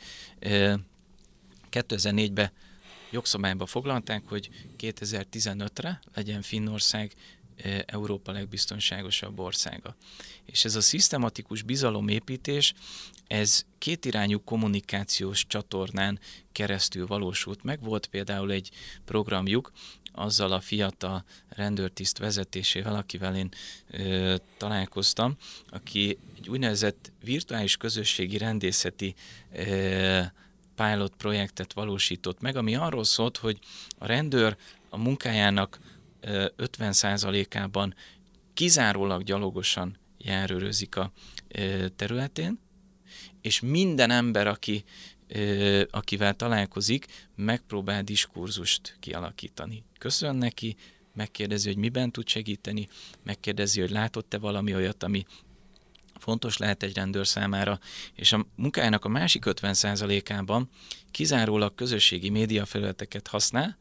2004-ben 1.70 2.50
jogszabályba 3.10 3.66
foglalták, 3.66 4.22
hogy 4.28 4.50
2015-re 4.78 6.00
legyen 6.14 6.42
Finnország 6.42 7.12
Európa 7.86 8.32
legbiztonságosabb 8.32 9.38
országa. 9.38 9.96
És 10.44 10.64
ez 10.64 10.74
a 10.74 10.80
szisztematikus 10.80 11.62
bizalomépítés, 11.62 12.74
ez 13.26 13.64
kétirányú 13.78 14.44
kommunikációs 14.44 15.46
csatornán 15.46 16.18
keresztül 16.52 17.06
valósult 17.06 17.62
meg. 17.62 17.82
Volt 17.82 18.06
például 18.06 18.50
egy 18.50 18.70
programjuk, 19.04 19.72
azzal 20.12 20.52
a 20.52 20.60
fiatal 20.60 21.24
rendőrtiszt 21.48 22.18
vezetésével, 22.18 22.94
akivel 22.94 23.36
én 23.36 23.48
ö, 23.90 24.34
találkoztam, 24.56 25.36
aki 25.68 26.18
egy 26.36 26.48
úgynevezett 26.48 27.12
virtuális 27.24 27.76
közösségi 27.76 28.38
rendészeti 28.38 29.14
ö, 29.52 30.20
pilot 30.74 31.12
projektet 31.16 31.72
valósított 31.72 32.40
meg, 32.40 32.56
ami 32.56 32.74
arról 32.74 33.04
szólt, 33.04 33.36
hogy 33.36 33.58
a 33.98 34.06
rendőr 34.06 34.56
a 34.88 34.98
munkájának 34.98 35.78
50%-ában 36.24 37.94
kizárólag 38.54 39.22
gyalogosan 39.22 39.98
járőrözik 40.18 40.96
a 40.96 41.12
területén, 41.96 42.58
és 43.40 43.60
minden 43.60 44.10
ember, 44.10 44.46
aki, 44.46 44.84
akivel 45.90 46.34
találkozik, 46.34 47.06
megpróbál 47.34 48.02
diskurzust 48.02 48.96
kialakítani. 49.00 49.84
Köszön 49.98 50.36
neki, 50.36 50.76
megkérdezi, 51.14 51.68
hogy 51.68 51.76
miben 51.78 52.10
tud 52.10 52.28
segíteni, 52.28 52.88
megkérdezi, 53.22 53.80
hogy 53.80 53.90
látott-e 53.90 54.38
valami 54.38 54.74
olyat, 54.74 55.02
ami 55.02 55.24
fontos 56.18 56.56
lehet 56.56 56.82
egy 56.82 56.94
rendőr 56.94 57.26
számára, 57.26 57.78
és 58.14 58.32
a 58.32 58.46
munkájának 58.56 59.04
a 59.04 59.08
másik 59.08 59.42
50%-ában 59.46 60.68
kizárólag 61.10 61.74
közösségi 61.74 62.30
médiafelületeket 62.30 63.26
használ, 63.26 63.76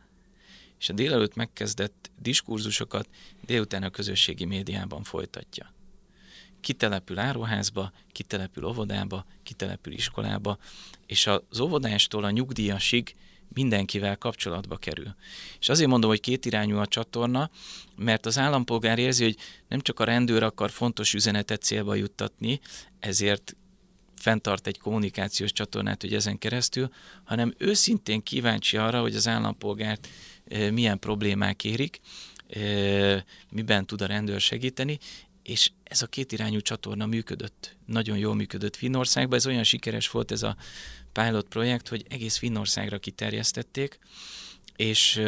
és 0.83 0.89
a 0.89 0.93
délelőtt 0.93 1.35
megkezdett 1.35 2.11
diskurzusokat 2.19 3.07
délután 3.45 3.83
a 3.83 3.89
közösségi 3.89 4.45
médiában 4.45 5.03
folytatja. 5.03 5.73
Kitelepül 6.61 7.19
áruházba, 7.19 7.91
kitelepül 8.11 8.63
óvodába, 8.65 9.25
kitelepül 9.43 9.93
iskolába, 9.93 10.57
és 11.05 11.27
az 11.27 11.59
óvodástól 11.59 12.23
a 12.23 12.31
nyugdíjasig 12.31 13.15
mindenkivel 13.53 14.17
kapcsolatba 14.17 14.77
kerül. 14.77 15.15
És 15.59 15.69
azért 15.69 15.89
mondom, 15.89 16.09
hogy 16.09 16.19
kétirányú 16.19 16.77
a 16.77 16.87
csatorna, 16.87 17.49
mert 17.95 18.25
az 18.25 18.37
állampolgár 18.37 18.99
érzi, 18.99 19.23
hogy 19.23 19.37
nem 19.67 19.79
csak 19.79 19.99
a 19.99 20.03
rendőr 20.03 20.43
akar 20.43 20.71
fontos 20.71 21.13
üzenetet 21.13 21.61
célba 21.61 21.95
juttatni, 21.95 22.59
ezért 22.99 23.55
fenntart 24.15 24.67
egy 24.67 24.79
kommunikációs 24.79 25.51
csatornát, 25.51 26.01
hogy 26.01 26.13
ezen 26.13 26.37
keresztül, 26.37 26.89
hanem 27.23 27.53
őszintén 27.57 28.23
kíváncsi 28.23 28.77
arra, 28.77 29.01
hogy 29.01 29.15
az 29.15 29.27
állampolgárt 29.27 30.07
milyen 30.71 30.99
problémák 30.99 31.63
érik, 31.63 31.99
miben 33.49 33.85
tud 33.85 34.01
a 34.01 34.05
rendőr 34.05 34.41
segíteni, 34.41 34.97
és 35.43 35.71
ez 35.83 36.01
a 36.01 36.07
kétirányú 36.07 36.59
csatorna 36.59 37.05
működött. 37.05 37.75
Nagyon 37.85 38.17
jól 38.17 38.35
működött 38.35 38.75
Finnországban, 38.75 39.37
ez 39.37 39.47
olyan 39.47 39.63
sikeres 39.63 40.09
volt 40.09 40.31
ez 40.31 40.43
a 40.43 40.55
pilot 41.11 41.47
projekt, 41.47 41.87
hogy 41.87 42.05
egész 42.09 42.37
Finnországra 42.37 42.99
kiterjesztették, 42.99 43.99
és 44.75 45.19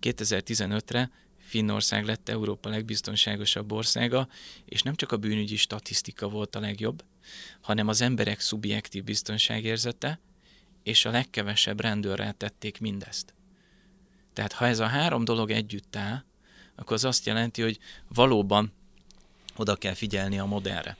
2015-re 0.00 1.10
Finnország 1.38 2.04
lett 2.04 2.28
Európa 2.28 2.68
legbiztonságosabb 2.68 3.72
országa, 3.72 4.28
és 4.64 4.82
nem 4.82 4.94
csak 4.94 5.12
a 5.12 5.16
bűnügyi 5.16 5.56
statisztika 5.56 6.28
volt 6.28 6.54
a 6.54 6.60
legjobb, 6.60 7.04
hanem 7.60 7.88
az 7.88 8.00
emberek 8.00 8.40
szubjektív 8.40 9.04
biztonságérzete, 9.04 10.20
és 10.82 11.04
a 11.04 11.10
legkevesebb 11.10 11.80
rendőrrel 11.80 12.32
tették 12.32 12.80
mindezt. 12.80 13.34
Tehát 14.34 14.52
ha 14.52 14.66
ez 14.66 14.78
a 14.78 14.86
három 14.86 15.24
dolog 15.24 15.50
együtt 15.50 15.96
áll, 15.96 16.22
akkor 16.76 16.92
az 16.92 17.04
azt 17.04 17.26
jelenti, 17.26 17.62
hogy 17.62 17.78
valóban 18.08 18.72
oda 19.56 19.76
kell 19.76 19.94
figyelni 19.94 20.38
a 20.38 20.44
modellre. 20.44 20.96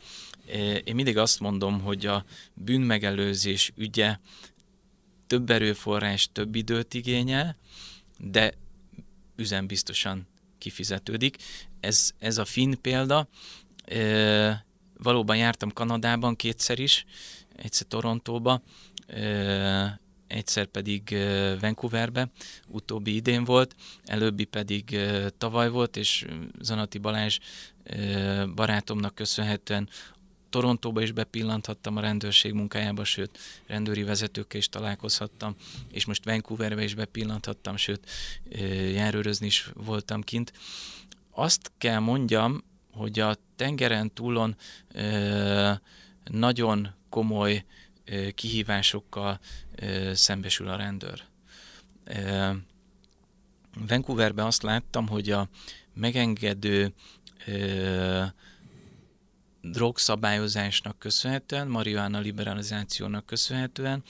Én 0.85 0.95
mindig 0.95 1.19
azt 1.19 1.41
mondom, 1.41 1.81
hogy 1.81 2.07
a 2.07 2.25
bűnmegelőzés 2.55 3.73
ügye 3.77 4.17
több 5.27 5.51
erőforrás, 5.51 6.29
több 6.33 6.55
időt 6.55 6.95
igényel, 6.95 7.57
de 8.19 8.55
üzembiztosan 9.37 10.27
kifizetődik. 10.59 11.37
Ez, 11.81 12.11
ez 12.19 12.39
a 12.39 12.45
finn 12.45 12.75
példa. 12.81 13.29
E, 13.85 14.67
valóban 14.99 15.37
jártam 15.37 15.73
Kanadában 15.73 16.37
kétszer 16.37 16.79
is, 16.79 17.05
egyszer 17.57 17.87
Torontóba, 17.87 18.63
e, 19.07 20.01
egyszer 20.27 20.67
pedig 20.67 21.17
Vancouverbe, 21.61 22.31
utóbbi 22.69 23.15
idén 23.15 23.45
volt, 23.45 23.75
előbbi 24.05 24.45
pedig 24.45 24.99
tavaly 25.39 25.69
volt, 25.69 25.97
és 25.97 26.27
Zanati 26.61 26.99
Balázs 26.99 27.39
barátomnak 28.55 29.15
köszönhetően 29.15 29.89
Torontóba 30.51 31.03
is 31.03 31.13
bepillanthattam 31.13 31.97
a 31.97 32.01
rendőrség 32.01 32.53
munkájába, 32.53 33.05
sőt, 33.05 33.39
rendőri 33.67 34.03
vezetőkkel 34.03 34.59
is 34.59 34.69
találkozhattam, 34.69 35.55
és 35.91 36.05
most 36.05 36.25
Vancouverbe 36.25 36.83
is 36.83 36.95
bepillanthattam, 36.95 37.77
sőt, 37.77 38.11
járőrözni 38.93 39.47
is 39.47 39.71
voltam 39.75 40.23
kint. 40.23 40.53
Azt 41.31 41.73
kell 41.79 41.99
mondjam, 41.99 42.65
hogy 42.93 43.19
a 43.19 43.37
tengeren 43.57 44.13
túlon 44.13 44.57
nagyon 46.25 46.89
komoly 47.09 47.65
kihívásokkal 48.35 49.41
szembesül 50.13 50.69
a 50.69 50.77
rendőr. 50.77 51.23
Vancouverben 53.89 54.47
azt 54.47 54.63
láttam, 54.63 55.09
hogy 55.09 55.31
a 55.31 55.49
megengedő 55.95 56.93
drogszabályozásnak 59.61 60.99
köszönhetően, 60.99 61.69
marihuana 61.69 62.19
liberalizációnak 62.19 63.27
köszönhetően 63.27 64.03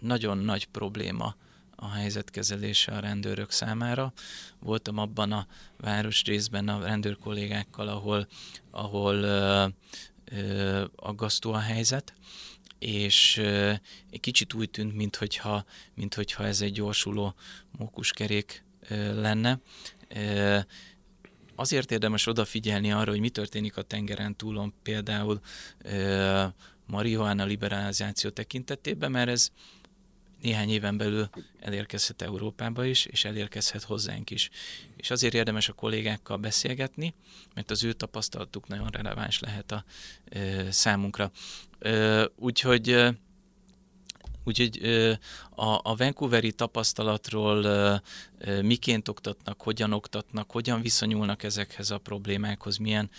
nagyon 0.00 0.38
nagy 0.38 0.66
probléma 0.66 1.36
a 1.76 1.90
helyzetkezelése 1.90 2.92
a 2.92 3.00
rendőrök 3.00 3.50
számára. 3.50 4.12
Voltam 4.58 4.98
abban 4.98 5.32
a 5.32 5.46
városrészben 5.76 6.68
a 6.68 6.84
rendőrkollégákkal, 6.84 7.88
ahol, 7.88 8.28
ahol 8.70 9.24
aggasztó 10.96 11.52
a 11.52 11.58
helyzet, 11.58 12.14
és 12.82 13.36
egy 14.10 14.20
kicsit 14.20 14.54
úgy 14.54 14.70
tűnt, 14.70 14.94
minthogyha, 14.94 15.64
minthogyha 15.94 16.44
ez 16.44 16.60
egy 16.60 16.72
gyorsuló 16.72 17.34
mókuskerék 17.78 18.64
lenne. 19.14 19.60
Azért 21.54 21.90
érdemes 21.90 22.26
odafigyelni 22.26 22.92
arra, 22.92 23.10
hogy 23.10 23.20
mi 23.20 23.30
történik 23.30 23.76
a 23.76 23.82
tengeren 23.82 24.36
túlon, 24.36 24.74
például 24.82 25.40
marihuana 26.86 27.44
liberalizáció 27.44 28.30
tekintetében, 28.30 29.10
mert 29.10 29.28
ez 29.28 29.50
néhány 30.40 30.70
éven 30.70 30.96
belül 30.96 31.28
elérkezhet 31.60 32.22
Európába 32.22 32.84
is, 32.84 33.04
és 33.04 33.24
elérkezhet 33.24 33.82
hozzánk 33.82 34.30
is. 34.30 34.50
És 34.96 35.10
azért 35.10 35.34
érdemes 35.34 35.68
a 35.68 35.72
kollégákkal 35.72 36.36
beszélgetni, 36.36 37.14
mert 37.54 37.70
az 37.70 37.84
ő 37.84 37.92
tapasztalatuk 37.92 38.68
nagyon 38.68 38.88
releváns 38.88 39.40
lehet 39.40 39.72
a 39.72 39.84
e, 40.28 40.70
számunkra. 40.70 41.30
Úgyhogy 42.36 43.12
Úgyhogy 44.44 44.80
a, 45.50 45.80
a 45.82 45.96
Vancouveri 45.96 46.52
tapasztalatról 46.52 48.00
miként 48.62 49.08
oktatnak, 49.08 49.62
hogyan 49.62 49.92
oktatnak, 49.92 50.50
hogyan 50.50 50.80
viszonyulnak 50.80 51.42
ezekhez 51.42 51.90
a 51.90 51.98
problémákhoz, 51.98 52.76
milyen 52.76 53.10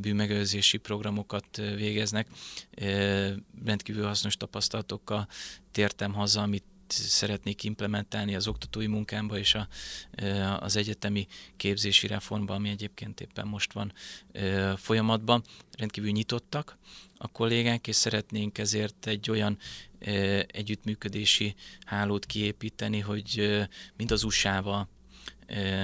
bűnmegőrzési 0.00 0.76
programokat 0.76 1.56
végeznek. 1.56 2.28
Rendkívül 3.64 4.06
hasznos 4.06 4.36
tapasztalatokkal 4.36 5.28
tértem 5.72 6.12
haza, 6.12 6.42
amit 6.42 6.64
szeretnék 6.92 7.62
implementálni 7.62 8.34
az 8.34 8.46
oktatói 8.46 8.86
munkámba 8.86 9.38
és 9.38 9.54
a, 9.54 9.68
az 10.60 10.76
egyetemi 10.76 11.26
képzési 11.56 12.06
reformba, 12.06 12.54
ami 12.54 12.68
egyébként 12.68 13.20
éppen 13.20 13.46
most 13.46 13.72
van 13.72 13.92
folyamatban. 14.76 15.42
Rendkívül 15.78 16.10
nyitottak 16.10 16.78
a 17.16 17.28
kollégák, 17.28 17.86
és 17.86 17.96
szeretnénk 17.96 18.58
ezért 18.58 19.06
egy 19.06 19.30
olyan 19.30 19.58
együttműködési 20.46 21.54
hálót 21.86 22.26
kiépíteni, 22.26 23.00
hogy 23.00 23.58
mind 23.96 24.10
az 24.10 24.22
USA-val 24.22 24.88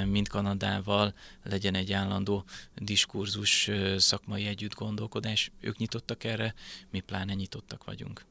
mint 0.06 0.28
Kanadával 0.28 1.14
legyen 1.42 1.74
egy 1.74 1.92
állandó 1.92 2.44
diskurzus, 2.76 3.70
szakmai 3.96 4.46
együtt 4.46 4.74
gondolkodás. 4.74 5.50
Ők 5.60 5.76
nyitottak 5.76 6.24
erre, 6.24 6.54
mi 6.90 7.00
pláne 7.00 7.34
nyitottak 7.34 7.84
vagyunk. 7.84 8.29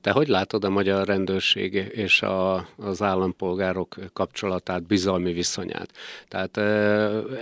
Te 0.00 0.10
hogy 0.10 0.28
látod 0.28 0.64
a 0.64 0.70
magyar 0.70 1.06
rendőrség 1.06 1.74
és 1.90 2.22
a, 2.22 2.68
az 2.76 3.02
állampolgárok 3.02 3.96
kapcsolatát, 4.12 4.82
bizalmi 4.82 5.32
viszonyát? 5.32 5.92
Tehát 6.28 6.56
e, 6.56 6.62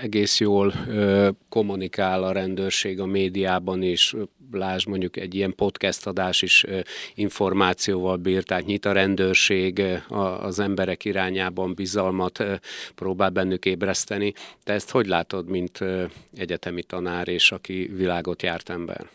egész 0.00 0.40
jól 0.40 0.72
e, 0.72 1.30
kommunikál 1.48 2.22
a 2.22 2.32
rendőrség 2.32 3.00
a 3.00 3.06
médiában 3.06 3.82
is, 3.82 4.14
lásd 4.52 4.88
mondjuk 4.88 5.16
egy 5.16 5.34
ilyen 5.34 5.54
podcast 5.54 6.06
adás 6.06 6.42
is 6.42 6.64
e, 6.64 6.84
információval 7.14 8.16
bír, 8.16 8.42
tehát 8.42 8.66
nyit 8.66 8.84
a 8.84 8.92
rendőrség 8.92 9.82
a, 10.08 10.44
az 10.44 10.58
emberek 10.58 11.04
irányában 11.04 11.74
bizalmat 11.74 12.40
e, 12.40 12.60
próbál 12.94 13.30
bennük 13.30 13.64
ébreszteni. 13.64 14.32
Te 14.64 14.72
ezt 14.72 14.90
hogy 14.90 15.06
látod, 15.06 15.48
mint 15.48 15.80
e, 15.80 16.08
egyetemi 16.34 16.82
tanár 16.82 17.28
és 17.28 17.52
aki 17.52 17.90
világot 17.96 18.42
járt 18.42 18.68
ember? 18.68 19.08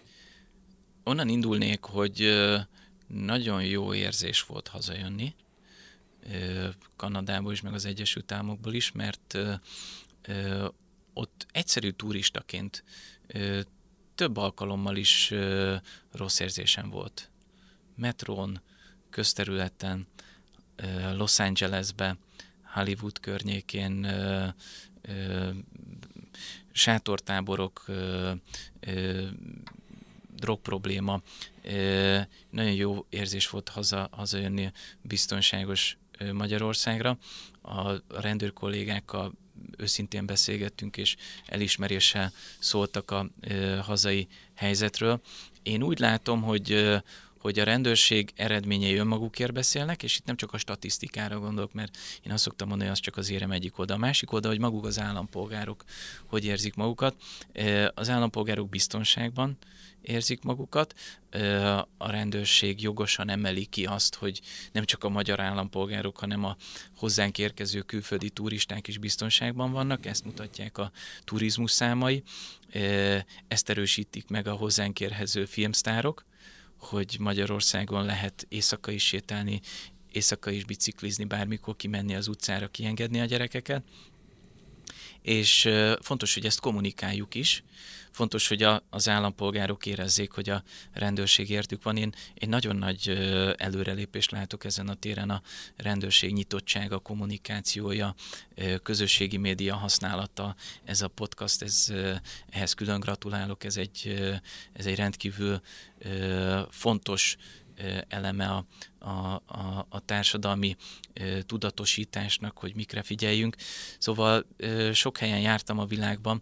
Onnan 1.04 1.30
indulnék, 1.30 1.80
hogy 1.82 2.22
nagyon 3.08 3.66
jó 3.66 3.94
érzés 3.94 4.42
volt 4.44 4.68
hazajönni, 4.68 5.36
Kanadából 6.96 7.52
is, 7.52 7.62
meg 7.62 7.74
az 7.74 7.86
Egyesült 7.86 8.32
Államokból 8.32 8.74
is, 8.74 8.92
mert 8.92 9.38
ott 11.14 11.48
egyszerű 11.52 11.90
turistaként 11.90 12.84
több 14.16 14.38
alkalommal 14.38 14.96
is 14.96 15.34
rossz 16.12 16.40
érzésem 16.40 16.90
volt. 16.90 17.30
Metrón, 17.96 18.62
közterületen, 19.10 20.08
Los 21.14 21.40
Angelesbe, 21.40 22.18
Hollywood 22.64 23.20
környékén, 23.20 24.08
sátortáborok, 26.72 27.86
drog 30.44 30.60
probléma. 30.60 31.22
Nagyon 32.50 32.72
jó 32.72 33.06
érzés 33.10 33.50
volt 33.50 33.70
haza, 33.70 34.10
hazajönni 34.12 34.72
biztonságos 35.02 35.98
Magyarországra. 36.34 37.18
A 37.62 37.92
rendőr 38.22 38.54
kollégákkal 38.54 39.34
őszintén 39.78 40.26
beszélgettünk, 40.26 40.98
és 40.98 41.16
elismeréssel 41.46 42.32
szóltak 42.60 43.12
a 43.12 43.30
hazai 43.82 44.28
helyzetről. 44.54 45.22
Én 45.64 45.84
úgy 45.84 46.00
látom, 46.00 46.42
hogy 46.42 47.02
hogy 47.38 47.60
a 47.60 47.64
rendőrség 47.64 48.32
eredményei 48.36 48.96
önmagukért 48.96 49.54
beszélnek, 49.54 50.04
és 50.04 50.18
itt 50.18 50.26
nem 50.26 50.36
csak 50.36 50.54
a 50.54 50.58
statisztikára 50.58 51.40
gondolok, 51.40 51.74
mert 51.74 51.98
én 52.22 52.32
azt 52.32 52.44
szoktam 52.44 52.68
mondani, 52.68 52.90
hogy 52.90 52.98
az 52.98 53.04
csak 53.04 53.18
az 53.18 53.30
érem 53.30 53.52
egyik 53.52 53.78
oda. 53.78 53.94
A 53.94 53.98
másik 53.98 54.32
oda, 54.32 54.48
hogy 54.48 54.60
maguk 54.60 54.86
az 54.86 55.00
állampolgárok 55.00 55.84
hogy 56.26 56.46
érzik 56.46 56.76
magukat. 56.76 57.16
Az 57.94 58.10
állampolgárok 58.10 58.70
biztonságban 58.70 59.58
érzik 60.04 60.42
magukat. 60.42 60.94
A 61.98 62.12
rendőrség 62.12 62.82
jogosan 62.82 63.30
emeli 63.30 63.66
ki 63.66 63.86
azt, 63.86 64.16
hogy 64.16 64.42
nem 64.72 64.86
csak 64.86 65.04
a 65.04 65.10
magyar 65.10 65.40
állampolgárok, 65.40 66.18
hanem 66.18 66.44
a 66.44 66.58
hozzánk 66.96 67.38
érkező 67.38 67.82
külföldi 67.82 68.30
turisták 68.30 68.88
is 68.88 68.98
biztonságban 68.98 69.72
vannak, 69.72 70.06
ezt 70.06 70.26
mutatják 70.26 70.78
a 70.78 70.92
turizmus 71.24 71.72
számai, 71.72 72.24
ezt 73.48 73.70
erősítik 73.70 74.28
meg 74.28 74.48
a 74.48 74.54
hozzánk 74.54 75.00
érkező 75.00 75.46
filmsztárok, 75.46 76.26
hogy 76.78 77.16
Magyarországon 77.20 78.06
lehet 78.06 78.46
éjszaka 78.50 78.92
is 78.92 79.06
sétálni, 79.06 79.62
éjszaka 80.12 80.52
is 80.52 80.66
biciklizni, 80.66 81.24
bármikor 81.24 81.76
kimenni 81.76 82.16
az 82.16 82.28
utcára, 82.28 82.68
kiengedni 82.68 83.20
a 83.20 83.26
gyerekeket. 83.26 83.84
És 85.24 85.70
fontos, 86.02 86.34
hogy 86.34 86.46
ezt 86.46 86.60
kommunikáljuk 86.60 87.36
is, 87.36 87.64
fontos, 88.14 88.48
hogy 88.48 88.64
a, 88.64 88.84
az 88.90 89.10
állampolgárok 89.10 89.86
érezzék, 89.86 90.32
hogy 90.32 90.50
a 90.50 90.64
rendőrség 90.94 91.50
értük 91.50 91.84
van. 91.84 91.98
Én, 91.98 92.14
én 92.34 92.50
nagyon 92.50 92.76
nagy 92.76 93.10
előrelépést 93.58 94.32
látok 94.32 94.64
ezen 94.64 94.88
a 94.88 94.94
téren, 94.94 95.30
a 95.30 95.42
rendőrség 95.76 96.34
nyitottsága, 96.34 97.00
kommunikációja, 97.00 98.16
közösségi 98.84 99.38
média 99.38 99.76
használata, 99.76 100.56
ez 100.84 101.02
a 101.02 101.08
podcast, 101.08 101.62
ez, 101.62 101.94
ehhez 102.50 102.74
külön 102.74 103.00
gratulálok, 103.00 103.64
ez 103.64 103.78
egy, 103.78 104.24
ez 104.74 104.86
egy 104.86 104.96
rendkívül 104.96 105.62
fontos 106.70 107.38
eleme 108.08 108.48
a, 108.48 108.66
a, 109.04 109.42
a, 109.46 109.86
a 109.90 110.00
társadalmi 110.00 110.76
tudatosításnak, 111.46 112.58
hogy 112.58 112.76
mikre 112.76 113.02
figyeljünk. 113.02 113.56
Szóval 114.00 114.46
sok 114.94 115.18
helyen 115.18 115.40
jártam 115.40 115.80
a 115.80 115.86
világban, 115.86 116.42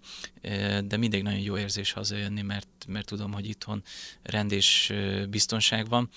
de 0.84 0.98
mindig 0.98 1.24
nagyon 1.24 1.40
jó 1.40 1.58
érzés 1.58 1.92
hazajönni, 1.92 2.42
mert, 2.42 2.86
mert 2.88 3.06
tudom, 3.06 3.34
hogy 3.34 3.48
itthon 3.48 3.84
rend 4.24 4.52
és 4.52 4.94
biztonság 5.30 5.90
van, 5.90 6.10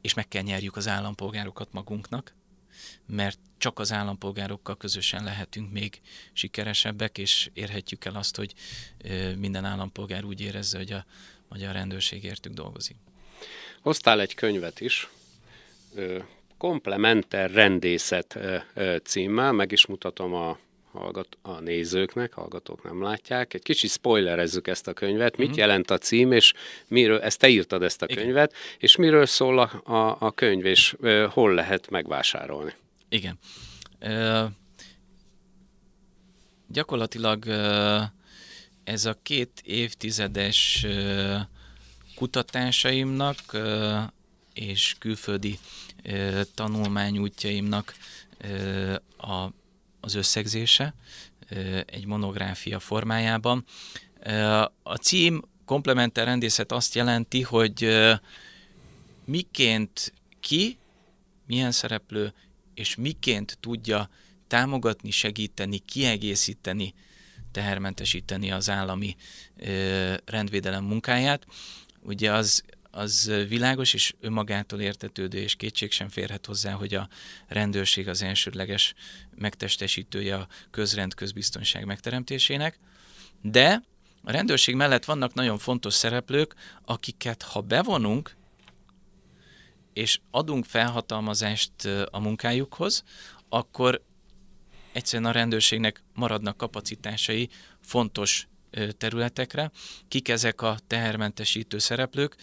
és 0.00 0.14
meg 0.14 0.28
kell 0.28 0.42
nyerjük 0.42 0.76
az 0.76 0.88
állampolgárokat 0.88 1.72
magunknak, 1.72 2.34
mert 3.06 3.38
csak 3.58 3.78
az 3.78 3.92
állampolgárokkal 3.92 4.76
közösen 4.76 5.24
lehetünk 5.24 5.72
még 5.72 6.00
sikeresebbek, 6.32 7.18
és 7.18 7.50
érhetjük 7.52 8.04
el 8.04 8.14
azt, 8.14 8.36
hogy 8.36 8.54
minden 9.36 9.64
állampolgár 9.64 10.24
úgy 10.24 10.40
érezze, 10.40 10.78
hogy 10.78 10.92
a 10.92 11.04
magyar 11.48 11.72
rendőrség 11.72 12.24
értük 12.24 12.52
dolgozik. 12.52 12.96
Hoztál 13.84 14.20
egy 14.20 14.34
könyvet 14.34 14.80
is, 14.80 15.08
Komplementer 16.58 17.50
rendészet 17.50 18.38
címmel, 19.02 19.52
meg 19.52 19.72
is 19.72 19.86
mutatom 19.86 20.34
a, 20.34 20.58
hallgat, 20.92 21.38
a 21.42 21.60
nézőknek, 21.60 22.32
hallgatók 22.32 22.82
nem 22.84 23.02
látják. 23.02 23.54
Egy 23.54 23.62
kicsit 23.62 23.90
spoilerezzük 23.90 24.66
ezt 24.66 24.88
a 24.88 24.92
könyvet, 24.92 25.36
mit 25.36 25.48
mm. 25.48 25.56
jelent 25.56 25.90
a 25.90 25.98
cím, 25.98 26.32
és 26.32 26.52
miről, 26.88 27.20
ezt 27.20 27.38
te 27.38 27.48
írtad 27.48 27.82
ezt 27.82 28.02
a 28.02 28.06
Igen. 28.08 28.24
könyvet, 28.24 28.54
és 28.78 28.96
miről 28.96 29.26
szól 29.26 29.58
a, 29.58 29.92
a, 29.92 30.16
a 30.18 30.32
könyv, 30.32 30.64
és 30.64 30.96
hol 31.28 31.54
lehet 31.54 31.90
megvásárolni. 31.90 32.72
Igen. 33.08 33.38
Uh, 34.00 34.44
gyakorlatilag 36.68 37.44
uh, 37.46 38.02
ez 38.84 39.04
a 39.04 39.16
két 39.22 39.60
évtizedes 39.64 40.84
uh, 40.86 41.40
kutatásaimnak 42.14 43.38
és 44.54 44.96
külföldi 44.98 45.58
tanulmányútjaimnak 46.54 47.94
a, 49.16 49.46
az 50.00 50.14
összegzése 50.14 50.94
egy 51.86 52.06
monográfia 52.06 52.78
formájában. 52.78 53.64
A 54.82 54.94
cím 54.94 55.42
komplementer 55.64 56.24
rendészet 56.24 56.72
azt 56.72 56.94
jelenti, 56.94 57.42
hogy 57.42 57.88
miként 59.24 60.12
ki, 60.40 60.78
milyen 61.46 61.72
szereplő, 61.72 62.32
és 62.74 62.94
miként 62.94 63.58
tudja 63.60 64.08
támogatni, 64.46 65.10
segíteni, 65.10 65.78
kiegészíteni, 65.78 66.94
tehermentesíteni 67.52 68.50
az 68.50 68.70
állami 68.70 69.16
rendvédelem 70.24 70.84
munkáját 70.84 71.46
ugye 72.04 72.32
az, 72.32 72.62
az 72.90 73.32
világos 73.48 73.94
és 73.94 74.14
önmagától 74.20 74.80
értetődő, 74.80 75.38
és 75.38 75.54
kétség 75.54 75.92
sem 75.92 76.08
férhet 76.08 76.46
hozzá, 76.46 76.72
hogy 76.72 76.94
a 76.94 77.08
rendőrség 77.46 78.08
az 78.08 78.22
elsődleges 78.22 78.94
megtestesítője 79.34 80.36
a 80.36 80.48
közrend 80.70 81.14
közbiztonság 81.14 81.84
megteremtésének, 81.84 82.78
de 83.42 83.82
a 84.22 84.30
rendőrség 84.30 84.74
mellett 84.74 85.04
vannak 85.04 85.34
nagyon 85.34 85.58
fontos 85.58 85.94
szereplők, 85.94 86.54
akiket 86.84 87.42
ha 87.42 87.60
bevonunk, 87.60 88.36
és 89.92 90.20
adunk 90.30 90.64
felhatalmazást 90.64 91.72
a 92.10 92.20
munkájukhoz, 92.20 93.04
akkor 93.48 94.02
egyszerűen 94.92 95.30
a 95.30 95.32
rendőrségnek 95.32 96.02
maradnak 96.14 96.56
kapacitásai 96.56 97.48
fontos 97.80 98.48
területekre. 98.98 99.70
Kik 100.08 100.28
ezek 100.28 100.62
a 100.62 100.76
tehermentesítő 100.86 101.78
szereplők? 101.78 102.36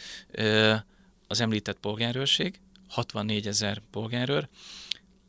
Az 1.28 1.40
említett 1.40 1.80
polgárőrség, 1.80 2.60
64 2.90 3.48
ezer 3.48 3.82
polgárőr, 3.92 4.48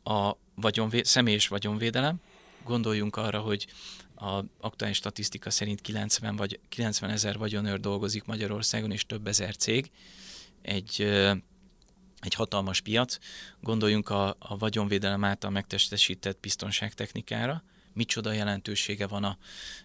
a 0.03 0.31
vagyonvé- 0.55 1.05
személyes 1.05 1.47
vagyonvédelem, 1.47 2.21
gondoljunk 2.63 3.15
arra, 3.15 3.39
hogy 3.39 3.67
a 4.15 4.43
aktuális 4.59 4.97
statisztika 4.97 5.49
szerint 5.49 5.81
90, 5.81 6.35
vagy 6.35 6.59
90 6.69 7.09
ezer 7.09 7.37
vagyonőr 7.37 7.79
dolgozik 7.79 8.23
Magyarországon, 8.23 8.91
és 8.91 9.05
több 9.05 9.27
ezer 9.27 9.55
cég. 9.55 9.91
Egy, 10.61 11.01
egy 12.19 12.33
hatalmas 12.33 12.81
piac. 12.81 13.17
Gondoljunk 13.61 14.09
a, 14.09 14.35
a 14.39 14.57
vagyonvédelem 14.57 15.23
által 15.23 15.49
megtestesített 15.49 16.39
biztonságtechnikára, 16.39 17.63
micsoda 17.93 18.31
jelentősége 18.31 19.07
van 19.07 19.23
a 19.23 19.37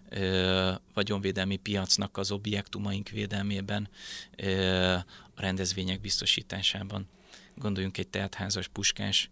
ö, 0.09 0.73
vagyonvédelmi 0.95 1.57
piacnak 1.57 2.17
az 2.17 2.31
objektumaink 2.31 3.09
védelmében, 3.09 3.89
ö, 4.37 4.93
a 5.35 5.41
rendezvények 5.41 6.01
biztosításában. 6.01 7.09
Gondoljunk 7.55 7.99
egy 7.99 8.09
teltházas 8.09 8.69
puskás 8.69 9.31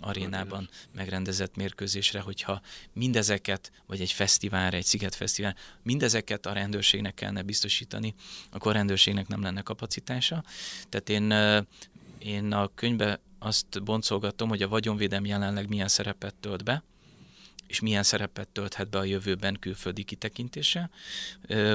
arénában 0.00 0.68
megrendezett 0.94 1.56
mérkőzésre, 1.56 2.20
hogyha 2.20 2.60
mindezeket, 2.92 3.72
vagy 3.86 4.00
egy 4.00 4.12
fesztiválra, 4.12 4.76
egy 4.76 4.84
szigetfesztivál, 4.84 5.56
mindezeket 5.82 6.46
a 6.46 6.52
rendőrségnek 6.52 7.14
kellene 7.14 7.42
biztosítani, 7.42 8.14
akkor 8.50 8.70
a 8.70 8.74
rendőrségnek 8.74 9.26
nem 9.26 9.42
lenne 9.42 9.62
kapacitása. 9.62 10.44
Tehát 10.88 11.08
én, 11.08 11.34
én 12.18 12.52
a 12.52 12.70
könyvbe 12.74 13.20
azt 13.38 13.82
boncolgatom, 13.82 14.48
hogy 14.48 14.62
a 14.62 14.68
vagyonvédelem 14.68 15.24
jelenleg 15.24 15.68
milyen 15.68 15.88
szerepet 15.88 16.34
tölt 16.34 16.64
be, 16.64 16.82
és 17.66 17.80
milyen 17.80 18.02
szerepet 18.02 18.48
tölthet 18.48 18.90
be 18.90 18.98
a 18.98 19.04
jövőben 19.04 19.56
külföldi 19.60 20.02
kitekintése. 20.02 20.90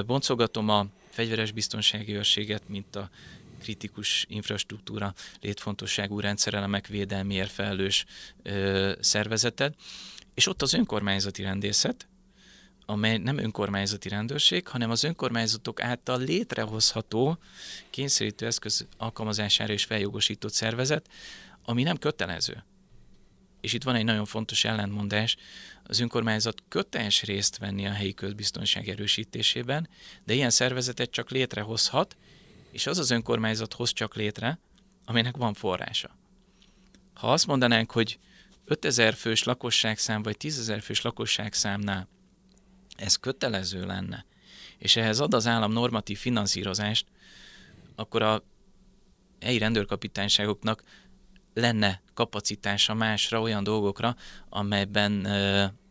Boncolgatom 0.06 0.68
a 0.68 0.86
fegyveres 1.10 1.52
biztonsági 1.52 2.14
őrséget, 2.14 2.68
mint 2.68 2.96
a 2.96 3.10
kritikus 3.60 4.26
infrastruktúra 4.28 5.14
létfontosságú 5.40 6.20
rendszerelemek 6.20 6.86
védelmiért 6.86 7.50
felelős 7.50 8.04
ö, 8.42 8.92
szervezeted, 9.00 9.74
és 10.34 10.46
ott 10.46 10.62
az 10.62 10.74
önkormányzati 10.74 11.42
rendészet, 11.42 12.08
amely 12.86 13.16
nem 13.16 13.38
önkormányzati 13.38 14.08
rendőrség, 14.08 14.68
hanem 14.68 14.90
az 14.90 15.04
önkormányzatok 15.04 15.82
által 15.82 16.18
létrehozható 16.18 17.38
kényszerítő 17.90 18.46
eszköz 18.46 18.86
alkalmazására 18.96 19.72
és 19.72 19.84
feljogosított 19.84 20.52
szervezet, 20.52 21.08
ami 21.64 21.82
nem 21.82 21.96
kötelező. 21.96 22.64
És 23.60 23.72
itt 23.72 23.82
van 23.82 23.94
egy 23.94 24.04
nagyon 24.04 24.24
fontos 24.24 24.64
ellentmondás, 24.64 25.36
az 25.82 26.00
önkormányzat 26.00 26.62
köteles 26.68 27.22
részt 27.22 27.58
venni 27.58 27.86
a 27.86 27.92
helyi 27.92 28.14
közbiztonság 28.14 28.88
erősítésében, 28.88 29.88
de 30.24 30.34
ilyen 30.34 30.50
szervezetet 30.50 31.10
csak 31.10 31.30
létrehozhat, 31.30 32.16
és 32.70 32.86
az 32.86 32.98
az 32.98 33.10
önkormányzat 33.10 33.74
hoz 33.74 33.92
csak 33.92 34.14
létre, 34.14 34.58
aminek 35.04 35.36
van 35.36 35.54
forrása. 35.54 36.18
Ha 37.14 37.32
azt 37.32 37.46
mondanánk, 37.46 37.90
hogy 37.90 38.18
5000 38.64 39.14
fős 39.14 39.44
lakosságszám 39.44 40.22
vagy 40.22 40.36
10.000 40.38 40.80
fős 40.82 41.00
lakosságszámnál 41.00 42.08
ez 42.96 43.16
kötelező 43.16 43.86
lenne, 43.86 44.26
és 44.78 44.96
ehhez 44.96 45.20
ad 45.20 45.34
az 45.34 45.46
állam 45.46 45.72
normatív 45.72 46.18
finanszírozást, 46.18 47.06
akkor 47.94 48.22
a 48.22 48.42
helyi 49.40 49.58
rendőrkapitányságoknak 49.58 50.82
lenne 51.54 52.02
kapacitása 52.14 52.94
másra, 52.94 53.40
olyan 53.40 53.64
dolgokra, 53.64 54.16
amelyben, 54.48 55.28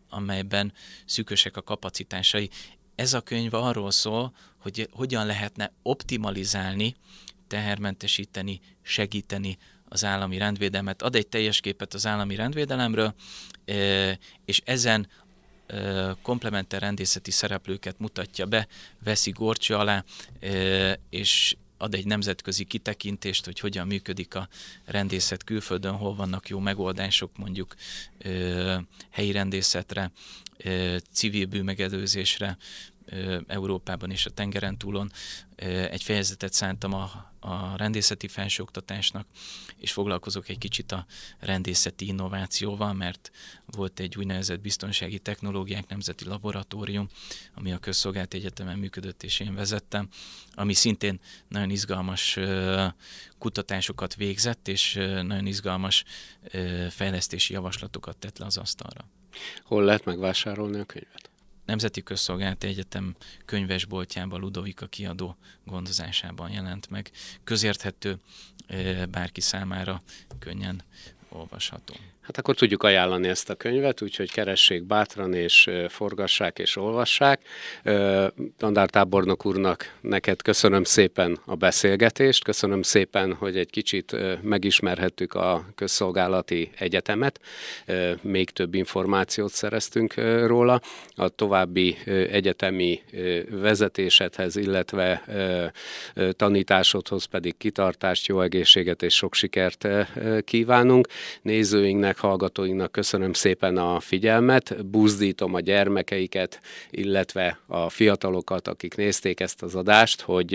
amelyben 0.09 0.73
szűkösek 1.05 1.57
a 1.57 1.61
kapacitásai. 1.61 2.49
Ez 2.95 3.13
a 3.13 3.21
könyv 3.21 3.53
arról 3.53 3.91
szól, 3.91 4.33
hogy 4.57 4.89
hogyan 4.91 5.25
lehetne 5.25 5.71
optimalizálni, 5.81 6.95
tehermentesíteni, 7.47 8.59
segíteni 8.81 9.57
az 9.89 10.05
állami 10.05 10.37
rendvédelmet. 10.37 11.01
Ad 11.01 11.15
egy 11.15 11.27
teljes 11.27 11.59
képet 11.59 11.93
az 11.93 12.05
állami 12.05 12.35
rendvédelemről, 12.35 13.13
és 14.45 14.61
ezen 14.65 15.07
komplementer 16.21 16.81
rendészeti 16.81 17.31
szereplőket 17.31 17.99
mutatja 17.99 18.45
be, 18.45 18.67
veszi 19.03 19.31
gorcsa 19.31 19.79
alá, 19.79 20.03
és 21.09 21.55
ad 21.81 21.93
egy 21.93 22.05
nemzetközi 22.05 22.63
kitekintést, 22.63 23.45
hogy 23.45 23.59
hogyan 23.59 23.87
működik 23.87 24.35
a 24.35 24.47
rendészet 24.85 25.43
külföldön, 25.43 25.93
hol 25.93 26.15
vannak 26.15 26.49
jó 26.49 26.59
megoldások 26.59 27.37
mondjuk 27.37 27.75
helyi 29.09 29.31
rendészetre, 29.31 30.11
civil 31.11 31.45
bűnmegelőzésre, 31.45 32.57
Európában 33.47 34.11
és 34.11 34.25
a 34.25 34.29
tengeren 34.29 34.77
túlon. 34.77 35.11
Egy 35.91 36.03
fejezetet 36.03 36.53
szántam 36.53 36.93
a, 36.93 37.31
a 37.39 37.77
rendészeti 37.77 38.27
felsőoktatásnak, 38.27 39.27
és 39.77 39.91
foglalkozok 39.91 40.49
egy 40.49 40.57
kicsit 40.57 40.91
a 40.91 41.05
rendészeti 41.39 42.07
innovációval, 42.07 42.93
mert 42.93 43.31
volt 43.65 43.99
egy 43.99 44.17
úgynevezett 44.17 44.59
biztonsági 44.59 45.19
technológiák 45.19 45.87
nemzeti 45.87 46.25
laboratórium, 46.25 47.09
ami 47.53 47.71
a 47.71 47.77
Közszolgált 47.77 48.33
Egyetemen 48.33 48.77
működött, 48.77 49.23
és 49.23 49.39
én 49.39 49.55
vezettem, 49.55 50.07
ami 50.53 50.73
szintén 50.73 51.19
nagyon 51.47 51.69
izgalmas 51.69 52.39
kutatásokat 53.37 54.15
végzett, 54.15 54.67
és 54.67 54.93
nagyon 55.03 55.45
izgalmas 55.45 56.03
fejlesztési 56.89 57.53
javaslatokat 57.53 58.17
tett 58.17 58.37
le 58.37 58.45
az 58.45 58.57
asztalra. 58.57 59.05
Hol 59.63 59.83
lehet 59.83 60.05
megvásárolni 60.05 60.79
a 60.79 60.85
könyvet? 60.85 61.28
Nemzeti 61.69 62.03
Közszolgálati 62.03 62.67
Egyetem 62.67 63.15
könyvesboltjában 63.45 64.39
Ludovika 64.39 64.87
kiadó 64.87 65.37
gondozásában 65.65 66.51
jelent 66.51 66.89
meg. 66.89 67.11
Közérthető 67.43 68.19
bárki 69.09 69.41
számára 69.41 70.01
könnyen 70.39 70.83
olvasható. 71.29 71.95
Hát 72.29 72.37
akkor 72.37 72.55
tudjuk 72.55 72.83
ajánlani 72.83 73.27
ezt 73.27 73.49
a 73.49 73.55
könyvet, 73.55 74.01
úgyhogy 74.01 74.31
keressék 74.31 74.83
bátran, 74.83 75.33
és 75.33 75.69
forgassák, 75.87 76.59
és 76.59 76.75
olvassák. 76.75 77.41
Tandártábornok 78.57 79.45
úrnak 79.45 79.95
neked 80.01 80.41
köszönöm 80.41 80.83
szépen 80.83 81.39
a 81.45 81.55
beszélgetést, 81.55 82.43
köszönöm 82.43 82.81
szépen, 82.81 83.33
hogy 83.33 83.57
egy 83.57 83.69
kicsit 83.69 84.15
megismerhettük 84.41 85.33
a 85.33 85.65
közszolgálati 85.75 86.71
egyetemet, 86.77 87.39
még 88.21 88.49
több 88.49 88.73
információt 88.73 89.51
szereztünk 89.51 90.13
róla. 90.45 90.81
A 91.15 91.29
további 91.29 91.97
egyetemi 92.05 93.01
vezetésedhez, 93.49 94.55
illetve 94.55 95.23
tanításodhoz 96.31 97.25
pedig 97.25 97.57
kitartást, 97.57 98.27
jó 98.27 98.41
egészséget 98.41 99.03
és 99.03 99.15
sok 99.15 99.33
sikert 99.33 99.87
kívánunk. 100.43 101.07
Nézőinknek 101.41 102.17
hallgatóinknak 102.19 102.91
köszönöm 102.91 103.33
szépen 103.33 103.77
a 103.77 103.99
figyelmet, 103.99 104.85
buzdítom 104.85 105.53
a 105.53 105.59
gyermekeiket, 105.59 106.59
illetve 106.89 107.59
a 107.67 107.89
fiatalokat, 107.89 108.67
akik 108.67 108.95
nézték 108.95 109.39
ezt 109.39 109.61
az 109.61 109.75
adást, 109.75 110.21
hogy 110.21 110.51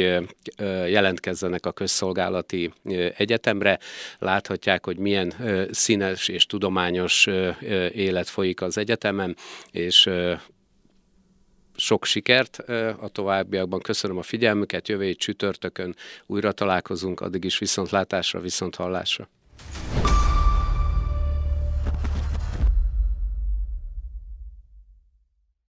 jelentkezzenek 0.87 1.67
a 1.67 1.73
közszolgálati 1.73 2.73
egyetemre. 3.17 3.79
Láthatják, 4.19 4.85
hogy 4.85 4.99
milyen 4.99 5.35
színes 5.71 6.29
és 6.29 6.47
tudományos 6.47 7.27
élet 7.93 8.29
folyik 8.29 8.63
az 8.63 8.79
egyetemen, 8.79 9.37
és 9.71 10.11
sok 11.77 12.05
sikert 12.05 12.59
a 13.01 13.09
továbbiakban. 13.09 13.81
Köszönöm 13.81 14.19
a 14.19 14.23
figyelmüket, 14.23 14.89
jövő 14.89 15.15
csütörtökön 15.15 15.97
újra 16.27 16.53
találkozunk, 16.53 17.21
addig 17.21 17.45
is 17.45 17.59
viszontlátásra, 17.59 18.41
viszonthallásra. 18.41 19.29